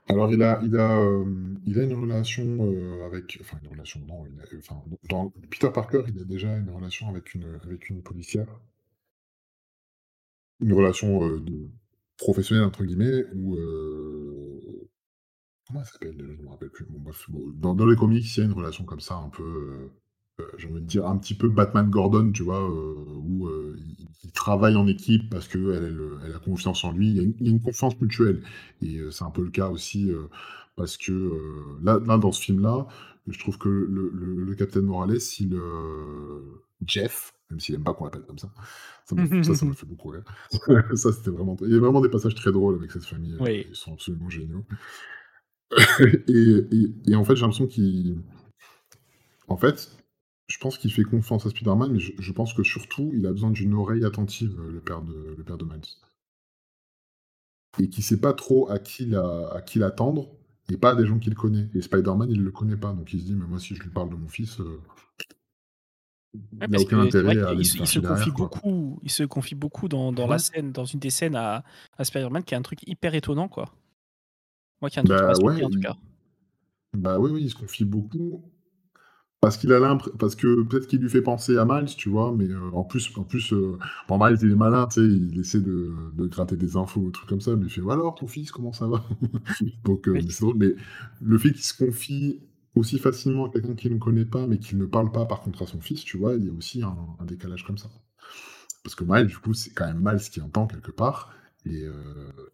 Alors, 0.09 0.31
il 0.33 0.43
a, 0.43 0.61
il 0.63 0.77
a, 0.77 0.99
euh, 0.99 1.25
il 1.67 1.79
a 1.79 1.83
une 1.83 1.95
relation 1.95 2.45
euh, 2.61 3.07
avec. 3.07 3.39
Enfin, 3.41 3.59
une 3.63 3.71
relation, 3.71 4.01
non. 4.07 4.25
enfin, 4.59 4.83
dans 5.09 5.31
Peter 5.51 5.71
Parker, 5.73 6.03
il 6.09 6.21
a 6.21 6.25
déjà 6.25 6.57
une 6.57 6.71
relation 6.71 7.09
avec 7.09 7.35
une, 7.35 7.59
avec 7.65 7.89
une 7.89 8.03
policière. 8.03 8.47
Une 10.61 10.73
relation 10.73 11.25
euh, 11.27 11.41
professionnelle, 12.19 12.65
entre 12.65 12.85
guillemets, 12.85 13.25
où. 13.35 13.57
comment 15.67 15.81
elle 15.81 15.87
s'appelle 15.87 16.17
Je 16.19 16.25
ne 16.25 16.43
me 16.43 16.49
rappelle 16.51 16.71
plus. 16.71 16.87
dans, 17.57 17.75
les 17.87 17.97
comics, 17.97 18.25
il 18.37 18.39
y 18.39 18.43
a 18.43 18.45
une 18.45 18.53
relation 18.53 18.85
comme 18.85 19.01
ça, 19.01 19.17
un 19.17 19.31
peu 19.31 19.43
euh, 19.43 19.93
j'ai 20.59 20.69
envie 20.69 20.81
de 20.81 20.87
dire, 20.87 21.07
un 21.07 21.17
petit 21.17 21.35
peu 21.35 21.49
Batman 21.49 21.89
Gordon, 21.89 22.33
tu 22.33 22.43
vois, 22.43 22.61
euh, 22.61 22.95
où 23.23 23.47
euh, 23.47 23.77
il, 24.23 24.33
travaille 24.33 24.75
en 24.75 24.89
équipe 24.89 25.31
parce 25.31 25.47
qu'elle 25.47 25.97
elle 26.25 26.35
a 26.35 26.39
confiance 26.39 26.83
en 26.85 26.91
lui. 26.91 27.09
Il 27.11 27.17
y, 27.17 27.21
a 27.21 27.51
une, 27.51 27.61
confiance 27.61 27.99
mutuelle. 28.01 28.43
Et 28.83 29.01
c'est 29.13 29.23
un 29.23 29.31
peu 29.31 29.45
le 29.45 29.51
cas 29.51 29.69
aussi 29.69 30.11
parce 30.75 30.97
que 30.97 31.41
là, 31.83 32.01
là, 32.05 32.19
dans 32.19 32.33
ce 32.33 32.43
film-là, 32.43 32.89
je 33.29 33.39
trouve 33.39 33.59
que 33.59 33.69
le, 33.69 34.11
le, 34.13 34.45
le 34.45 34.55
Capitaine 34.57 34.87
Morales, 34.87 35.19
il, 35.39 35.57
Jeff, 36.85 37.33
même 37.51 37.61
s'il 37.61 37.75
n'aime 37.75 37.85
pas 37.85 37.95
qu'on 37.95 38.05
l'appelle 38.05 38.25
comme 38.27 38.39
ça, 38.39 38.51
ça, 39.05 39.15
me, 39.15 39.43
ça, 39.43 39.67
me 39.67 39.73
fait 39.75 39.87
beaucoup 39.87 40.09
rire. 40.09 40.25
ça, 40.95 41.13
c'était 41.13 41.31
vraiment. 41.31 41.57
Il 41.63 41.73
y 41.73 41.77
a 41.77 41.79
vraiment 41.79 42.01
des 42.01 42.09
passages 42.09 42.35
très 42.35 42.53
drôles 42.53 42.77
avec 42.77 42.91
cette 42.91 43.05
famille. 43.05 43.37
Ils 43.41 43.77
sont 43.77 43.93
absolument 43.93 44.29
géniaux. 44.29 44.65
et, 46.29 46.67
et, 47.07 47.15
en 47.15 47.25
fait, 47.25 47.37
j'ai 47.37 47.43
l'impression 47.43 47.67
qu'il. 47.67 48.19
En 49.49 49.57
fait, 49.57 49.91
je 50.47 50.59
pense 50.59 50.77
qu'il 50.77 50.93
fait 50.93 51.05
confiance 51.05 51.47
à 51.47 51.51
Spider-Man, 51.51 51.93
mais 51.93 51.99
je, 51.99 52.33
pense 52.33 52.53
que 52.53 52.63
surtout, 52.63 53.11
il 53.15 53.27
a 53.27 53.33
besoin 53.33 53.51
d'une 53.51 53.75
oreille 53.75 54.05
attentive, 54.05 54.61
le 54.61 54.81
père 54.81 55.03
de, 55.03 55.35
le 55.37 55.45
père 55.45 55.57
de 55.57 55.65
Miles. 55.65 55.81
Et 57.79 57.89
qui 57.89 58.03
sait 58.03 58.21
pas 58.21 58.35
trop 58.35 58.71
à 58.71 58.79
qui, 58.79 59.07
l'attendre, 59.77 60.29
et 60.71 60.77
pas 60.77 60.91
à 60.91 60.95
des 60.95 61.07
gens 61.07 61.19
qu'il 61.19 61.35
connaît. 61.35 61.69
Et 61.75 61.81
Spider-Man, 61.81 62.31
il 62.31 62.43
le 62.43 62.51
connaît 62.51 62.77
pas, 62.77 62.93
donc 62.93 63.13
il 63.13 63.21
se 63.21 63.25
dit, 63.25 63.35
mais 63.35 63.47
moi, 63.47 63.59
si 63.59 63.75
je 63.75 63.83
lui 63.83 63.91
parle 63.91 64.11
de 64.11 64.17
mon 64.17 64.29
fils, 64.29 64.61
euh, 64.61 64.81
il 66.35 66.69
n'a 66.69 66.79
aucun 66.79 67.01
intérêt 67.01 67.39
à 67.43 67.53
il, 67.55 67.65
se 67.65 68.01
confie 68.01 68.31
beaucoup, 68.31 68.99
il 69.03 69.11
se 69.11 69.23
confie 69.23 69.55
beaucoup 69.55 69.89
dans, 69.89 70.13
la 70.13 70.39
scène, 70.39 70.73
dans 70.73 70.85
une 70.85 71.01
des 71.01 71.11
scènes 71.11 71.37
à, 71.37 71.65
Spider-Man, 72.01 72.45
qui 72.45 72.55
est 72.55 72.57
un 72.57 72.63
truc 72.63 72.81
hyper 72.87 73.15
étonnant, 73.15 73.49
quoi. 73.49 73.73
Moi, 74.83 74.91
qui 74.91 74.99
a 74.99 75.03
un 75.03 75.05
truc 75.05 75.19
bah, 75.19 75.33
ouais, 75.43 75.65
en 75.65 75.71
tout 75.71 75.81
cas. 75.81 75.97
Bah 76.93 77.19
oui, 77.19 77.31
oui, 77.31 77.43
il 77.45 77.51
se 77.51 77.57
confie 77.57 77.85
beaucoup. 77.85 78.43
Parce 79.45 79.59
qu'il 79.59 79.71
a 79.75 79.99
parce 80.19 80.37
que 80.37 80.63
peut-être 80.63 80.87
qu'il 80.87 81.01
lui 81.01 81.11
fait 81.11 81.21
penser 81.21 81.59
à 81.59 81.67
Miles, 81.67 81.95
tu 81.97 82.09
vois, 82.09 82.35
mais 82.35 82.49
euh, 82.49 82.71
en 82.73 82.83
plus, 82.83 83.11
en 83.19 83.25
plus, 83.25 83.53
euh, 83.53 83.79
bon, 84.09 84.19
Miles 84.19 84.39
il 84.41 84.53
est 84.53 84.55
malin, 84.55 84.87
tu 84.87 85.03
sais, 85.03 85.07
il 85.07 85.39
essaie 85.39 85.61
de, 85.61 85.93
de, 86.15 86.27
gratter 86.29 86.57
des 86.57 86.79
infos, 86.79 87.03
des 87.05 87.13
trucs 87.13 87.29
comme 87.29 87.43
ça, 87.43 87.55
mais 87.55 87.67
il 87.67 87.71
fait 87.71 87.83
alors 87.83 88.15
ton 88.15 88.27
fils, 88.27 88.51
comment 88.51 88.73
ça 88.73 88.87
va? 88.87 89.05
Donc 89.85 90.09
euh, 90.09 90.19
c'est 90.31 90.41
drôle, 90.41 90.57
mais 90.57 90.75
le 91.21 91.37
fait 91.37 91.53
qu'il 91.53 91.63
se 91.63 91.77
confie 91.77 92.41
aussi 92.75 92.99
facilement 92.99 93.45
à 93.45 93.51
quelqu'un 93.51 93.75
qu'il 93.75 93.93
ne 93.93 93.99
connaît 93.99 94.25
pas, 94.25 94.47
mais 94.47 94.59
qu'il 94.59 94.79
ne 94.79 94.87
parle 94.87 95.13
pas 95.13 95.27
par 95.27 95.43
contre 95.43 95.61
à 95.61 95.67
son 95.67 95.83
fils, 95.83 96.03
tu 96.05 96.17
vois, 96.17 96.37
il 96.37 96.47
y 96.47 96.49
a 96.49 96.53
aussi 96.55 96.83
un, 96.83 96.97
décalage 97.27 97.67
comme 97.67 97.77
ça. 97.77 97.91
Parce 98.83 98.95
que 98.95 99.05
Miles, 99.05 99.27
du 99.27 99.37
coup, 99.37 99.53
c'est 99.53 99.75
quand 99.75 99.87
même 99.87 100.01
Miles 100.03 100.27
qui 100.31 100.41
entend 100.41 100.67
quelque 100.67 100.91
part, 100.91 101.35
et, 101.67 101.85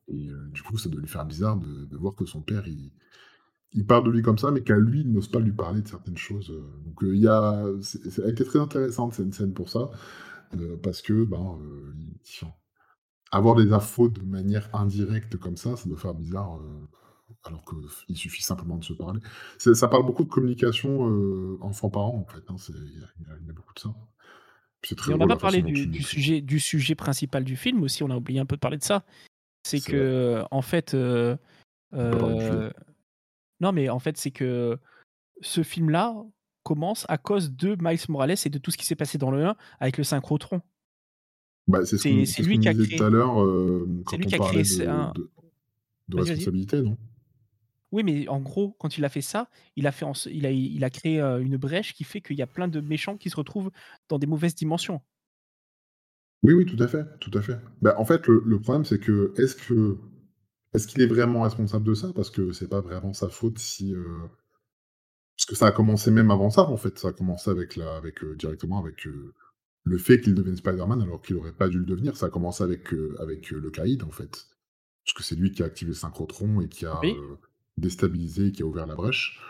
et 0.09 0.31
du 0.53 0.63
coup, 0.63 0.77
ça 0.77 0.89
doit 0.89 1.01
lui 1.01 1.09
faire 1.09 1.25
bizarre 1.25 1.57
de, 1.57 1.85
de 1.85 1.97
voir 1.97 2.17
que 2.17 2.25
son 2.25 2.41
père, 2.41 2.67
il 2.67 2.91
il 3.73 3.87
parle 3.87 4.05
de 4.05 4.11
lui 4.11 4.23
comme 4.23 4.39
ça, 4.39 4.51
mais 4.51 4.63
qu'à 4.63 4.77
lui, 4.77 5.01
il 5.01 5.13
n'ose 5.13 5.29
pas 5.29 5.39
lui 5.39 5.53
parler 5.53 5.83
de 5.83 5.89
certaines 5.89 6.17
choses. 6.17 6.51
Euh. 6.51 6.85
Donc 6.85 7.03
euh, 7.03 7.15
il 7.15 7.23
y 7.23 7.29
a, 7.29 7.65
ça 7.83 8.23
a 8.25 8.29
été 8.29 8.45
très 8.45 8.59
intéressante 8.59 9.15
cette 9.15 9.33
scène 9.33 9.55
pour 9.55 9.69
ça, 9.69 9.91
euh, 10.55 10.77
parce 10.83 11.03
que 11.03 11.25
ben, 11.25 11.59
avoir 13.31 13.55
des 13.55 13.73
infos 13.73 14.09
de 14.09 14.23
manière 14.23 14.69
indirecte 14.75 15.37
comme 15.37 15.57
ça, 15.57 15.77
ça 15.77 15.89
doit 15.89 15.99
faire 15.99 16.15
bizarre, 16.15 16.59
alors 17.45 17.65
qu'il 17.65 18.17
suffit 18.17 18.43
simplement 18.43 18.77
de 18.77 18.85
se 18.85 18.93
parler. 18.93 19.21
Ça 19.59 19.87
parle 19.87 20.05
beaucoup 20.05 20.25
de 20.25 20.29
communication 20.29 21.59
enfant-parent, 21.61 22.27
en 22.29 22.33
fait. 22.33 22.43
Hein, 22.49 22.57
il 22.69 23.47
y, 23.47 23.51
a 23.51 23.53
beaucoup 23.53 23.73
de 23.75 23.79
ça. 23.79 23.95
on 25.13 25.17
n'a 25.17 25.29
pas 25.29 25.37
parlé 25.37 25.63
du, 25.63 26.03
sujet, 26.03 26.41
du 26.41 26.59
sujet 26.59 26.97
principal 26.97 27.45
du 27.45 27.57
film 27.57 27.85
aussi, 27.85 28.03
on 28.03 28.11
a 28.11 28.17
oublié 28.17 28.41
un 28.41 28.47
peu 28.47 28.57
de 28.57 28.61
parler 28.61 28.79
de 28.79 28.85
ça. 28.85 29.05
C'est 29.63 29.81
que, 29.81 30.43
en 30.51 30.63
fait, 30.63 30.97
non, 33.61 33.73
mais 33.73 33.89
en 33.89 33.99
fait, 33.99 34.17
c'est 34.17 34.31
que 34.31 34.79
ce 35.41 35.63
film-là 35.63 36.15
commence 36.63 37.07
à 37.09 37.19
cause 37.19 37.53
de 37.53 37.77
Miles 37.81 38.01
Morales 38.09 38.37
et 38.45 38.51
de 38.51 38.59
tout 38.59 38.71
ce 38.71 38.77
qui 38.77 38.87
s'est 38.87 38.97
passé 38.97 39.19
dans 39.19 39.31
le 39.31 39.45
1 39.45 39.57
avec 39.81 39.99
le 39.99 40.05
synchrotron. 40.05 40.61
Bah, 41.69 41.85
c'est 41.85 41.99
ce 41.99 42.43
lui 42.43 42.59
qui 42.59 42.69
a 42.69 42.75
créé. 42.75 42.97
tout 42.97 43.05
à 43.05 43.11
l'heure 43.11 43.43
euh, 43.43 43.87
quand 44.05 44.17
on 44.17 44.39
parlait 44.39 44.63
de, 44.63 44.89
un... 44.89 45.13
de, 46.09 46.17
responsabilité, 46.17 46.83
non? 46.83 46.97
Oui, 47.93 48.05
mais 48.05 48.29
en 48.29 48.41
gros, 48.41 48.77
quand 48.79 48.99
il 48.99 49.05
a 49.05 49.09
fait 49.09 49.21
ça, 49.21 49.49
il 49.77 49.87
a, 49.87 49.93
fait 49.93 50.07
il 50.31 50.47
a, 50.47 50.51
il 50.51 50.85
a 50.85 50.91
créé 50.91 51.21
euh, 51.21 51.41
une 51.41 51.57
brèche 51.57 51.93
qui 51.93 52.05
fait 52.05 52.21
qu'il 52.21 52.37
y 52.37 52.43
a 52.43 52.47
plein 52.47 52.69
de 52.69 52.81
méchants 52.81 53.17
qui 53.17 53.31
se 53.31 53.37
retrouvent 53.37 53.71
dans 54.09 54.19
des 54.19 54.29
mauvaises 54.29 54.55
dimensions. 54.55 55.01
Oui, 56.43 56.55
oui, 56.55 56.67
tout 56.67 56.81
à 56.83 56.89
fait, 56.89 57.05
tout 57.19 57.37
à 57.37 57.43
fait. 57.43 57.59
Bah, 57.83 57.95
en 57.99 58.05
fait, 58.05 58.27
le, 58.29 58.43
le 58.47 58.61
problème, 58.61 58.85
c'est 58.85 59.01
que 59.01 59.35
est-ce 59.37 59.57
que 59.57 59.99
est-ce 60.73 60.87
qu'il 60.87 61.03
est 61.03 61.07
vraiment 61.07 61.43
responsable 61.43 61.85
de 61.85 61.95
ça? 61.95 62.13
Parce 62.15 62.31
que 62.31 62.53
c'est 62.53 62.69
pas 62.69 62.81
vraiment 62.81 63.13
sa 63.13 63.29
faute 63.29 63.59
si, 63.59 63.93
euh, 63.95 64.05
parce 65.37 65.47
que 65.47 65.55
ça 65.57 65.67
a 65.67 65.73
commencé 65.73 66.11
même 66.11 66.31
avant 66.31 66.51
ça, 66.51 66.63
en 66.63 66.77
fait. 66.77 66.99
Ça 66.99 67.09
a 67.09 67.13
commencé 67.13 67.51
avec 67.51 67.77
la 67.77 67.97
avec, 67.97 68.23
euh, 68.23 68.37
directement 68.37 68.79
avec, 68.79 69.07
euh, 69.07 69.35
le 69.85 69.99
fait 69.99 70.21
qu'il 70.21 70.35
devienne 70.35 70.57
Spider-Man 70.57 71.03
alors 71.03 71.23
qu'il 71.23 71.37
aurait 71.37 71.53
pas 71.53 71.69
dû 71.69 71.79
le 71.79 71.87
devenir. 71.87 72.17
Ça 72.17 72.27
a 72.27 72.31
commencé 72.31 72.63
avec, 72.63 72.95
avec, 73.19 73.51
le 73.51 73.71
caïd, 73.71 74.05
en 74.05 74.11
fait. 74.11 74.47
Parce 75.05 75.15
que 75.17 75.23
c'est 75.23 75.35
lui 75.37 75.53
qui 75.53 75.63
a 75.63 75.67
activé 75.67 75.89
le 75.89 75.95
synchrotron 75.95 76.61
et 76.61 76.69
qui 76.69 76.87
a, 76.87 77.01
déstabilisé, 77.79 78.53
qui 78.53 78.63
a 78.63 78.67
ouvert 78.67 78.87
la 78.87 78.95
brèche, 78.95 79.41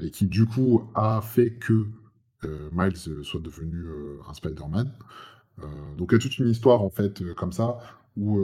et 0.00 0.12
qui 0.12 0.28
du 0.28 0.46
coup 0.46 0.88
a 0.94 1.20
fait 1.20 1.54
que, 1.54 1.86
Miles, 2.72 3.24
soit 3.24 3.40
devenu, 3.40 3.84
un 4.28 4.32
Spider-Man. 4.32 4.96
donc 5.98 6.10
il 6.12 6.14
y 6.14 6.16
a 6.16 6.20
toute 6.20 6.38
une 6.38 6.48
histoire 6.48 6.82
en 6.82 6.90
fait, 6.90 7.34
comme 7.34 7.52
ça 7.52 7.78
où, 8.16 8.38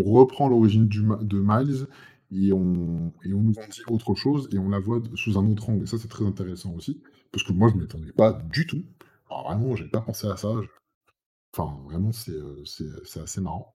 on 0.00 0.02
reprend 0.02 0.48
l'origine 0.48 0.88
de 0.88 1.38
Miles 1.38 1.86
et 2.30 2.52
on, 2.52 3.12
et 3.24 3.32
on 3.32 3.42
nous 3.42 3.58
en 3.58 3.68
dit 3.68 3.82
autre 3.88 4.14
chose 4.14 4.48
et 4.52 4.58
on 4.58 4.68
la 4.68 4.78
voit 4.78 5.02
sous 5.14 5.38
un 5.38 5.46
autre 5.50 5.70
angle. 5.70 5.84
Et 5.84 5.86
ça, 5.86 5.98
c'est 5.98 6.08
très 6.08 6.24
intéressant 6.24 6.72
aussi, 6.74 7.00
parce 7.32 7.44
que 7.44 7.52
moi, 7.52 7.68
je 7.68 7.76
ne 7.76 7.82
m'attendais 7.82 8.12
pas 8.12 8.32
du 8.32 8.66
tout. 8.66 8.82
Alors, 9.30 9.44
vraiment, 9.48 9.76
j'ai 9.76 9.88
pas 9.88 10.00
pensé 10.00 10.26
à 10.26 10.36
ça. 10.36 10.52
Enfin, 11.56 11.78
vraiment, 11.84 12.12
c'est 12.12 12.32
euh, 12.32 13.22
assez 13.22 13.40
marrant. 13.40 13.74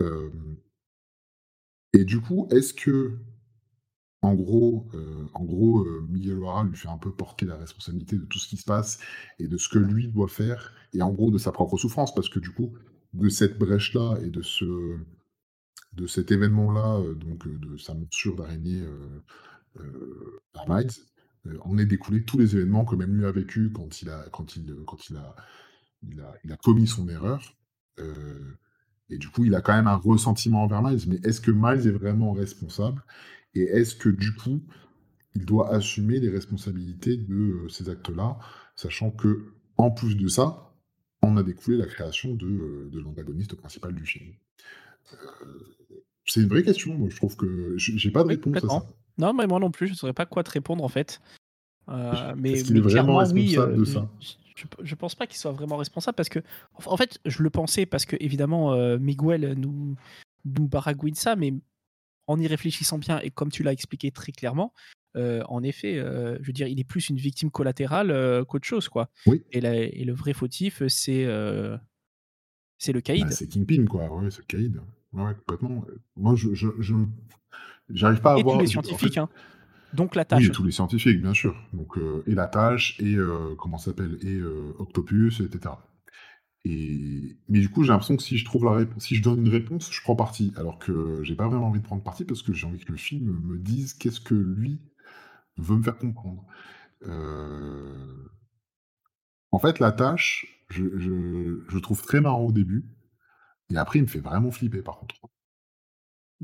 Euh, 0.00 0.30
et 1.92 2.04
du 2.04 2.20
coup, 2.20 2.46
est-ce 2.50 2.72
que, 2.72 3.18
en 4.22 4.34
gros, 4.34 4.86
euh, 4.94 5.26
en 5.34 5.44
gros 5.44 5.84
Miguel 6.08 6.38
O'Hara 6.38 6.64
lui 6.64 6.76
fait 6.76 6.88
un 6.88 6.98
peu 6.98 7.12
porter 7.12 7.44
la 7.44 7.56
responsabilité 7.56 8.16
de 8.16 8.24
tout 8.24 8.38
ce 8.38 8.48
qui 8.48 8.56
se 8.56 8.64
passe 8.64 9.00
et 9.38 9.48
de 9.48 9.56
ce 9.56 9.68
que 9.68 9.78
lui 9.78 10.08
doit 10.08 10.28
faire, 10.28 10.72
et 10.92 11.02
en 11.02 11.10
gros 11.10 11.30
de 11.30 11.38
sa 11.38 11.52
propre 11.52 11.76
souffrance, 11.76 12.14
parce 12.14 12.28
que 12.28 12.38
du 12.38 12.50
coup, 12.50 12.72
de 13.14 13.28
cette 13.28 13.58
brèche-là 13.58 14.18
et 14.22 14.30
de 14.30 14.42
ce, 14.42 14.96
de 15.92 16.06
cet 16.06 16.30
événement-là, 16.30 16.98
euh, 16.98 17.14
donc 17.14 17.46
euh, 17.46 17.58
de 17.58 17.76
sa 17.76 17.94
monture 17.94 18.36
d'araignée 18.36 18.82
euh, 18.82 20.40
à 20.54 20.64
Miles, 20.68 20.90
en 21.62 21.76
est 21.76 21.86
découlé 21.86 22.24
tous 22.24 22.38
les 22.38 22.56
événements 22.56 22.84
que 22.84 22.94
même 22.94 23.16
lui 23.16 23.26
a 23.26 23.32
vécu 23.32 23.72
quand 23.72 24.00
il 24.00 24.10
a, 24.10 24.28
quand 24.30 24.56
il, 24.56 24.76
quand 24.86 25.10
il 25.10 25.16
a, 25.16 25.34
il 26.44 26.52
a, 26.52 26.56
commis 26.56 26.86
son 26.86 27.08
erreur. 27.08 27.56
et 29.08 29.18
du 29.18 29.28
coup, 29.28 29.44
il 29.44 29.54
a 29.54 29.60
quand 29.60 29.74
même 29.74 29.88
un 29.88 29.96
ressentiment 29.96 30.62
envers 30.62 30.82
Miles. 30.82 31.00
Mais 31.08 31.16
est-ce 31.24 31.40
que 31.40 31.50
Miles 31.50 31.88
est 31.88 31.98
vraiment 31.98 32.32
responsable? 32.32 33.02
Et 33.54 33.62
est-ce 33.62 33.96
que 33.96 34.08
du 34.08 34.32
coup, 34.34 34.62
il 35.34 35.44
doit 35.44 35.74
assumer 35.74 36.20
les 36.20 36.30
responsabilités 36.30 37.16
de 37.16 37.66
ces 37.68 37.88
actes-là, 37.88 38.38
sachant 38.76 39.10
que 39.10 39.52
en 39.78 39.90
plus 39.90 40.16
de 40.16 40.28
ça, 40.28 40.76
on 41.22 41.36
a 41.38 41.42
découlé 41.42 41.76
la 41.76 41.86
création 41.86 42.34
de, 42.34 42.88
de 42.92 43.00
l'antagoniste 43.00 43.56
principal 43.56 43.94
du 43.94 44.06
film? 44.06 44.32
C'est 46.26 46.40
une 46.40 46.48
vraie 46.48 46.62
question, 46.62 46.94
moi 46.94 47.08
je 47.10 47.16
trouve 47.16 47.36
que 47.36 47.74
j'ai 47.76 48.10
pas 48.10 48.22
de 48.22 48.28
réponse 48.28 48.56
à 48.56 48.60
ça. 48.60 48.86
Non, 49.18 49.34
mais 49.34 49.46
moi 49.46 49.58
non 49.58 49.70
plus, 49.70 49.88
je 49.88 49.92
ne 49.92 49.96
saurais 49.96 50.12
pas 50.12 50.26
quoi 50.26 50.42
te 50.42 50.50
répondre 50.50 50.82
en 50.84 50.88
fait. 50.88 51.20
Euh, 51.88 52.34
mais, 52.36 52.62
qu'il 52.62 52.76
est 52.76 52.80
vraiment 52.80 53.18
responsable 53.18 53.76
de 53.76 53.84
ça? 53.84 54.08
Je, 54.54 54.64
je 54.82 54.94
pense 54.94 55.14
pas 55.14 55.26
qu'il 55.26 55.36
soit 55.36 55.50
vraiment 55.50 55.76
responsable 55.76 56.14
parce 56.14 56.28
que, 56.28 56.38
en 56.86 56.96
fait, 56.96 57.18
je 57.24 57.42
le 57.42 57.50
pensais 57.50 57.86
parce 57.86 58.04
que 58.04 58.16
évidemment 58.20 58.72
euh, 58.74 58.98
Miguel 58.98 59.54
nous 59.58 59.96
nous 60.44 60.68
baragouine 60.68 61.14
ça, 61.14 61.36
mais 61.36 61.54
en 62.26 62.38
y 62.38 62.46
réfléchissant 62.46 62.98
bien 62.98 63.18
et 63.20 63.30
comme 63.30 63.50
tu 63.50 63.62
l'as 63.62 63.72
expliqué 63.72 64.10
très 64.10 64.30
clairement, 64.32 64.72
euh, 65.16 65.42
en 65.48 65.62
effet, 65.62 65.98
euh, 65.98 66.38
je 66.40 66.46
veux 66.46 66.52
dire, 66.52 66.68
il 66.68 66.78
est 66.78 66.84
plus 66.84 67.08
une 67.08 67.16
victime 67.16 67.50
collatérale 67.50 68.10
euh, 68.10 68.44
qu'autre 68.44 68.66
chose, 68.66 68.88
quoi. 68.88 69.10
Oui. 69.26 69.42
Et, 69.50 69.60
la- 69.60 69.74
et 69.74 70.04
le 70.04 70.12
vrai 70.12 70.32
fautif, 70.32 70.86
c'est 70.86 71.24
euh, 71.24 71.76
c'est 72.82 72.92
le 72.92 73.00
caïd. 73.00 73.24
Bah, 73.24 73.30
c'est 73.30 73.46
Kingpin, 73.48 73.86
quoi. 73.86 74.12
Ouais, 74.14 74.30
c'est 74.30 74.46
Caïd. 74.46 74.80
Ouais, 75.12 75.34
complètement. 75.46 75.84
Moi, 76.16 76.34
je, 76.34 76.52
je, 76.54 76.68
je- 76.80 76.94
j'arrive 77.90 78.20
pas 78.20 78.34
à 78.34 78.38
et 78.38 78.42
voir. 78.42 78.56
tous 78.56 78.60
les 78.62 78.66
en 78.68 78.70
scientifiques, 78.70 79.14
fait- 79.14 79.20
hein. 79.20 79.28
donc 79.94 80.14
la 80.16 80.22
Oui, 80.22 80.28
tâche. 80.28 80.44
et 80.46 80.50
tous 80.50 80.64
les 80.64 80.72
scientifiques, 80.72 81.20
bien 81.20 81.34
sûr. 81.34 81.54
Donc, 81.72 81.96
euh, 81.98 82.24
et 82.26 82.34
la 82.34 82.48
tâche, 82.48 82.98
et 83.00 83.14
euh, 83.14 83.54
comment 83.56 83.78
ça 83.78 83.86
s'appelle, 83.86 84.18
et 84.22 84.34
euh, 84.34 84.74
Octopus, 84.78 85.40
etc. 85.40 85.74
Et 86.64 87.36
mais 87.48 87.60
du 87.60 87.68
coup, 87.68 87.82
j'ai 87.84 87.90
l'impression 87.90 88.16
que 88.16 88.22
si 88.22 88.38
je 88.38 88.44
trouve 88.44 88.64
la 88.64 88.72
réponse, 88.72 89.04
si 89.04 89.16
je 89.16 89.22
donne 89.22 89.40
une 89.46 89.48
réponse, 89.52 89.92
je 89.92 90.00
prends 90.02 90.16
parti. 90.16 90.52
Alors 90.56 90.78
que 90.78 91.20
j'ai 91.22 91.34
pas 91.36 91.48
vraiment 91.48 91.68
envie 91.68 91.80
de 91.80 91.84
prendre 91.84 92.02
parti 92.02 92.24
parce 92.24 92.42
que 92.42 92.52
j'ai 92.52 92.66
envie 92.66 92.78
que 92.84 92.92
le 92.92 92.98
film 92.98 93.40
me 93.44 93.58
dise 93.58 93.94
qu'est-ce 93.94 94.20
que 94.20 94.34
lui 94.34 94.80
veut 95.56 95.76
me 95.76 95.82
faire 95.82 95.98
comprendre. 95.98 96.44
En 99.50 99.58
fait, 99.58 99.78
la 99.78 99.92
tâche, 99.92 100.46
je, 100.72 100.98
je, 100.98 101.60
je 101.68 101.78
trouve 101.78 102.02
très 102.02 102.20
marrant 102.20 102.42
au 102.44 102.52
début, 102.52 102.84
et 103.70 103.76
après, 103.76 103.98
il 103.98 104.02
me 104.02 104.06
fait 104.08 104.20
vraiment 104.20 104.50
flipper, 104.50 104.82
par 104.82 104.98
contre. 104.98 105.14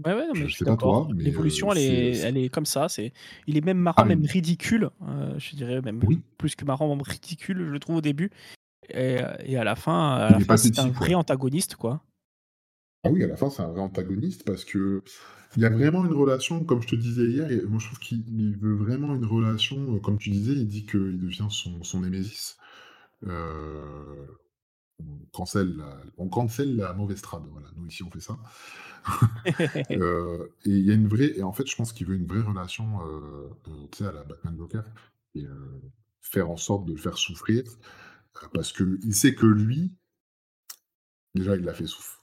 Ouais, 0.04 0.14
ouais, 0.14 0.26
mais 0.32 0.46
Je 0.46 0.56
sais 0.56 0.64
pas 0.64 0.76
toi, 0.76 1.08
mais 1.14 1.24
L'évolution, 1.24 1.70
euh, 1.70 1.72
elle, 1.72 1.78
est, 1.78 2.14
c'est... 2.14 2.28
elle 2.28 2.36
est 2.36 2.48
comme 2.48 2.66
ça. 2.66 2.88
C'est, 2.88 3.12
il 3.48 3.56
est 3.56 3.64
même 3.64 3.78
marrant, 3.78 4.02
Ah, 4.02 4.04
même 4.04 4.24
ridicule. 4.24 4.90
euh, 5.02 5.36
je 5.38 5.56
dirais 5.56 5.80
même 5.82 6.00
Oui. 6.06 6.20
plus 6.38 6.54
que 6.54 6.64
marrant, 6.64 6.88
même 6.94 7.02
ridicule, 7.02 7.58
je 7.66 7.72
le 7.72 7.80
trouve 7.80 7.96
au 7.96 8.00
début. 8.00 8.30
Et, 8.90 9.18
et 9.44 9.56
à 9.56 9.64
la 9.64 9.74
fin, 9.74 10.14
à 10.14 10.28
Il 10.28 10.32
la 10.32 10.38
est 10.38 10.44
fin 10.44 10.56
c'est 10.56 10.78
un 10.78 10.88
vrai 10.88 11.08
ouais. 11.08 11.14
antagoniste, 11.16 11.74
quoi. 11.74 12.02
Ah 13.04 13.10
oui, 13.10 13.22
à 13.24 13.26
la 13.26 13.36
fin, 13.36 13.50
c'est 13.50 13.62
un 13.62 13.68
vrai 13.68 13.80
antagoniste 13.80 14.44
parce 14.44 14.64
que 14.64 15.02
il 15.56 15.62
y 15.62 15.66
a 15.66 15.70
vraiment 15.70 16.04
une 16.04 16.12
relation, 16.12 16.64
comme 16.64 16.82
je 16.82 16.88
te 16.88 16.96
disais 16.96 17.24
hier, 17.24 17.50
et 17.50 17.62
moi 17.62 17.78
je 17.80 17.86
trouve 17.86 17.98
qu'il 17.98 18.22
il 18.38 18.56
veut 18.58 18.74
vraiment 18.74 19.14
une 19.14 19.24
relation, 19.24 19.96
euh, 19.96 19.98
comme 19.98 20.18
tu 20.18 20.30
disais, 20.30 20.52
il 20.52 20.66
dit 20.66 20.84
qu'il 20.84 21.18
devient 21.18 21.46
son, 21.50 21.82
son 21.82 22.00
némésis. 22.00 22.56
Euh, 23.26 24.26
on 25.00 25.18
cancelle 25.32 25.76
la, 25.76 25.98
on 26.18 26.28
cancelle 26.28 26.76
la 26.76 26.92
mauvaise 26.94 27.22
trad, 27.22 27.42
voilà, 27.50 27.68
nous 27.76 27.86
ici 27.86 28.02
on 28.02 28.10
fait 28.10 28.20
ça. 28.20 28.38
Euh, 29.96 30.46
et 30.64 30.70
il 30.70 30.84
y 30.86 30.90
a 30.90 30.94
une 30.94 31.08
vraie, 31.08 31.32
et 31.36 31.42
en 31.42 31.52
fait 31.52 31.66
je 31.66 31.76
pense 31.76 31.92
qu'il 31.92 32.06
veut 32.06 32.16
une 32.16 32.26
vraie 32.26 32.42
relation, 32.42 33.00
euh, 33.06 33.48
tu 33.92 33.98
sais, 33.98 34.06
à 34.06 34.12
la 34.12 34.24
Batman 34.24 34.56
Joker, 34.56 34.84
et 35.34 35.44
faire 36.22 36.50
en 36.50 36.56
sorte 36.56 36.86
de 36.86 36.92
le 36.92 36.98
faire 36.98 37.18
souffrir, 37.18 37.64
parce 38.54 38.72
que 38.72 38.98
il 39.04 39.14
sait 39.14 39.34
que 39.34 39.46
lui, 39.46 39.92
déjà 41.34 41.56
il 41.56 41.62
l'a 41.64 41.74
fait 41.74 41.86
souffrir. 41.86 42.18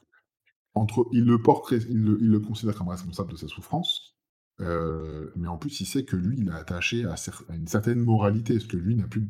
Entre, 0.76 1.08
il 1.14 1.26
le 1.26 1.42
porte, 1.42 1.72
il 1.74 2.04
le, 2.04 2.18
il 2.22 2.32
le 2.32 2.40
considère 2.40 2.76
comme 2.76 2.90
responsable 2.90 3.32
de 3.34 3.38
sa 3.38 3.48
souffrance, 3.48 4.18
euh, 4.62 5.32
mais 5.36 5.48
en 5.48 5.58
plus 5.58 5.82
il 5.82 5.86
sait 5.86 6.06
que 6.06 6.16
lui 6.16 6.38
il 6.40 6.50
est 6.50 6.54
attaché 6.54 7.06
à, 7.06 7.16
cer- 7.16 7.44
à 7.50 7.56
une 7.56 7.68
certaine 7.68 8.00
moralité, 8.02 8.60
ce 8.60 8.68
que 8.68 8.78
lui 8.78 8.96
n'a 8.96 9.08
plus, 9.08 9.30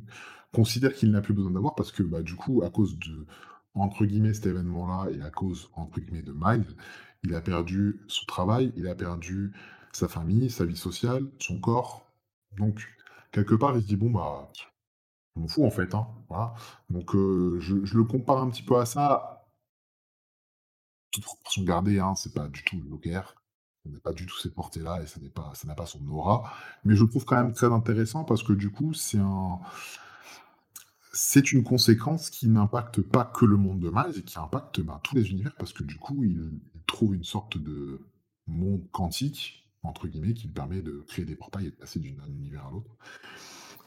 considère 0.55 0.93
qu'il 0.93 1.11
n'a 1.11 1.21
plus 1.21 1.33
besoin 1.33 1.51
d'avoir, 1.51 1.75
parce 1.75 1.91
que 1.91 2.03
bah, 2.03 2.21
du 2.21 2.35
coup, 2.35 2.63
à 2.63 2.69
cause 2.69 2.97
de, 2.99 3.25
entre 3.73 4.05
guillemets, 4.05 4.33
cet 4.33 4.47
événement-là, 4.47 5.11
et 5.11 5.21
à 5.21 5.29
cause, 5.29 5.69
entre 5.75 5.99
guillemets, 5.99 6.23
de 6.23 6.33
Miles, 6.33 6.75
il 7.23 7.35
a 7.35 7.41
perdu 7.41 8.01
son 8.07 8.25
travail, 8.25 8.71
il 8.77 8.87
a 8.87 8.95
perdu 8.95 9.53
sa 9.91 10.07
famille, 10.07 10.49
sa 10.49 10.65
vie 10.65 10.77
sociale, 10.77 11.25
son 11.39 11.59
corps. 11.59 12.05
Donc, 12.57 12.87
quelque 13.31 13.55
part, 13.55 13.75
il 13.75 13.81
se 13.81 13.87
dit, 13.87 13.97
bon, 13.97 14.11
bah, 14.11 14.49
je 15.35 15.41
m'en 15.41 15.47
fous 15.47 15.65
en 15.65 15.71
fait. 15.71 15.93
Hein, 15.93 16.07
voilà. 16.29 16.53
Donc, 16.89 17.15
euh, 17.15 17.57
je, 17.59 17.83
je 17.83 17.97
le 17.97 18.03
compare 18.05 18.41
un 18.41 18.49
petit 18.49 18.63
peu 18.63 18.77
à 18.77 18.85
ça, 18.85 19.35
toute 21.11 21.23
proportion 21.23 21.63
gardée, 21.63 21.99
hein, 21.99 22.13
c'est 22.15 22.33
pas 22.33 22.47
du 22.47 22.63
tout 22.63 22.77
le 22.81 22.89
Joker. 22.89 23.35
Ça 23.83 23.91
n'a 23.91 23.99
pas 23.99 24.13
du 24.13 24.25
tout 24.25 24.37
cette 24.37 24.55
portée-là 24.55 25.01
et 25.03 25.07
ça 25.07 25.19
n'est 25.19 25.29
pas, 25.29 25.51
ça 25.53 25.67
n'a 25.67 25.75
pas 25.75 25.85
son 25.85 26.05
aura. 26.09 26.51
Mais 26.83 26.95
je 26.95 27.03
le 27.03 27.09
trouve 27.09 27.25
quand 27.25 27.35
même 27.35 27.53
très 27.53 27.71
intéressant 27.71 28.23
parce 28.23 28.41
que 28.41 28.53
du 28.53 28.71
coup, 28.71 28.93
c'est 28.93 29.19
un, 29.19 29.59
c'est 31.17 31.51
une 31.53 31.63
conséquence 31.63 32.29
qui 32.29 32.47
n'impacte 32.49 33.01
pas 33.01 33.23
que 33.23 33.45
le 33.45 33.55
monde 33.57 33.79
de 33.79 33.89
Miles 33.89 34.17
et 34.17 34.21
qui 34.21 34.37
impacte 34.37 34.81
ben, 34.81 34.99
tous 35.03 35.15
les 35.15 35.29
univers 35.31 35.55
parce 35.55 35.71
que 35.73 35.83
du 35.83 35.95
coup, 35.97 36.23
il, 36.23 36.51
il 36.75 36.81
trouve 36.85 37.15
une 37.15 37.23
sorte 37.23 37.57
de 37.57 38.01
monde 38.47 38.83
quantique 38.91 39.67
entre 39.83 40.07
guillemets 40.07 40.33
qui 40.33 40.47
lui 40.47 40.53
permet 40.53 40.81
de 40.81 41.03
créer 41.07 41.25
des 41.25 41.35
portails 41.35 41.67
et 41.67 41.71
de 41.71 41.75
passer 41.75 41.99
d'un 41.99 42.27
univers 42.27 42.65
à 42.67 42.71
l'autre, 42.71 42.89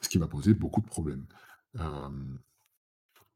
ce 0.01 0.09
qui 0.09 0.17
va 0.19 0.27
poser 0.29 0.55
beaucoup 0.55 0.81
de 0.81 0.87
problèmes. 0.87 1.27
Euh, 1.79 2.09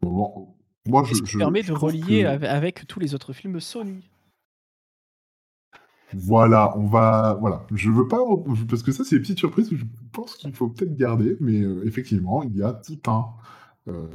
bon, 0.01 0.55
moi, 0.86 1.03
Et 1.03 1.07
je, 1.11 1.14
ce 1.14 1.22
qui 1.22 1.30
je- 1.32 1.38
permet 1.38 1.62
de 1.62 1.72
relier 1.72 2.22
que- 2.22 2.26
avec, 2.28 2.49
avec 2.51 2.86
tous 2.86 3.01
les 3.01 3.14
autres 3.14 3.32
films 3.32 3.61
Sony. 3.61 4.09
Voilà, 6.14 6.76
on 6.76 6.86
va. 6.86 7.38
Voilà. 7.40 7.66
Je 7.72 7.90
veux 7.90 8.07
pas. 8.07 8.18
Parce 8.68 8.82
que 8.82 8.93
ça, 8.93 9.03
c'est 9.05 9.16
des 9.16 9.22
petites 9.22 9.38
surprises 9.38 9.70
que 9.70 9.76
je 9.76 9.84
pense 10.12 10.36
qu'il 10.36 10.53
faut 10.55 10.68
peut-être 10.68 10.95
garder, 10.95 11.36
mais 11.40 11.62
euh, 11.62 11.86
effectivement, 11.86 12.43
il 12.43 12.55
y 12.57 12.62
a 12.62 12.72
tout 12.74 13.01
un. 13.07 13.26
Euh, 13.88 14.06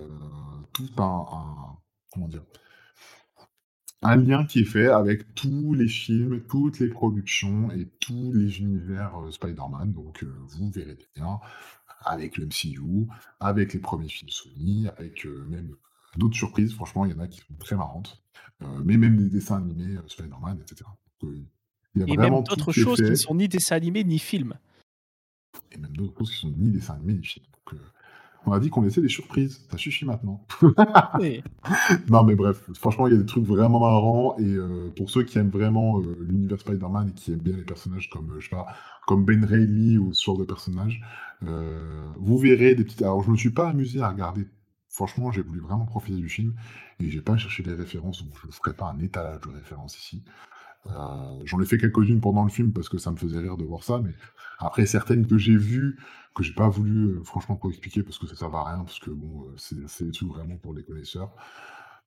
tout 0.74 0.89
un, 0.97 1.26
un- 1.32 1.78
Comment 2.13 2.28
dire 2.28 2.43
Un 4.01 4.15
lien 4.15 4.45
qui 4.45 4.59
est 4.59 4.65
fait 4.65 4.88
avec 4.88 5.34
tous 5.36 5.74
les 5.74 5.88
films, 5.88 6.41
toutes 6.47 6.80
les 6.80 6.88
productions 6.89 7.70
et 7.72 7.88
tous 7.99 8.32
les 8.34 8.59
univers 8.59 9.15
euh, 9.22 9.32
Spider-Man. 9.32 9.91
Donc, 9.93 10.24
euh, 10.24 10.34
vous 10.49 10.70
verrez 10.72 10.97
liens 11.15 11.39
avec 12.05 12.38
le 12.38 12.45
MCU, 12.45 13.07
avec 13.39 13.74
les 13.74 13.80
premiers 13.80 14.07
films 14.07 14.30
Sony, 14.30 14.88
avec 14.97 15.26
même 15.26 15.76
d'autres 16.15 16.36
surprises. 16.38 16.74
Franchement, 16.74 17.05
il 17.05 17.11
y 17.11 17.15
en 17.15 17.20
a 17.20 17.28
qui 17.28 17.39
sont 17.39 17.55
très 17.59 17.76
marrantes. 17.76 18.22
Mais 18.86 18.97
même 18.97 19.18
des 19.18 19.30
dessins 19.30 19.57
animés 19.57 19.97
Spider-Man, 20.07 20.59
etc. 20.61 20.89
Donc, 21.22 21.34
il 21.95 22.01
y 22.01 22.03
a 22.03 22.07
Et 22.07 22.15
vraiment 22.15 22.38
même 22.38 22.43
d'autres 22.45 22.72
choses 22.72 22.97
qui 22.97 23.03
ne 23.03 23.15
sont 23.15 23.36
ni 23.36 23.47
dessins 23.47 23.76
animés 23.76 24.03
ni 24.03 24.20
films. 24.20 24.53
et 25.72 25.78
même 25.78 25.95
d'autres 25.97 26.18
choses 26.20 26.32
qui 26.32 26.38
sont 26.41 26.53
ni 26.55 26.72
dessins 26.72 26.93
animés 26.95 27.13
ni 27.15 27.24
films. 27.26 27.45
Donc, 27.65 27.80
on 28.48 28.54
a 28.54 28.60
dit 28.60 28.70
qu'on 28.70 28.82
laissait 28.82 29.02
des 29.02 29.10
surprises. 29.10 29.66
Ça 29.70 29.78
suffit 29.78 30.06
maintenant. 30.06 30.45
Non, 32.10 32.24
mais 32.24 32.36
bref, 32.36 32.64
franchement, 32.76 33.08
il 33.08 33.14
y 33.14 33.16
a 33.16 33.20
des 33.20 33.26
trucs 33.26 33.45
vraiment 33.45 33.80
marrants. 33.80 34.38
Et 34.39 34.45
euh, 34.45 34.91
pour 34.95 35.10
ceux 35.10 35.24
qui 35.24 35.38
aiment 35.38 35.50
vraiment 35.50 36.00
euh, 36.00 36.18
l'univers 36.22 36.60
Spider-Man 36.60 37.10
et 37.10 37.14
qui 37.14 37.32
aiment 37.34 37.39
bien 37.39 37.56
les 37.56 37.64
personnages 37.64 38.10
comme, 38.10 38.32
euh, 38.32 38.39
je 38.39 38.50
sais 38.50 38.56
pas, 38.56 38.68
comme 39.06 39.26
Ben 39.26 39.43
Reilly 39.43 39.98
ou 39.98 40.14
ce 40.14 40.24
genre 40.24 40.38
de 40.38 40.45
personnages, 40.45 41.02
vous 41.41 42.38
verrez 42.38 42.76
des 42.76 42.84
petites. 42.84 43.02
Alors, 43.02 43.24
je 43.24 43.32
me 43.32 43.38
suis 43.38 43.52
pas 43.52 43.70
amusé 43.70 44.02
à 44.02 44.10
regarder. 44.10 44.48
Franchement, 44.89 45.32
j'ai 45.32 45.41
voulu 45.41 45.60
vraiment 45.60 45.86
profiter 45.86 46.18
du 46.18 46.30
film 46.30 46.56
et 47.00 47.10
j'ai 47.10 47.22
pas 47.22 47.38
cherché 47.38 47.62
des 47.64 47.74
références, 47.74 48.24
donc 48.24 48.34
je 48.41 48.48
ne 48.48 48.52
ferai 48.52 48.74
pas 48.74 48.86
un 48.86 49.00
étalage 49.00 49.41
de 49.41 49.50
références 49.50 49.98
ici. 50.00 50.24
Euh, 50.92 51.42
J'en 51.46 51.60
ai 51.62 51.66
fait 51.66 51.78
quelques-unes 51.78 52.22
pendant 52.22 52.44
le 52.44 52.50
film 52.50 52.72
parce 52.72 52.90
que 52.90 52.98
ça 52.98 53.12
me 53.12 53.18
faisait 53.18 53.40
rire 53.40 53.58
de 53.58 53.64
voir 53.64 53.84
ça, 53.84 54.00
mais 54.04 54.12
après 54.60 54.86
certaines 54.86 55.28
que 55.28 55.38
j'ai 55.38 55.56
vues, 55.56 55.98
que 56.36 56.44
j'ai 56.44 56.54
pas 56.54 56.70
voulu 56.70 57.08
euh, 57.08 57.24
franchement 57.24 57.56
trop 57.56 57.70
expliquer 57.70 58.04
parce 58.04 58.18
que 58.18 58.28
ça 58.28 58.36
sert 58.36 58.54
à 58.54 58.70
rien, 58.72 58.84
parce 58.84 59.00
que 59.00 59.10
bon, 59.10 59.48
euh, 59.48 59.86
c'est 59.88 60.06
des 60.06 60.12
trucs 60.12 60.30
vraiment 60.30 60.58
pour 60.58 60.74
les 60.74 60.84
connaisseurs. 60.84 61.32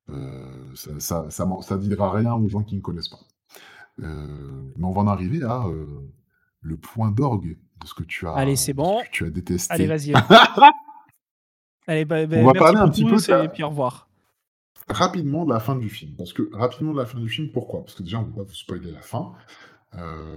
Euh, 0.09 0.73
ça, 0.73 0.99
ça, 0.99 1.29
ça, 1.29 1.47
ça 1.61 1.77
dira 1.77 2.11
rien 2.11 2.33
aux 2.33 2.47
gens 2.47 2.63
qui 2.63 2.75
ne 2.75 2.81
connaissent 2.81 3.09
pas. 3.09 3.19
Mais 3.97 4.83
on 4.83 4.91
va 4.91 5.01
en 5.01 5.07
arriver 5.07 5.43
à 5.43 5.65
le 6.61 6.77
point 6.77 7.11
d'orgue 7.11 7.57
de 7.81 7.87
ce 7.87 7.93
que 7.93 8.03
tu 8.03 8.25
as, 8.25 8.33
Allez, 8.33 8.55
c'est 8.55 8.73
bon. 8.73 9.01
tu 9.11 9.25
as 9.25 9.29
détesté. 9.29 9.73
Allez, 9.73 9.87
vas-y. 9.87 10.13
Allez, 11.87 12.05
bah, 12.05 12.25
bah, 12.25 12.37
On 12.37 12.45
va 12.45 12.53
merci 12.53 12.59
parler 12.59 12.79
un 12.79 12.89
petit 12.89 13.05
peu 13.05 13.43
et 13.43 13.47
puis 13.49 13.63
au 13.63 13.69
revoir. 13.69 14.07
Rapidement 14.89 15.45
de 15.45 15.53
la 15.53 15.59
fin 15.59 15.75
du 15.75 15.89
film. 15.89 16.15
Parce 16.17 16.33
que 16.33 16.49
rapidement 16.53 16.93
de 16.93 16.97
la 16.97 17.05
fin 17.05 17.19
du 17.19 17.29
film, 17.29 17.49
pourquoi? 17.51 17.83
Parce 17.83 17.95
que 17.95 18.03
déjà, 18.03 18.19
on 18.19 18.21
ne 18.23 18.27
peut 18.27 18.37
pas 18.37 18.43
vous 18.43 18.53
spoiler 18.53 18.91
la 18.91 19.01
fin. 19.01 19.33
Euh, 19.95 20.35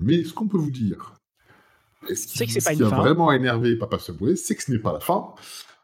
mais 0.00 0.24
ce 0.24 0.32
qu'on 0.32 0.48
peut 0.48 0.56
vous 0.58 0.70
dire, 0.70 1.14
et 2.08 2.14
ce 2.14 2.26
qui, 2.26 2.38
C'est 2.38 2.46
que 2.46 2.52
c'est 2.52 2.60
ce 2.60 2.64
pas 2.66 2.72
qui 2.74 2.80
une 2.80 2.86
a 2.86 2.90
fin. 2.90 2.96
vraiment 2.96 3.30
énervé 3.32 3.76
Papa 3.76 3.98
Subway, 3.98 4.36
c'est 4.36 4.56
que 4.56 4.62
ce 4.62 4.72
n'est 4.72 4.78
pas 4.78 4.92
la 4.92 5.00
fin. 5.00 5.34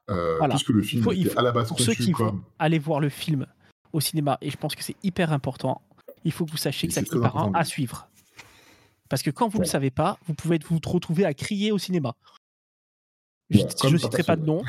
euh, 0.09 0.39
Voilà. 0.39 0.55
Puisque 0.55 0.70
le 0.70 0.82
film 0.82 1.03
faut- 1.03 1.12
il 1.12 1.28
faut- 1.28 1.39
à 1.39 1.43
la 1.43 1.53
base 1.53 1.68
Pour 1.68 1.80
ceux 1.80 1.93
qui 1.95 2.12
comme. 2.12 2.26
vont 2.28 2.43
aller 2.59 2.78
voir 2.78 3.01
le 3.01 3.09
film 3.11 3.47
au 3.93 4.01
cinéma, 4.01 4.39
et 4.41 4.51
je 4.51 4.57
pense 4.57 4.74
que 4.74 4.82
c'est 4.82 4.97
hyper 5.03 5.32
important, 5.32 5.82
il 6.24 6.32
faut 6.32 6.47
que 6.47 6.51
vous 6.53 6.57
sachiez 6.57 6.87
Et 6.87 6.89
que 6.89 6.95
ça 6.95 7.03
finit 7.03 7.20
par 7.20 7.37
un 7.37 7.53
à 7.55 7.64
suivre. 7.64 8.09
Parce 9.09 9.22
que 9.22 9.30
quand 9.30 9.49
vous 9.49 9.59
ne 9.59 9.64
le 9.64 9.68
savez 9.68 9.91
pas, 9.91 10.18
vous 10.26 10.34
pouvez 10.34 10.59
vous 10.68 10.80
retrouver 10.87 11.24
à 11.24 11.34
crier 11.34 11.70
au 11.72 11.78
cinéma. 11.78 12.14
Ouais, 13.53 13.64
je 13.84 13.89
ne 13.89 13.99
citerai 13.99 14.22
pas 14.24 14.34
de 14.37 14.45
nom. 14.45 14.62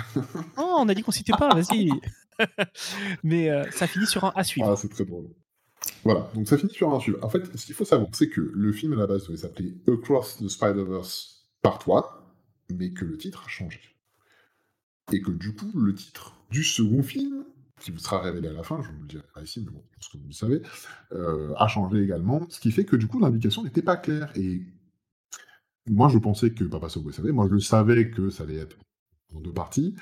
Non, 0.57 0.75
on 0.79 0.89
a 0.89 0.93
dit 0.93 1.01
qu'on 1.01 1.11
citait 1.11 1.33
pas, 1.37 1.49
vas-y. 1.55 1.89
Mais 3.23 3.49
euh, 3.49 3.69
ça 3.71 3.87
finit 3.87 4.07
sur 4.07 4.23
un 4.25 4.33
à 4.35 4.43
suivre. 4.43 4.69
Ah, 4.69 4.75
c'est 4.75 4.89
très 4.89 5.05
drôle. 5.05 5.27
Voilà, 6.03 6.29
donc 6.33 6.47
ça 6.47 6.57
finit 6.57 6.73
sur 6.73 6.93
un 6.93 6.99
suivre. 6.99 7.19
En 7.23 7.29
fait, 7.29 7.45
ce 7.57 7.65
qu'il 7.65 7.75
faut 7.75 7.85
savoir, 7.85 8.09
c'est 8.13 8.29
que 8.29 8.41
le 8.41 8.71
film 8.71 8.93
à 8.93 8.95
la 8.97 9.07
base 9.07 9.25
devait 9.27 9.37
s'appeler 9.37 9.75
Across 9.87 10.37
the 10.37 10.47
Spider-Verse 10.47 11.49
Part 11.61 11.85
1, 11.87 12.03
mais 12.75 12.91
que 12.91 13.05
le 13.05 13.17
titre 13.17 13.43
a 13.45 13.49
changé. 13.49 13.79
Et 15.11 15.21
que 15.21 15.31
du 15.31 15.53
coup, 15.55 15.71
le 15.79 15.93
titre 15.93 16.35
du 16.49 16.63
second 16.63 17.03
film, 17.03 17.45
qui 17.79 17.91
vous 17.91 17.99
sera 17.99 18.19
révélé 18.19 18.47
à 18.47 18.53
la 18.53 18.63
fin, 18.63 18.81
je 18.81 18.89
vous 18.89 19.01
le 19.01 19.07
dirai 19.07 19.23
pas 19.33 19.41
ici, 19.41 19.61
mais 19.63 19.71
bon, 19.71 19.83
parce 19.93 20.09
que 20.09 20.17
vous 20.17 20.27
le 20.27 20.33
savez, 20.33 20.61
euh, 21.13 21.53
a 21.57 21.67
changé 21.67 22.01
également, 22.01 22.45
ce 22.49 22.59
qui 22.59 22.71
fait 22.71 22.85
que 22.85 22.95
du 22.95 23.07
coup, 23.07 23.19
l'indication 23.19 23.63
n'était 23.63 23.81
pas 23.81 23.97
claire. 23.97 24.31
Et 24.35 24.61
moi, 25.87 26.09
je 26.09 26.17
pensais 26.17 26.51
que 26.51 26.63
Papa 26.63 26.89
Subway 26.89 27.13
savait, 27.13 27.31
moi, 27.31 27.47
je 27.51 27.57
savais 27.59 28.09
que 28.09 28.29
ça 28.29 28.43
allait 28.43 28.57
être 28.57 28.77
en 29.33 29.39
deux 29.39 29.53
parties, 29.53 29.95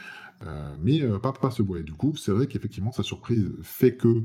euh, 0.43 0.75
mais 0.81 1.01
euh, 1.01 1.19
pas, 1.19 1.33
pas 1.33 1.49
voit. 1.49 1.79
Et 1.79 1.83
du 1.83 1.93
coup, 1.93 2.15
c'est 2.15 2.31
vrai 2.31 2.47
qu'effectivement, 2.47 2.91
sa 2.91 3.03
surprise 3.03 3.51
fait 3.61 3.95
que 3.95 4.23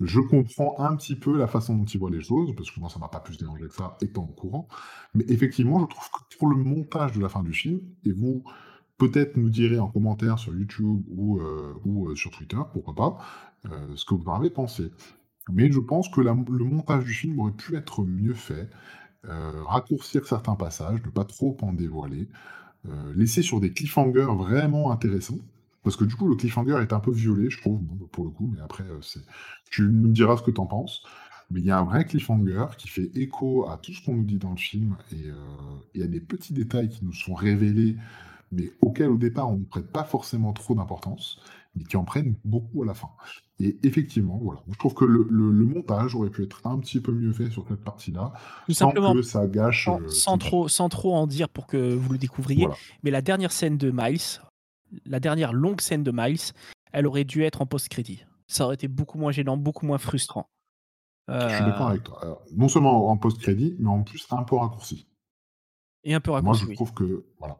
je 0.00 0.20
comprends 0.20 0.76
un 0.78 0.96
petit 0.96 1.16
peu 1.16 1.36
la 1.36 1.46
façon 1.46 1.76
dont 1.76 1.84
il 1.84 1.98
voit 1.98 2.10
les 2.10 2.22
choses, 2.22 2.54
parce 2.56 2.70
que 2.70 2.80
moi, 2.80 2.88
ça 2.88 2.98
m'a 2.98 3.08
pas 3.08 3.20
plus 3.20 3.36
dérangé 3.36 3.66
que 3.66 3.74
ça, 3.74 3.96
étant 4.00 4.22
au 4.22 4.32
courant. 4.32 4.68
Mais 5.14 5.24
effectivement, 5.28 5.80
je 5.80 5.86
trouve 5.86 6.08
que 6.10 6.36
pour 6.38 6.48
le 6.48 6.56
montage 6.56 7.12
de 7.12 7.20
la 7.20 7.28
fin 7.28 7.42
du 7.42 7.52
film, 7.52 7.80
et 8.04 8.12
vous, 8.12 8.42
peut-être 8.96 9.36
nous 9.36 9.50
direz 9.50 9.78
en 9.78 9.88
commentaire 9.88 10.38
sur 10.38 10.54
YouTube 10.54 11.02
ou, 11.08 11.40
euh, 11.40 11.74
ou 11.84 12.14
sur 12.16 12.30
Twitter, 12.30 12.58
pourquoi 12.72 12.94
pas, 12.94 13.18
ce 13.94 14.04
que 14.06 14.14
vous 14.14 14.24
en 14.26 14.36
avez 14.36 14.50
pensé. 14.50 14.90
Mais 15.52 15.70
je 15.70 15.80
pense 15.80 16.08
que 16.08 16.20
le 16.22 16.64
montage 16.64 17.04
du 17.04 17.12
film 17.12 17.38
aurait 17.40 17.52
pu 17.52 17.76
être 17.76 18.04
mieux 18.04 18.34
fait, 18.34 18.70
raccourcir 19.24 20.26
certains 20.26 20.54
passages, 20.54 21.02
ne 21.04 21.10
pas 21.10 21.24
trop 21.24 21.56
en 21.60 21.74
dévoiler, 21.74 22.28
laisser 23.14 23.42
sur 23.42 23.60
des 23.60 23.72
cliffhangers 23.72 24.28
vraiment 24.36 24.90
intéressants. 24.90 25.38
Parce 25.82 25.96
que 25.96 26.04
du 26.04 26.14
coup, 26.14 26.28
le 26.28 26.36
cliffhanger 26.36 26.78
est 26.82 26.92
un 26.92 27.00
peu 27.00 27.10
violé, 27.10 27.48
je 27.48 27.58
trouve, 27.58 27.80
pour 28.12 28.24
le 28.24 28.30
coup, 28.30 28.50
mais 28.54 28.60
après, 28.60 28.84
c'est... 29.00 29.20
tu 29.70 29.82
nous 29.82 30.10
diras 30.10 30.36
ce 30.36 30.42
que 30.42 30.50
tu 30.50 30.60
en 30.60 30.66
penses. 30.66 31.02
Mais 31.50 31.60
il 31.60 31.66
y 31.66 31.70
a 31.70 31.78
un 31.78 31.84
vrai 31.84 32.04
cliffhanger 32.04 32.66
qui 32.78 32.86
fait 32.86 33.10
écho 33.16 33.68
à 33.68 33.76
tout 33.76 33.92
ce 33.92 34.04
qu'on 34.04 34.14
nous 34.14 34.24
dit 34.24 34.38
dans 34.38 34.50
le 34.50 34.56
film, 34.56 34.96
et 35.12 35.30
il 35.94 36.00
y 36.00 36.04
a 36.04 36.06
des 36.06 36.20
petits 36.20 36.52
détails 36.52 36.88
qui 36.88 37.04
nous 37.04 37.12
sont 37.12 37.34
révélés, 37.34 37.96
mais 38.52 38.72
auxquels 38.82 39.08
au 39.08 39.16
départ 39.16 39.50
on 39.50 39.56
ne 39.56 39.64
prête 39.64 39.90
pas 39.90 40.04
forcément 40.04 40.52
trop 40.52 40.74
d'importance, 40.74 41.40
mais 41.74 41.84
qui 41.84 41.96
en 41.96 42.04
prennent 42.04 42.34
beaucoup 42.44 42.82
à 42.82 42.86
la 42.86 42.94
fin. 42.94 43.10
Et 43.60 43.78
effectivement, 43.82 44.38
voilà, 44.42 44.62
je 44.70 44.78
trouve 44.78 44.94
que 44.94 45.04
le, 45.04 45.24
montage 45.64 46.14
aurait 46.14 46.30
pu 46.30 46.42
être 46.42 46.66
un 46.66 46.78
petit 46.78 47.00
peu 47.00 47.12
mieux 47.12 47.32
fait 47.32 47.50
sur 47.50 47.66
cette 47.68 47.84
partie-là, 47.84 48.32
sans 48.68 48.74
simplement, 48.74 49.12
que 49.12 49.22
ça 49.22 49.46
gâche. 49.46 49.88
Sans, 50.08 50.34
euh, 50.34 50.38
trop, 50.38 50.68
sans 50.68 50.88
trop 50.88 51.14
en 51.14 51.26
dire 51.26 51.48
pour 51.48 51.66
que 51.66 51.94
vous 51.94 52.12
le 52.12 52.18
découvriez, 52.18 52.66
mais 53.02 53.10
la 53.10 53.22
dernière 53.22 53.52
scène 53.52 53.76
de 53.76 53.90
Miles, 53.94 54.40
la 55.04 55.20
dernière 55.20 55.52
longue 55.52 55.80
scène 55.80 56.02
de 56.02 56.10
Miles, 56.12 56.52
elle 56.92 57.06
aurait 57.06 57.24
dû 57.24 57.44
être 57.44 57.62
en 57.62 57.66
post-crédit. 57.66 58.24
Ça 58.46 58.64
aurait 58.64 58.74
été 58.74 58.88
beaucoup 58.88 59.18
moins 59.18 59.30
gênant, 59.30 59.56
beaucoup 59.56 59.86
moins 59.86 59.98
frustrant. 59.98 60.48
Je 61.28 61.48
suis 61.48 61.64
d'accord 61.64 61.86
euh, 61.86 61.90
avec 61.90 62.02
toi. 62.02 62.42
non 62.56 62.66
seulement 62.66 63.08
en 63.08 63.16
post-crédit, 63.16 63.76
mais 63.78 63.88
en 63.88 64.02
plus 64.02 64.26
un 64.30 64.42
peu 64.42 64.56
raccourci. 64.56 65.06
Et 66.02 66.14
un 66.14 66.20
peu 66.20 66.32
raccourci. 66.32 66.64
Moi, 66.64 66.72
je 66.72 66.74
trouve 66.74 66.92
que 66.92 67.26
voilà, 67.38 67.56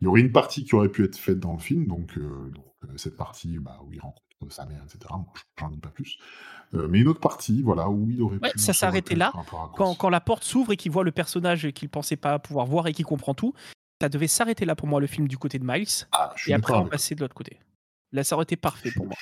il 0.00 0.04
y 0.04 0.08
aurait 0.08 0.20
une 0.20 0.32
partie 0.32 0.64
qui 0.64 0.74
aurait 0.74 0.88
pu 0.88 1.04
être 1.04 1.16
faite 1.16 1.40
dans 1.40 1.52
le 1.52 1.58
film, 1.58 1.86
donc, 1.86 2.18
euh, 2.18 2.52
cette 2.96 3.16
partie 3.16 3.58
bah, 3.58 3.80
où 3.84 3.92
il 3.92 4.00
rencontre 4.00 4.22
sa 4.50 4.66
mère, 4.66 4.82
etc. 4.84 4.98
Moi, 5.10 5.24
j'en 5.58 5.70
dis 5.70 5.78
pas 5.78 5.88
plus. 5.88 6.18
mais 6.72 7.00
une 7.00 7.08
autre 7.08 7.20
partie, 7.20 7.62
voilà, 7.62 7.88
où 7.88 8.10
il 8.10 8.20
aurait 8.20 8.38
pu. 8.38 8.58
Ça 8.58 8.74
s'arrêtait 8.74 9.14
là. 9.14 9.32
Quand, 9.74 9.94
quand, 9.94 10.10
la 10.10 10.20
porte 10.20 10.44
s'ouvre 10.44 10.72
et 10.72 10.76
qu'il 10.76 10.92
voit 10.92 11.04
le 11.04 11.12
personnage 11.12 11.70
qu'il 11.70 11.88
pensait 11.88 12.16
pas 12.16 12.38
pouvoir 12.38 12.66
voir 12.66 12.86
et 12.86 12.92
qu'il 12.92 13.06
comprend 13.06 13.32
tout, 13.32 13.54
ça 14.02 14.10
devait 14.10 14.26
s'arrêter 14.26 14.66
là 14.66 14.76
pour 14.76 14.86
moi 14.86 15.00
le 15.00 15.06
film 15.06 15.28
du 15.28 15.38
côté 15.38 15.58
de 15.58 15.64
Miles. 15.64 15.86
Ah, 16.12 16.34
et 16.46 16.52
après 16.52 16.74
on 16.74 16.86
passait 16.86 17.14
de 17.14 17.20
l'autre 17.20 17.34
côté. 17.34 17.58
Là, 18.12 18.22
ça 18.22 18.36
aurait 18.36 18.44
été 18.44 18.56
parfait 18.56 18.90
pour 18.94 19.06
moi. 19.06 19.16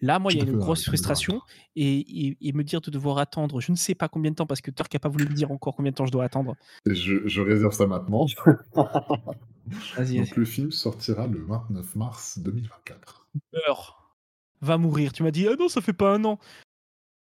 Là, 0.00 0.20
moi, 0.20 0.32
il 0.32 0.38
y 0.38 0.40
a 0.40 0.44
une 0.44 0.58
grosse 0.58 0.84
frustration 0.84 1.40
et, 1.74 2.36
et, 2.40 2.52
me 2.52 2.62
dire 2.62 2.80
de 2.80 2.90
devoir 2.90 3.18
attendre, 3.18 3.60
je 3.60 3.72
ne 3.72 3.76
sais 3.76 3.96
pas 3.96 4.08
combien 4.08 4.30
de 4.30 4.36
temps, 4.36 4.46
parce 4.46 4.60
que 4.60 4.70
Turk 4.70 4.92
n'a 4.94 5.00
pas 5.00 5.08
voulu 5.08 5.24
me 5.24 5.34
dire 5.34 5.50
encore 5.50 5.74
combien 5.74 5.90
de 5.90 5.96
temps 5.96 6.06
je 6.06 6.12
dois 6.12 6.22
attendre. 6.24 6.54
Je, 6.86 7.26
je 7.26 7.40
réserve 7.40 7.72
ça 7.72 7.86
maintenant. 7.88 8.26
Donc, 9.96 10.36
le 10.36 10.44
film 10.44 10.70
sortira 10.70 11.26
le 11.26 11.42
29 11.44 11.96
mars 11.96 12.38
2024. 12.38 13.28
Heure 13.54 14.16
va 14.60 14.78
mourir. 14.78 15.12
Tu 15.12 15.22
m'as 15.22 15.30
dit, 15.30 15.46
ah 15.48 15.54
non, 15.58 15.68
ça 15.68 15.80
fait 15.80 15.92
pas 15.92 16.14
un 16.14 16.24
an. 16.24 16.38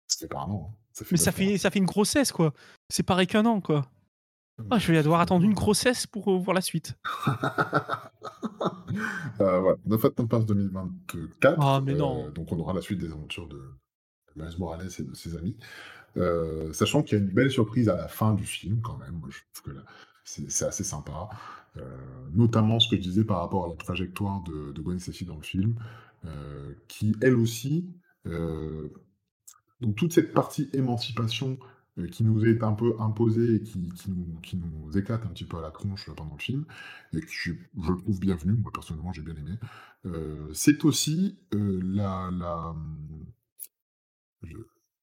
Ça 0.07 0.19
fait 0.19 0.27
pas 0.27 0.41
un 0.41 0.51
an. 0.51 0.71
Hein. 0.71 1.05
Mais 1.11 1.17
ça 1.17 1.31
fait, 1.31 1.57
ça 1.57 1.71
fait 1.71 1.79
une 1.79 1.85
grossesse, 1.85 2.31
quoi. 2.31 2.53
C'est 2.89 3.03
pareil 3.03 3.27
qu'un 3.27 3.45
an, 3.45 3.61
quoi. 3.61 3.89
Ah, 4.69 4.77
je 4.77 4.91
vais 4.91 5.01
devoir 5.01 5.19
attendre 5.19 5.43
une 5.43 5.55
grossesse 5.55 6.05
pour 6.05 6.31
euh, 6.31 6.37
voir 6.37 6.53
la 6.53 6.61
suite. 6.61 6.95
euh, 7.27 7.33
voilà, 9.59 9.77
9 9.85 10.03
mars 10.31 10.45
2024. 10.45 11.57
Ah, 11.59 11.81
mais 11.83 11.95
non. 11.95 12.27
Euh, 12.27 12.29
donc 12.29 12.51
on 12.51 12.59
aura 12.59 12.73
la 12.73 12.81
suite 12.81 12.99
des 12.99 13.11
aventures 13.11 13.47
de 13.47 13.59
Miles 14.35 14.55
Morales 14.59 14.87
et 14.99 15.03
de 15.03 15.15
ses 15.15 15.35
amis. 15.35 15.57
Euh, 16.17 16.71
sachant 16.71 17.01
qu'il 17.01 17.17
y 17.17 17.21
a 17.21 17.23
une 17.23 17.31
belle 17.31 17.49
surprise 17.49 17.89
à 17.89 17.95
la 17.95 18.07
fin 18.07 18.35
du 18.35 18.45
film, 18.45 18.79
quand 18.81 18.97
même. 18.97 19.13
Moi, 19.13 19.29
je 19.31 19.39
trouve 19.53 19.73
que 19.73 19.79
c'est 20.23 20.65
assez 20.65 20.83
sympa. 20.83 21.29
Notamment 22.33 22.79
ce 22.79 22.89
que 22.89 22.95
je 22.95 23.01
disais 23.01 23.23
par 23.23 23.39
rapport 23.39 23.65
à 23.65 23.69
la 23.69 23.75
trajectoire 23.75 24.43
de, 24.43 24.81
Gwen 24.81 24.99
Stacy 24.99 25.25
dans 25.25 25.37
le 25.37 25.43
film. 25.43 25.75
Euh, 26.25 26.73
qui 26.87 27.15
elle 27.21 27.35
aussi, 27.35 27.85
euh, 28.27 28.87
donc 29.81 29.97
toute 29.97 30.13
cette 30.13 30.33
partie 30.33 30.69
émancipation 30.71 31.59
euh, 31.97 32.07
qui 32.07 32.23
nous 32.23 32.45
est 32.45 32.63
un 32.63 32.71
peu 32.71 32.95
imposée 32.99 33.55
et 33.55 33.61
qui, 33.61 33.89
qui, 34.41 34.55
nous, 34.55 34.97
éclate 34.97 35.25
un 35.25 35.29
petit 35.29 35.43
peu 35.43 35.57
à 35.57 35.61
la 35.61 35.71
tronche 35.71 36.09
pendant 36.15 36.33
le 36.33 36.39
film, 36.39 36.65
et 37.11 37.19
que 37.19 37.27
je, 37.29 37.51
trouve 37.75 38.19
bienvenu, 38.21 38.53
moi 38.53 38.71
personnellement 38.73 39.11
j'ai 39.11 39.21
bien 39.21 39.35
aimé, 39.35 39.57
c'est 40.53 40.85
aussi 40.85 41.37
la, 41.51 42.29
la, 42.31 42.73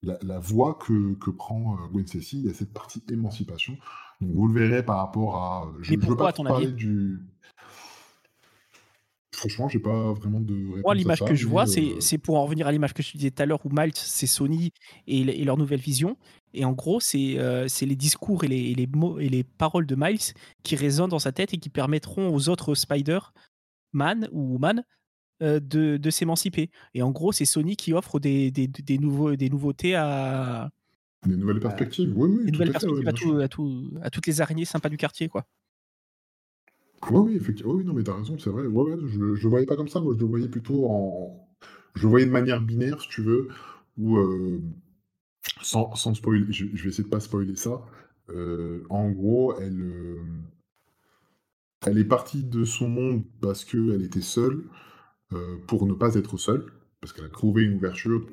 la, 0.03 0.39
voie 0.39 0.75
que, 0.75 1.15
que 1.15 1.31
prend 1.31 1.77
Gwen 1.93 2.07
Stacy, 2.07 2.41
il 2.41 2.47
y 2.47 2.51
a 2.51 2.55
cette 2.55 2.73
partie 2.73 3.03
émancipation. 3.11 3.77
Donc 4.21 4.31
vous 4.35 4.47
le 4.47 4.61
verrez 4.61 4.85
par 4.85 4.99
rapport 4.99 5.37
à... 5.37 5.73
Je 5.83 5.95
ne 5.95 6.01
veux 6.01 6.17
pas 6.17 6.33
parler 6.33 6.73
du... 6.73 7.21
Franchement, 9.33 9.69
j'ai 9.71 9.79
pas 9.79 10.13
vraiment 10.13 10.41
de 10.41 10.83
Moi, 10.83 10.95
l'image 10.95 11.21
que 11.21 11.35
je 11.35 11.47
vois, 11.47 11.65
euh 11.65 12.01
c'est 12.01 12.19
pour 12.19 12.37
en 12.37 12.45
revenir 12.45 12.67
à 12.67 12.73
l'image 12.73 12.93
que 12.93 13.03
je 13.03 13.13
disais 13.13 13.31
tout 13.31 13.43
à 13.43 13.47
l'heure 13.47 13.65
où 13.65 13.71
Miles, 13.73 13.93
c'est 13.95 14.27
Sony 14.27 14.71
et, 15.07 15.45
leur 15.45 15.57
nouvelle 15.57 15.81
vision. 15.81 16.19
Et 16.53 16.67
en 16.67 16.73
gros, 16.73 17.01
c'est 17.01 17.39
euh, 17.39 17.67
les 17.81 17.97
discours 17.97 18.45
et 18.45 18.49
les, 18.49 18.75
les, 18.75 18.87
mots 18.87 19.19
et 19.19 19.31
les 19.31 19.43
paroles 19.43 19.87
de 19.87 19.95
Miles 19.97 20.35
qui 20.63 20.77
résonnent 20.77 21.11
dans 21.11 21.21
sa 21.21 21.33
tête 21.33 21.55
et 21.55 21.59
qui 21.59 21.71
permettront 21.71 22.35
aux 22.35 22.51
autres 22.51 22.75
Spider-Man 22.75 24.29
ou 24.33 24.59
Man 24.59 24.81
euh, 24.81 24.83
de, 25.41 25.97
de 25.97 26.11
s'émanciper. 26.11 26.71
Et 26.95 27.03
en 27.03 27.11
gros, 27.11 27.33
c'est 27.33 27.45
Sony 27.45 27.77
qui 27.77 27.93
offre 27.93 28.21
des, 28.21 28.51
des, 28.51 28.67
des, 28.69 28.99
nouveaux, 28.99 29.37
des 29.37 29.49
nouveautés 29.49 29.95
à. 29.95 30.71
Des 31.27 31.37
nouvelles 31.37 31.61
perspectives, 31.61 32.13
oui, 32.17 32.31
oui. 32.31 32.45
Des 32.47 32.53
nouvelles 32.53 32.73
perspectives 32.73 33.09
à, 33.09 33.49
tout, 33.49 33.91
à, 34.03 34.11
toutes 34.11 34.27
les 34.27 34.41
araignées 34.41 34.65
sympas 34.65 34.89
du 34.89 34.97
quartier, 34.97 35.29
quoi. 35.29 35.47
Oui, 37.11 37.21
oui, 37.31 37.37
effectivement. 37.37 37.73
Oui, 37.73 37.85
non, 37.85 37.93
mais 37.93 38.03
t'as 38.03 38.17
raison, 38.17 38.39
c'est 38.39 38.51
vrai. 38.51 38.67
Ouais, 38.67 38.93
ouais, 38.93 39.01
je 39.07 39.19
ne 39.19 39.49
voyais 39.49 39.67
pas 39.67 39.77
comme 39.77 39.89
ça. 39.89 40.01
Moi, 40.01 40.15
je 40.15 40.21
le 40.21 40.27
voyais 40.27 40.49
plutôt 40.49 40.87
en. 40.87 41.49
Je 41.95 42.03
le 42.03 42.09
voyais 42.09 42.27
de 42.27 42.31
manière 42.31 42.61
binaire, 42.61 43.01
si 43.01 43.09
tu 43.09 43.23
veux, 43.23 43.49
ou 43.99 44.17
euh, 44.17 44.61
sans, 45.63 45.95
sans 45.95 46.15
spoiler. 46.15 46.47
Je, 46.51 46.67
vais 46.67 46.89
essayer 46.89 47.05
de 47.05 47.09
pas 47.09 47.21
spoiler 47.21 47.57
ça. 47.57 47.83
Euh, 48.31 48.85
en 48.91 49.11
gros, 49.11 49.59
elle, 49.59 49.81
euh, 49.81 50.23
elle 51.87 51.99
est 51.99 52.05
partie 52.05 52.45
de 52.45 52.65
son 52.65 52.89
monde 52.89 53.25
parce 53.41 53.65
qu'elle 53.65 54.03
était 54.03 54.21
seule, 54.21 54.65
pour 55.67 55.87
ne 55.87 55.95
pas 55.95 56.15
être 56.15 56.37
seule, 56.37 56.73
parce 57.01 57.13
qu'elle 57.13 57.25
a 57.25 57.31
trouvé 57.31 57.65
une 57.65 57.75
ouverture, 57.75 58.27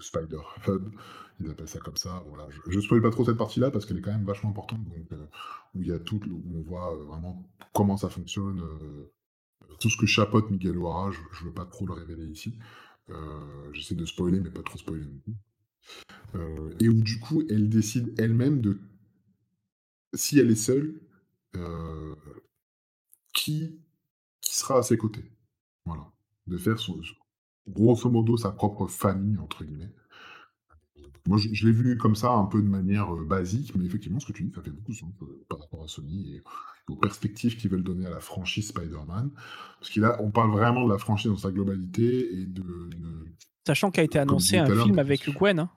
Spider 0.00 0.40
Hub, 0.66 0.88
ils 1.40 1.50
appellent 1.50 1.68
ça 1.68 1.80
comme 1.80 1.96
ça. 1.96 2.24
Voilà. 2.28 2.48
Je 2.68 2.76
ne 2.76 2.80
spoil 2.80 3.02
pas 3.02 3.10
trop 3.10 3.24
cette 3.24 3.36
partie-là 3.36 3.70
parce 3.70 3.86
qu'elle 3.86 3.98
est 3.98 4.02
quand 4.02 4.12
même 4.12 4.24
vachement 4.24 4.50
importante, 4.50 4.84
donc, 4.84 5.12
euh, 5.12 5.26
où 5.74 5.82
y 5.82 5.92
a 5.92 5.98
tout, 5.98 6.20
où 6.28 6.58
on 6.58 6.62
voit 6.62 6.94
euh, 6.94 7.04
vraiment 7.04 7.48
comment 7.72 7.96
ça 7.96 8.08
fonctionne, 8.08 8.60
euh, 8.60 9.12
tout 9.80 9.90
ce 9.90 9.96
que 9.96 10.06
chapote 10.06 10.50
Miguel 10.50 10.78
O'Hara, 10.78 11.10
je 11.10 11.20
ne 11.20 11.48
veux 11.48 11.54
pas 11.54 11.66
trop 11.66 11.86
le 11.86 11.92
révéler 11.92 12.26
ici. 12.26 12.58
J'essaie 13.72 13.94
de 13.94 14.06
spoiler, 14.06 14.40
mais 14.40 14.50
pas 14.50 14.62
trop 14.62 14.78
spoiler 14.78 15.04
et 16.80 16.88
où 16.88 17.02
du 17.02 17.20
coup, 17.20 17.42
elle 17.50 17.68
décide 17.68 18.18
elle-même 18.18 18.62
de, 18.62 18.80
si 20.14 20.38
elle 20.38 20.50
est 20.50 20.54
seule, 20.54 21.00
qui, 23.34 23.78
qui 24.40 24.56
sera 24.56 24.78
à 24.78 24.82
ses 24.82 24.96
côtés. 24.96 25.24
Voilà. 25.84 26.13
De 26.46 26.58
faire 26.58 26.78
son, 26.78 27.00
grosso 27.68 28.10
modo 28.10 28.36
sa 28.36 28.52
propre 28.52 28.86
famille, 28.86 29.38
entre 29.38 29.64
guillemets. 29.64 29.92
Moi, 31.26 31.38
je, 31.38 31.66
l'ai 31.66 31.72
vu 31.72 31.96
comme 31.96 32.16
ça, 32.16 32.32
un 32.32 32.44
peu 32.44 32.60
de 32.60 32.68
manière 32.68 33.14
euh, 33.14 33.24
basique, 33.24 33.74
mais 33.76 33.86
effectivement, 33.86 34.20
ce 34.20 34.26
que 34.26 34.32
tu 34.32 34.42
dis, 34.44 34.52
ça 34.54 34.60
fait 34.60 34.70
beaucoup 34.70 34.92
de 34.92 34.96
sens 34.96 35.12
euh, 35.22 35.44
par 35.48 35.58
rapport 35.58 35.82
à 35.82 35.88
Sony 35.88 36.34
et 36.34 36.42
aux 36.86 36.96
perspectives 36.96 37.56
qu'ils 37.56 37.70
veulent 37.70 37.82
donner 37.82 38.04
à 38.04 38.10
la 38.10 38.20
franchise 38.20 38.68
Spider-Man. 38.68 39.30
Parce 39.80 39.90
qu'on 39.98 40.30
parle 40.30 40.50
vraiment 40.50 40.84
de 40.84 40.92
la 40.92 40.98
franchise 40.98 41.30
dans 41.30 41.38
sa 41.38 41.50
globalité 41.50 42.30
et 42.30 42.44
de. 42.44 42.62
Sachant 43.66 43.90
qu'a 43.90 44.02
été 44.02 44.18
annoncé 44.18 44.58
un 44.58 44.66
film 44.66 44.98
avec 44.98 45.30
Gwen. 45.30 45.60
Hein. 45.60 45.70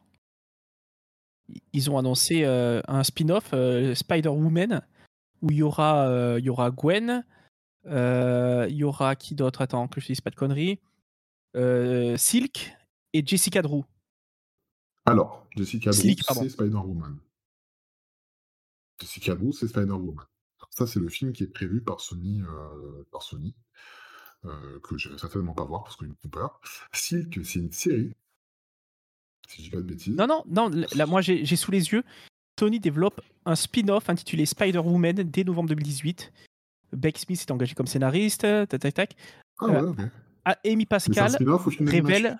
Ils 1.72 1.90
ont 1.90 1.98
annoncé 1.98 2.44
euh, 2.44 2.82
un 2.90 3.06
spin-off, 3.06 3.54
Spider-Woman, 3.94 4.82
où 5.42 5.52
il 5.52 5.58
y 5.58 5.64
aura, 5.64 6.36
il 6.38 6.44
y 6.44 6.50
aura 6.50 6.72
Gwen, 6.72 7.24
il 7.88 8.76
y 8.76 8.84
aura 8.84 9.16
qui 9.16 9.36
d'autre? 9.36 9.62
Attends, 9.62 9.88
que 9.88 10.02
je 10.02 10.08
dise 10.08 10.22
pas 10.22 10.30
de 10.30 10.36
conneries. 10.36 10.80
Silk 12.18 12.74
et 13.14 13.26
Jessica 13.26 13.62
Drew. 13.62 13.84
Alors, 15.06 15.48
Jessica 15.56 15.92
Drew, 15.92 16.16
c'est 16.20 16.50
Spider-Woman. 16.50 17.18
Jessica 19.00 19.36
Drew, 19.36 19.54
c'est 19.54 19.68
Spider-Woman. 19.68 20.26
Ça, 20.70 20.86
c'est 20.86 21.00
le 21.00 21.10
film 21.10 21.32
qui 21.32 21.44
est 21.44 21.48
prévu 21.48 21.82
par 21.82 22.02
Sony, 22.02 22.42
euh, 22.42 23.04
par 23.12 23.24
Sony 23.24 23.56
euh, 24.46 24.80
que 24.82 24.98
je 24.98 25.10
vais 25.10 25.18
certainement 25.18 25.54
pas 25.54 25.64
voir 25.64 25.84
parce 25.84 25.96
qu'il 25.96 26.08
me 26.08 26.14
font 26.22 26.30
peur. 26.30 26.62
Silk, 26.92 27.40
c'est 27.44 27.60
une 27.60 27.72
série. 27.72 28.14
Si 29.48 29.64
je 29.64 29.70
dis 29.70 29.70
pas 29.72 29.78
de 29.78 29.84
bêtises. 29.84 30.16
Non, 30.16 30.28
non, 30.28 30.44
non. 30.48 30.70
Là, 30.94 31.06
moi, 31.06 31.22
j'ai 31.22 31.56
sous 31.56 31.72
les 31.72 31.94
yeux. 31.94 32.04
Sony 32.60 32.80
développe 32.80 33.22
un 33.46 33.56
spin-off 33.56 34.10
intitulé 34.10 34.46
Spider-Woman 34.46 35.24
dès 35.24 35.44
novembre 35.44 35.70
2018. 35.70 36.34
Beck 36.94 37.18
Smith 37.18 37.42
est 37.42 37.52
engagé 37.52 37.76
comme 37.76 37.88
scénariste. 37.88 38.42
Tac, 38.42 38.70
tac, 38.80 38.94
tac. 38.94 39.16
Ah 39.60 39.66
ouais, 39.68 39.82
ok. 39.82 39.98
Ah, 40.46 40.58
Amy 40.66 40.86
Pascal 40.86 41.32
révèle, 41.82 42.38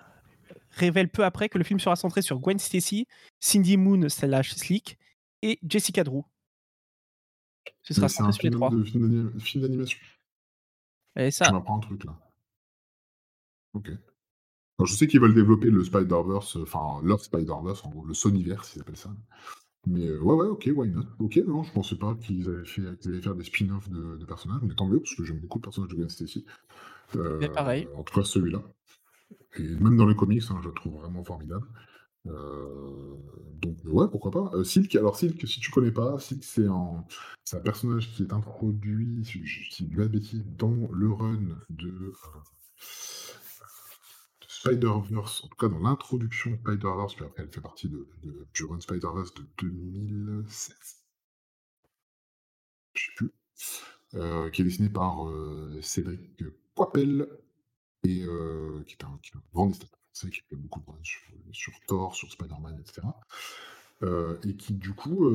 révèle 0.70 1.08
peu 1.10 1.24
après 1.24 1.48
que 1.48 1.58
le 1.58 1.64
film 1.64 1.78
sera 1.80 1.94
centré 1.96 2.22
sur 2.22 2.38
Gwen 2.40 2.58
Stacy, 2.58 3.06
Cindy 3.40 3.76
Moon 3.76 4.08
slash 4.08 4.54
Slick 4.54 4.98
et 5.42 5.58
Jessica 5.62 6.04
Drew. 6.04 6.22
Ce 7.82 7.92
sera 7.94 8.08
centré 8.08 8.32
sur 8.32 8.44
les 8.44 8.50
trois. 8.50 8.70
de 8.70 8.82
film 8.84 9.08
d'ani- 9.30 9.40
film 9.40 9.62
d'animation. 9.62 9.98
Et 11.16 11.30
ça, 11.30 11.50
m'apprends 11.52 11.76
un 11.76 11.80
truc 11.80 12.04
là. 12.04 12.16
Ok. 13.74 13.88
Alors, 13.88 14.86
je 14.86 14.94
sais 14.94 15.06
qu'ils 15.06 15.20
veulent 15.20 15.34
développer 15.34 15.68
le 15.70 15.82
Spider-Verse, 15.84 16.56
euh, 16.56 16.62
enfin 16.62 17.00
leur 17.02 17.20
Spider-Verse, 17.20 17.84
en 17.84 17.90
gros, 17.90 18.04
le 18.04 18.14
Sonyverse, 18.14 18.74
ils 18.76 18.80
appellent 18.80 18.96
ça. 18.96 19.10
Mais 19.86 20.06
euh, 20.06 20.20
ouais, 20.20 20.34
ouais, 20.34 20.48
ok, 20.48 20.70
why 20.74 20.90
not? 20.90 21.04
Ok, 21.18 21.36
non, 21.46 21.62
je 21.62 21.72
pensais 21.72 21.96
pas 21.96 22.14
qu'ils 22.14 22.44
fait, 22.64 22.98
qu'ils 22.98 23.12
allaient 23.12 23.22
faire 23.22 23.34
des 23.34 23.44
spin-offs 23.44 23.88
de, 23.88 24.16
de 24.16 24.24
personnages, 24.24 24.60
mais 24.62 24.74
tant 24.74 24.86
mieux, 24.86 25.00
parce 25.00 25.14
que 25.14 25.24
j'aime 25.24 25.38
beaucoup 25.38 25.58
le 25.58 25.62
personnage 25.62 25.90
de 25.90 25.96
Gwen 25.96 26.08
Stacy. 26.08 26.44
Euh, 27.16 27.38
Mais 27.40 27.48
pareil. 27.48 27.88
En 27.96 28.02
tout 28.02 28.14
cas, 28.14 28.24
celui-là. 28.24 28.62
Et 29.56 29.62
même 29.62 29.96
dans 29.96 30.06
les 30.06 30.16
comics, 30.16 30.42
hein, 30.50 30.58
je 30.62 30.68
le 30.68 30.74
trouve 30.74 30.94
vraiment 30.94 31.24
formidable. 31.24 31.66
Euh, 32.26 33.14
donc, 33.62 33.76
ouais, 33.84 34.06
pourquoi 34.10 34.30
pas. 34.30 34.50
Euh, 34.54 34.64
Silk, 34.64 34.94
alors 34.96 35.16
Silk, 35.16 35.46
si 35.46 35.60
tu 35.60 35.70
connais 35.70 35.92
pas, 35.92 36.18
Silk, 36.18 36.44
c'est 36.44 36.66
un, 36.66 37.04
personnage 37.64 38.12
qui 38.12 38.24
est 38.24 38.32
introduit, 38.32 39.24
si 39.24 39.44
je 39.46 39.84
dis 39.84 39.94
pas 39.94 40.02
de 40.02 40.08
bêtises, 40.08 40.44
dans 40.58 40.88
le 40.92 41.12
run 41.12 41.56
de 41.70 42.12
Spider-Verse, 44.60 45.44
en 45.44 45.48
tout 45.48 45.56
cas 45.56 45.68
dans 45.68 45.78
l'introduction 45.78 46.50
de 46.50 46.56
Spider-Verse, 46.56 47.14
puis 47.14 47.24
après 47.24 47.42
elle 47.44 47.52
fait 47.52 47.60
partie 47.60 47.88
de, 47.88 48.08
de, 48.22 48.46
du 48.52 48.64
run 48.64 48.80
Spider-Verse 48.80 49.34
de 49.34 49.46
2016. 49.58 50.76
Je 52.94 53.04
sais 53.04 53.12
plus. 53.16 53.32
Euh, 54.14 54.48
qui 54.50 54.62
est 54.62 54.64
dessiné 54.64 54.88
par 54.88 55.28
euh, 55.28 55.78
Cédric 55.82 56.42
Poipel, 56.74 57.28
et 58.04 58.24
euh, 58.24 58.82
qui 58.86 58.94
est 58.94 59.04
un, 59.04 59.18
qui 59.22 59.30
est 59.32 59.36
un 59.36 59.42
grand 59.52 59.66
dessinateur 59.66 59.98
français 60.14 60.30
qui 60.30 60.40
fait 60.48 60.56
beaucoup 60.56 60.80
de 60.80 60.86
runs 60.86 61.52
sur, 61.52 61.72
Thor, 61.86 62.14
sur 62.14 62.32
Spider-Man, 62.32 62.80
etc. 62.80 63.06
Et 64.44 64.56
qui 64.56 64.74
du 64.74 64.94
coup 64.94 65.28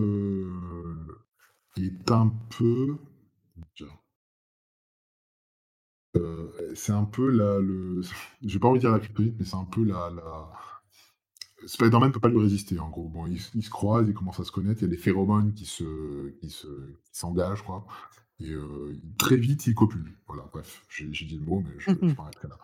est 1.78 2.12
un 2.12 2.30
peu. 2.58 2.98
Euh, 6.16 6.52
c'est 6.76 6.92
un 6.92 7.06
peu 7.06 7.30
la. 7.30 7.60
Le, 7.60 8.02
j'ai 8.44 8.60
pas 8.60 8.68
envie 8.68 8.80
de 8.80 8.84
dire 8.84 8.92
la 8.92 9.00
kryptonite, 9.00 9.36
mais 9.40 9.46
c'est 9.46 9.56
un 9.56 9.66
peu 9.66 9.84
la. 9.84 10.10
la... 10.10 10.52
Spider-Man 11.66 12.12
peut 12.12 12.20
pas 12.20 12.28
lui 12.28 12.42
résister 12.42 12.78
en 12.80 12.90
gros. 12.90 13.08
Bon, 13.08 13.26
ils, 13.26 13.42
ils 13.56 13.64
se 13.64 13.70
croisent, 13.70 14.08
ils 14.10 14.14
commencent 14.14 14.42
à 14.42 14.44
se 14.44 14.52
connaître, 14.52 14.82
il 14.82 14.86
y 14.86 14.88
a 14.88 14.90
des 14.90 14.98
phéromones 14.98 15.54
qui 15.54 15.66
se, 15.66 16.30
qui 16.42 16.50
se, 16.50 16.68
qui 16.68 17.18
s'engagent 17.18 17.64
quoi. 17.64 17.86
Et 18.40 18.52
euh, 18.52 19.00
très 19.18 19.38
vite, 19.38 19.66
il 19.68 19.76
copule. 19.76 20.18
Voilà, 20.28 20.50
bref, 20.52 20.86
j'ai, 20.90 21.08
dit 21.08 21.38
le 21.38 21.46
mot, 21.46 21.64
mais 21.66 21.74
je, 21.78 21.92
je 21.92 22.16
m'arrêterai 22.16 22.50
là. 22.50 22.58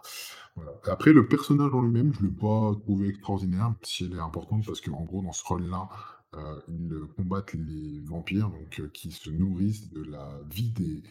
Voilà. 0.56 0.72
Après, 0.88 1.14
le 1.14 1.28
personnage 1.28 1.74
en 1.74 1.82
lui-même, 1.82 2.14
je 2.14 2.26
l'ai 2.26 2.32
pas 2.32 2.74
trouvé 2.84 3.08
extraordinaire, 3.08 3.74
si 3.84 4.06
elle 4.06 4.14
est 4.14 4.20
importante, 4.20 4.66
parce 4.66 4.82
qu'en 4.82 5.04
gros, 5.04 5.22
dans 5.22 5.32
ce 5.32 5.46
rôle-là, 5.46 5.88
euh, 6.36 6.60
ils 6.68 6.94
combattent 7.16 7.54
les 7.54 8.02
vampires, 8.02 8.50
donc 8.50 8.80
euh, 8.80 8.90
qui 8.94 9.12
se 9.12 9.30
nourrissent 9.30 9.90
de 9.92 10.04
la 10.04 10.42
vie 10.52 10.72
des, 10.72 11.04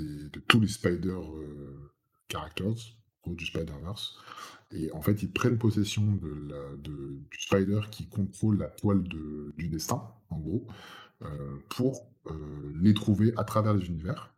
des- 0.00 0.28
de 0.30 0.40
tous 0.40 0.60
les 0.60 0.68
Spider 0.68 1.10
euh, 1.10 1.90
characters, 2.30 2.74
du 3.26 3.44
Spider-Verse. 3.46 4.18
Et 4.72 4.90
en 4.92 5.02
fait, 5.02 5.22
ils 5.22 5.30
prennent 5.32 5.58
possession 5.58 6.04
de 6.16 6.28
la, 6.48 6.76
de- 6.78 7.18
du 7.30 7.38
Spider 7.40 7.80
qui 7.90 8.08
contrôle 8.08 8.58
la 8.58 8.68
toile 8.68 9.02
de- 9.04 9.52
du 9.58 9.68
destin, 9.68 10.02
en 10.30 10.38
gros, 10.38 10.66
euh, 11.22 11.58
pour 11.68 12.06
euh, 12.26 12.72
les 12.80 12.94
trouver 12.94 13.32
à 13.36 13.44
travers 13.44 13.74
les 13.74 13.86
univers. 13.86 14.34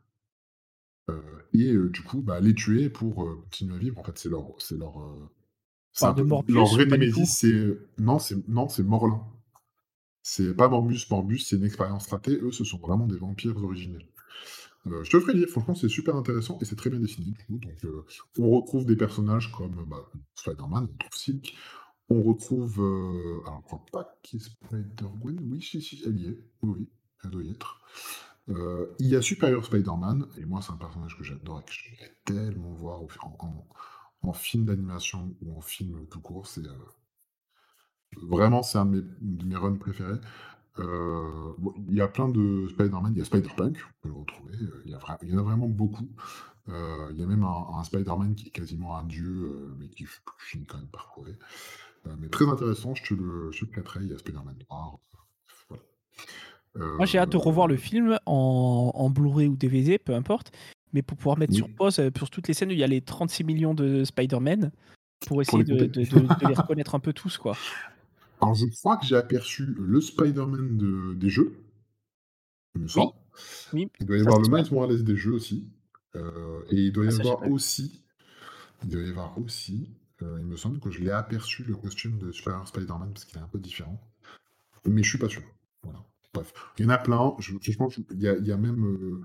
Euh, 1.10 1.20
et 1.52 1.74
du 1.90 2.02
coup, 2.02 2.22
bah, 2.22 2.40
les 2.40 2.54
tuer 2.54 2.88
pour 2.88 3.16
continuer 3.44 3.74
à 3.74 3.78
vivre. 3.78 3.98
En 3.98 4.04
fait, 4.04 4.18
c'est 4.18 4.28
leur, 4.28 4.54
c'est 4.58 4.76
leur, 4.78 4.94
de 6.14 6.22
Morbius 6.22 6.54
leur 6.54 6.66
vrai 6.68 6.86
némésis, 6.86 7.38
c'est 7.38 7.78
non, 7.98 8.18
c'est 8.18 8.48
non, 8.48 8.68
c'est 8.68 8.82
Morlin. 8.82 9.22
C'est 10.22 10.54
pas 10.54 10.68
Morbus. 10.68 11.06
Morbus, 11.10 11.38
c'est 11.40 11.56
une 11.56 11.64
expérience 11.64 12.06
ratée. 12.08 12.38
Eux, 12.40 12.52
ce 12.52 12.64
sont 12.64 12.78
vraiment 12.78 13.06
des 13.06 13.18
vampires 13.18 13.56
originels. 13.62 14.06
Euh, 14.86 15.04
je 15.04 15.10
te 15.10 15.20
ferai 15.20 15.34
lire, 15.34 15.48
franchement, 15.48 15.74
c'est 15.74 15.88
super 15.88 16.16
intéressant 16.16 16.58
et 16.60 16.64
c'est 16.64 16.76
très 16.76 16.90
bien 16.90 16.98
dessiné. 17.00 17.34
Donc, 17.48 17.62
euh, 17.84 18.04
on 18.38 18.50
retrouve 18.50 18.84
des 18.84 18.96
personnages 18.96 19.52
comme 19.52 19.84
bah, 19.88 20.10
Spider-Man, 20.34 20.88
on 20.90 20.92
retrouve 20.92 21.18
Silk, 21.18 21.54
on 22.08 22.22
retrouve. 22.22 22.80
euh, 22.80 23.40
alors, 23.46 23.60
je 23.62 23.66
crois 23.66 23.84
pas 23.92 24.18
qu'il 24.22 24.40
y 24.40 24.42
Spider-Gwen. 24.42 25.38
Oui, 25.50 25.62
si, 25.62 25.80
si, 25.82 26.02
elle 26.04 26.18
y 26.18 26.26
est. 26.28 26.38
Oui, 26.62 26.74
oui, 26.78 26.88
elle 27.24 27.30
doit 27.30 27.42
y 27.44 27.50
être. 27.50 27.80
Euh, 28.48 28.88
il 28.98 29.06
y 29.08 29.16
a 29.16 29.22
Superior 29.22 29.64
Spider-Man, 29.64 30.26
et 30.38 30.44
moi, 30.44 30.60
c'est 30.62 30.72
un 30.72 30.76
personnage 30.76 31.16
que 31.16 31.22
j'adore 31.24 31.60
et 31.60 31.64
que 31.64 31.72
j'aimerais 31.72 32.16
tellement 32.24 32.72
voir 32.74 33.02
en, 34.22 34.32
film 34.32 34.64
d'animation 34.66 35.36
ou 35.42 35.56
en 35.56 35.60
film 35.60 36.06
tout 36.08 36.20
court. 36.20 36.46
C'est. 36.48 36.66
euh, 36.66 36.72
Vraiment, 38.22 38.62
c'est 38.62 38.78
un 38.78 38.86
de 38.86 38.90
mes, 38.90 39.02
de 39.20 39.44
mes 39.46 39.56
runs 39.56 39.76
préférés. 39.76 40.18
Euh, 40.78 41.52
bon, 41.58 41.74
il 41.88 41.94
y 41.94 42.00
a 42.00 42.08
plein 42.08 42.28
de 42.28 42.66
Spider-Man, 42.70 43.12
il 43.14 43.18
y 43.18 43.20
a 43.20 43.24
Spider-Punk, 43.24 43.76
on 43.76 44.02
peut 44.02 44.08
le 44.08 44.14
retrouver, 44.14 44.54
euh, 44.54 44.82
il 44.86 44.90
y, 44.90 44.94
a 44.94 44.98
vra- 44.98 45.18
il 45.22 45.28
y 45.30 45.34
en 45.34 45.38
a 45.38 45.42
vraiment 45.42 45.68
beaucoup. 45.68 46.08
Euh, 46.68 47.08
il 47.10 47.18
y 47.18 47.22
a 47.22 47.26
même 47.26 47.42
un, 47.44 47.66
un 47.78 47.84
Spider-Man 47.84 48.34
qui 48.34 48.46
est 48.48 48.50
quasiment 48.50 48.96
un 48.96 49.04
dieu, 49.04 49.26
euh, 49.26 49.74
mais 49.78 49.88
qui 49.88 50.06
finit 50.38 50.64
quand 50.64 50.78
même 50.78 50.86
par 50.86 51.08
mais 52.18 52.28
très 52.28 52.46
intéressant, 52.48 52.94
je 52.94 53.04
te 53.04 53.14
le, 53.14 53.50
je 53.52 53.64
te 53.64 53.80
il 54.00 54.08
y 54.10 54.14
a 54.14 54.18
Spider-Man 54.18 54.56
noir. 54.70 54.98
voilà. 55.68 55.82
Moi, 56.96 57.04
j'ai 57.06 57.18
hâte 57.18 57.30
de 57.30 57.36
revoir 57.36 57.66
le 57.68 57.76
film 57.76 58.18
en, 58.26 58.92
en 58.94 59.10
Blu-ray 59.10 59.48
ou 59.48 59.56
DVD, 59.56 59.98
peu 59.98 60.14
importe. 60.14 60.52
Mais 60.94 61.02
pour 61.02 61.16
pouvoir 61.16 61.38
mettre 61.38 61.52
sur 61.54 61.68
pause 61.74 62.00
pour 62.14 62.28
toutes 62.30 62.48
les 62.48 62.54
scènes 62.54 62.68
où 62.68 62.72
il 62.72 62.78
y 62.78 62.84
a 62.84 62.86
les 62.86 63.00
36 63.00 63.44
millions 63.44 63.74
de 63.74 64.04
Spider-Man, 64.04 64.72
pour 65.26 65.40
essayer 65.42 65.64
de- 65.64 65.74
de 66.40 66.46
les 66.46 66.54
reconnaître 66.54 66.94
un 66.94 67.00
peu 67.00 67.12
tous, 67.12 67.38
quoi. 67.38 67.56
Alors, 68.42 68.54
je 68.54 68.66
crois 68.66 68.98
que 68.98 69.06
j'ai 69.06 69.16
aperçu 69.16 69.64
le 69.64 69.98
Spider-Man 70.02 70.76
de- 70.76 71.14
des 71.14 71.30
jeux, 71.30 71.56
il 72.74 72.82
me 72.82 72.88
semble. 72.88 73.12
oui, 73.72 73.90
Il 74.00 74.06
doit 74.06 74.18
y 74.18 74.20
avoir 74.20 74.40
le. 74.40 74.48
Miles 74.48 74.72
Morales 74.72 75.04
des 75.04 75.16
jeux 75.16 75.32
aussi. 75.32 75.68
Euh, 76.16 76.62
et 76.70 76.76
il 76.76 76.92
doit 76.92 77.06
y 77.06 77.08
Ah, 77.08 77.12
avoir 77.20 77.38
pas 77.38 77.46
aussi, 77.46 78.04
il 78.84 78.90
doit 78.90 79.02
y 79.02 79.08
avoir 79.10 79.38
aussi, 79.38 79.90
euh, 80.22 80.38
il 80.40 80.46
me 80.46 80.56
semble 80.56 80.80
que 80.80 80.90
je 80.90 81.00
l'ai 81.00 81.10
aperçu 81.12 81.64
le 81.64 81.76
costume 81.76 82.18
de 82.18 82.32
Super 82.32 82.66
Spider-Man 82.68 83.12
parce 83.12 83.24
qu'il 83.26 83.38
est 83.38 83.42
un 83.42 83.48
peu 83.48 83.58
différent. 83.60 84.00
Mais 84.86 85.02
je 85.02 85.10
suis 85.10 85.18
pas 85.18 85.28
sûr. 85.28 85.42
Voilà. 85.82 86.04
Bref, 86.34 86.52
il 86.78 86.84
y 86.84 86.86
en 86.86 86.90
a 86.90 86.98
plein. 86.98 87.34
Je, 87.40 87.52
franchement, 87.58 87.88
je- 87.90 88.00
il 88.12 88.22
y 88.22 88.28
a, 88.28 88.36
il 88.36 88.46
y 88.46 88.52
a 88.52 88.56
même, 88.56 88.84
euh, 88.86 89.22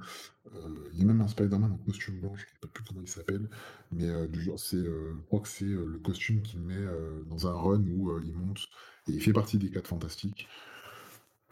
il 0.94 1.00
y 1.00 1.04
a 1.04 1.06
même 1.06 1.22
un 1.22 1.28
Spider-Man 1.28 1.72
en 1.74 1.78
costume 1.78 2.20
blanc. 2.20 2.36
Je 2.36 2.44
ne 2.44 2.48
sais 2.64 2.70
plus 2.74 2.84
comment 2.84 3.02
il 3.02 3.08
s'appelle, 3.08 3.50
mais 3.92 4.28
du 4.28 4.42
genre, 4.42 4.60
c'est, 4.60 4.84
je 4.84 5.22
crois 5.28 5.40
que 5.42 5.48
c'est 5.48 5.66
le 5.66 6.00
costume 6.04 6.42
qu'il 6.42 6.60
met 6.62 6.86
dans 7.30 7.48
un 7.48 7.54
run 7.54 7.82
où 7.88 8.20
il 8.24 8.34
monte 8.34 8.68
et 9.08 9.14
il 9.14 9.22
fait 9.22 9.34
partie 9.34 9.58
des 9.58 9.70
4 9.70 9.88
fantastiques. 9.88 10.48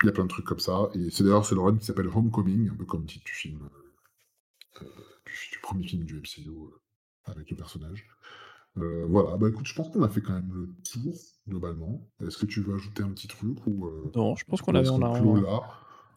Il 0.03 0.07
y 0.07 0.09
a 0.09 0.11
plein 0.11 0.23
de 0.25 0.29
trucs 0.29 0.45
comme 0.45 0.59
ça. 0.59 0.89
Et 0.93 1.09
c'est 1.09 1.23
d'ailleurs 1.23 1.45
c'est 1.45 1.55
le 1.55 1.61
run 1.61 1.77
qui 1.77 1.85
s'appelle 1.85 2.07
Homecoming, 2.13 2.69
un 2.69 2.75
peu 2.75 2.85
comme 2.85 3.01
le 3.01 3.07
titre 3.07 3.25
du 3.25 3.31
film, 3.31 3.59
euh, 4.81 4.85
du, 5.25 5.51
du 5.53 5.59
premier 5.61 5.87
film 5.87 6.03
du 6.03 6.15
MCU 6.19 6.49
euh, 6.49 7.31
avec 7.31 7.49
le 7.49 7.55
personnage. 7.55 8.07
Euh, 8.77 9.05
voilà, 9.07 9.37
bah 9.37 9.47
écoute, 9.47 9.65
je 9.65 9.73
pense 9.73 9.89
qu'on 9.89 10.03
a 10.03 10.09
fait 10.09 10.21
quand 10.21 10.33
même 10.33 10.51
le 10.53 10.75
tour 10.83 11.15
globalement. 11.47 12.05
Est-ce 12.25 12.37
que 12.37 12.45
tu 12.45 12.59
veux 12.61 12.75
ajouter 12.75 13.03
un 13.03 13.09
petit 13.09 13.27
truc 13.29 13.57
ou, 13.67 13.87
euh, 13.87 14.11
Non, 14.15 14.35
je 14.35 14.43
pense 14.43 14.61
qu'on 14.61 14.75
on, 14.75 14.75
a- 14.75 14.91
on- 15.21 15.35
là? 15.41 15.61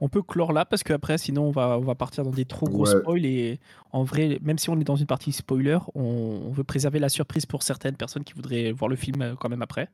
on 0.00 0.08
peut 0.08 0.22
clore 0.22 0.52
là 0.52 0.64
parce 0.64 0.82
qu'après, 0.82 1.18
sinon, 1.18 1.44
on 1.44 1.50
va, 1.52 1.78
on 1.78 1.82
va 1.84 1.94
partir 1.94 2.24
dans 2.24 2.32
des 2.32 2.44
trop 2.46 2.66
gros 2.66 2.84
Ouais, 2.84 2.90
spoils. 3.00 3.24
Et 3.26 3.60
en 3.92 4.02
vrai, 4.02 4.40
même 4.42 4.58
si 4.58 4.70
on 4.70 4.80
est 4.80 4.84
dans 4.84 4.96
une 4.96 5.06
partie 5.06 5.30
spoiler, 5.30 5.78
on, 5.94 6.02
on 6.02 6.50
veut 6.50 6.64
préserver 6.64 6.98
la 6.98 7.08
surprise 7.08 7.46
pour 7.46 7.62
certaines 7.62 7.96
personnes 7.96 8.24
qui 8.24 8.32
voudraient 8.34 8.72
voir 8.72 8.88
le 8.88 8.96
film 8.96 9.22
euh, 9.22 9.34
quand 9.36 9.48
même 9.48 9.62
après. 9.62 9.88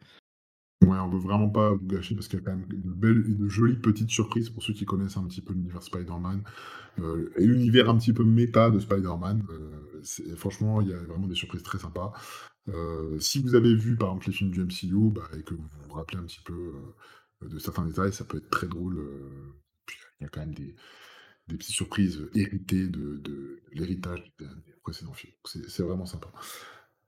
Ouais, 0.85 0.99
on 0.99 1.09
veut 1.09 1.19
vraiment 1.19 1.49
pas 1.49 1.71
vous 1.71 1.87
gâcher 1.87 2.15
parce 2.15 2.29
qu'il 2.29 2.39
y 2.39 2.43
a 2.43 2.45
quand 2.45 2.57
même 2.57 2.67
de 2.69 2.91
belles 2.91 3.25
et 3.29 3.35
de 3.35 3.49
jolies 3.49 3.77
petites 3.77 4.11
surprises 4.11 4.51
pour 4.51 4.63
ceux 4.63 4.73
qui 4.73 4.85
connaissent 4.85 5.17
un 5.17 5.25
petit 5.25 5.41
peu 5.41 5.53
l'univers 5.53 5.83
Spider-Man 5.83 6.43
euh, 7.01 7.33
et 7.37 7.47
l'univers 7.47 7.89
un 7.89 7.99
petit 7.99 8.13
peu 8.13 8.25
méta 8.25 8.71
de 8.71 8.79
Spider-Man. 8.79 9.45
Euh, 9.51 10.37
franchement, 10.37 10.81
il 10.81 10.89
y 10.89 10.93
a 10.93 10.99
vraiment 10.99 11.27
des 11.27 11.35
surprises 11.35 11.63
très 11.63 11.79
sympas. 11.79 12.13
Euh, 12.69 13.19
si 13.19 13.43
vous 13.43 13.55
avez 13.55 13.75
vu 13.75 13.97
par 13.97 14.09
exemple 14.09 14.27
les 14.29 14.33
films 14.33 14.51
du 14.51 14.61
MCU 14.61 15.11
bah, 15.11 15.29
et 15.39 15.43
que 15.43 15.55
vous 15.55 15.69
vous 15.87 15.95
rappelez 15.95 16.19
un 16.19 16.25
petit 16.25 16.41
peu 16.45 16.73
de 17.43 17.59
certains 17.59 17.85
détails, 17.85 18.13
ça 18.13 18.25
peut 18.25 18.39
être 18.39 18.51
très 18.51 18.67
drôle. 18.67 19.03
il 20.21 20.25
y 20.25 20.27
a 20.27 20.29
quand 20.29 20.41
même 20.41 20.55
des, 20.55 20.75
petites 21.49 21.75
surprises 21.75 22.27
héritées 22.35 22.89
de, 22.89 23.61
l'héritage 23.73 24.23
des, 24.39 24.47
des 24.47 24.75
précédents 24.83 25.13
films. 25.13 25.35
C'est 25.45 25.83
vraiment 25.83 26.07
sympa. 26.07 26.31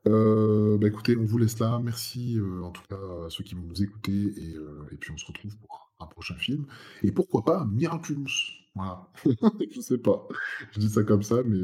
Euh, 0.07 0.79
bah 0.79 0.87
écoutez, 0.89 1.17
on 1.17 1.25
vous 1.25 1.39
laisse 1.39 1.59
là. 1.59 1.81
Merci 1.83 2.39
euh, 2.39 2.63
en 2.63 2.71
tout 2.71 2.83
cas 2.89 2.97
à 3.27 3.31
ceux 3.31 3.43
qui 3.45 3.55
vont 3.55 3.63
nous 3.63 3.83
écouter 3.83 4.13
et, 4.37 4.55
euh, 4.55 4.87
et 4.93 4.97
puis 4.97 5.11
on 5.13 5.17
se 5.17 5.27
retrouve 5.27 5.57
pour 5.59 5.93
un 5.99 6.07
prochain 6.07 6.37
film. 6.37 6.67
Et 7.03 7.11
pourquoi 7.13 7.45
pas 7.45 7.65
Miraculous? 7.65 8.29
Voilà. 8.75 9.09
je 9.75 9.81
sais 9.81 9.99
pas. 9.99 10.29
Je 10.73 10.79
dis 10.81 10.91
ça 10.91 11.03
comme 11.03 11.23
ça, 11.23 11.43
mais 11.45 11.59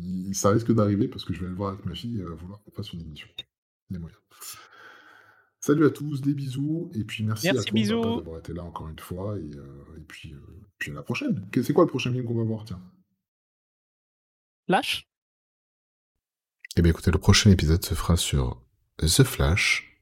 il- 0.00 0.34
ça 0.34 0.50
risque 0.50 0.72
d'arriver 0.72 1.08
parce 1.08 1.24
que 1.24 1.32
je 1.32 1.38
vais 1.40 1.46
aller 1.46 1.52
le 1.52 1.56
voir 1.56 1.72
avec 1.72 1.84
ma 1.86 1.94
fille 1.94 2.18
et 2.18 2.20
elle 2.20 2.28
va 2.28 2.34
vouloir 2.34 2.62
qu'on 2.62 2.72
fasse 2.72 2.92
une 2.92 3.00
émission. 3.00 3.28
Salut 5.60 5.86
à 5.86 5.90
tous, 5.90 6.20
des 6.22 6.34
bisous, 6.34 6.90
et 6.92 7.04
puis 7.04 7.22
merci, 7.24 7.48
à 7.48 7.52
Merci, 7.52 7.70
bisous. 7.70 8.02
d'avoir 8.02 8.38
été 8.40 8.52
là 8.52 8.64
encore 8.64 8.88
une 8.88 8.98
fois, 8.98 9.38
et, 9.38 9.42
et 9.50 10.00
puis, 10.08 10.34
puis 10.78 10.90
à 10.90 10.94
la 10.94 11.02
prochaine. 11.02 11.48
C'est 11.62 11.72
quoi 11.72 11.84
le 11.84 11.88
prochain 11.90 12.10
film 12.10 12.24
qu'on 12.24 12.34
va 12.34 12.42
voir, 12.42 12.64
tiens? 12.64 12.80
Lâche 14.66 15.08
Eh 16.74 16.80
bien 16.80 16.90
écoutez, 16.90 17.10
le 17.10 17.18
prochain 17.18 17.50
épisode 17.50 17.84
se 17.84 17.94
fera 17.94 18.16
sur 18.16 18.62
The 18.98 19.24
Flash. 19.24 20.00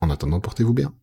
En 0.00 0.10
attendant, 0.10 0.38
portez-vous 0.38 0.72
bien. 0.72 0.94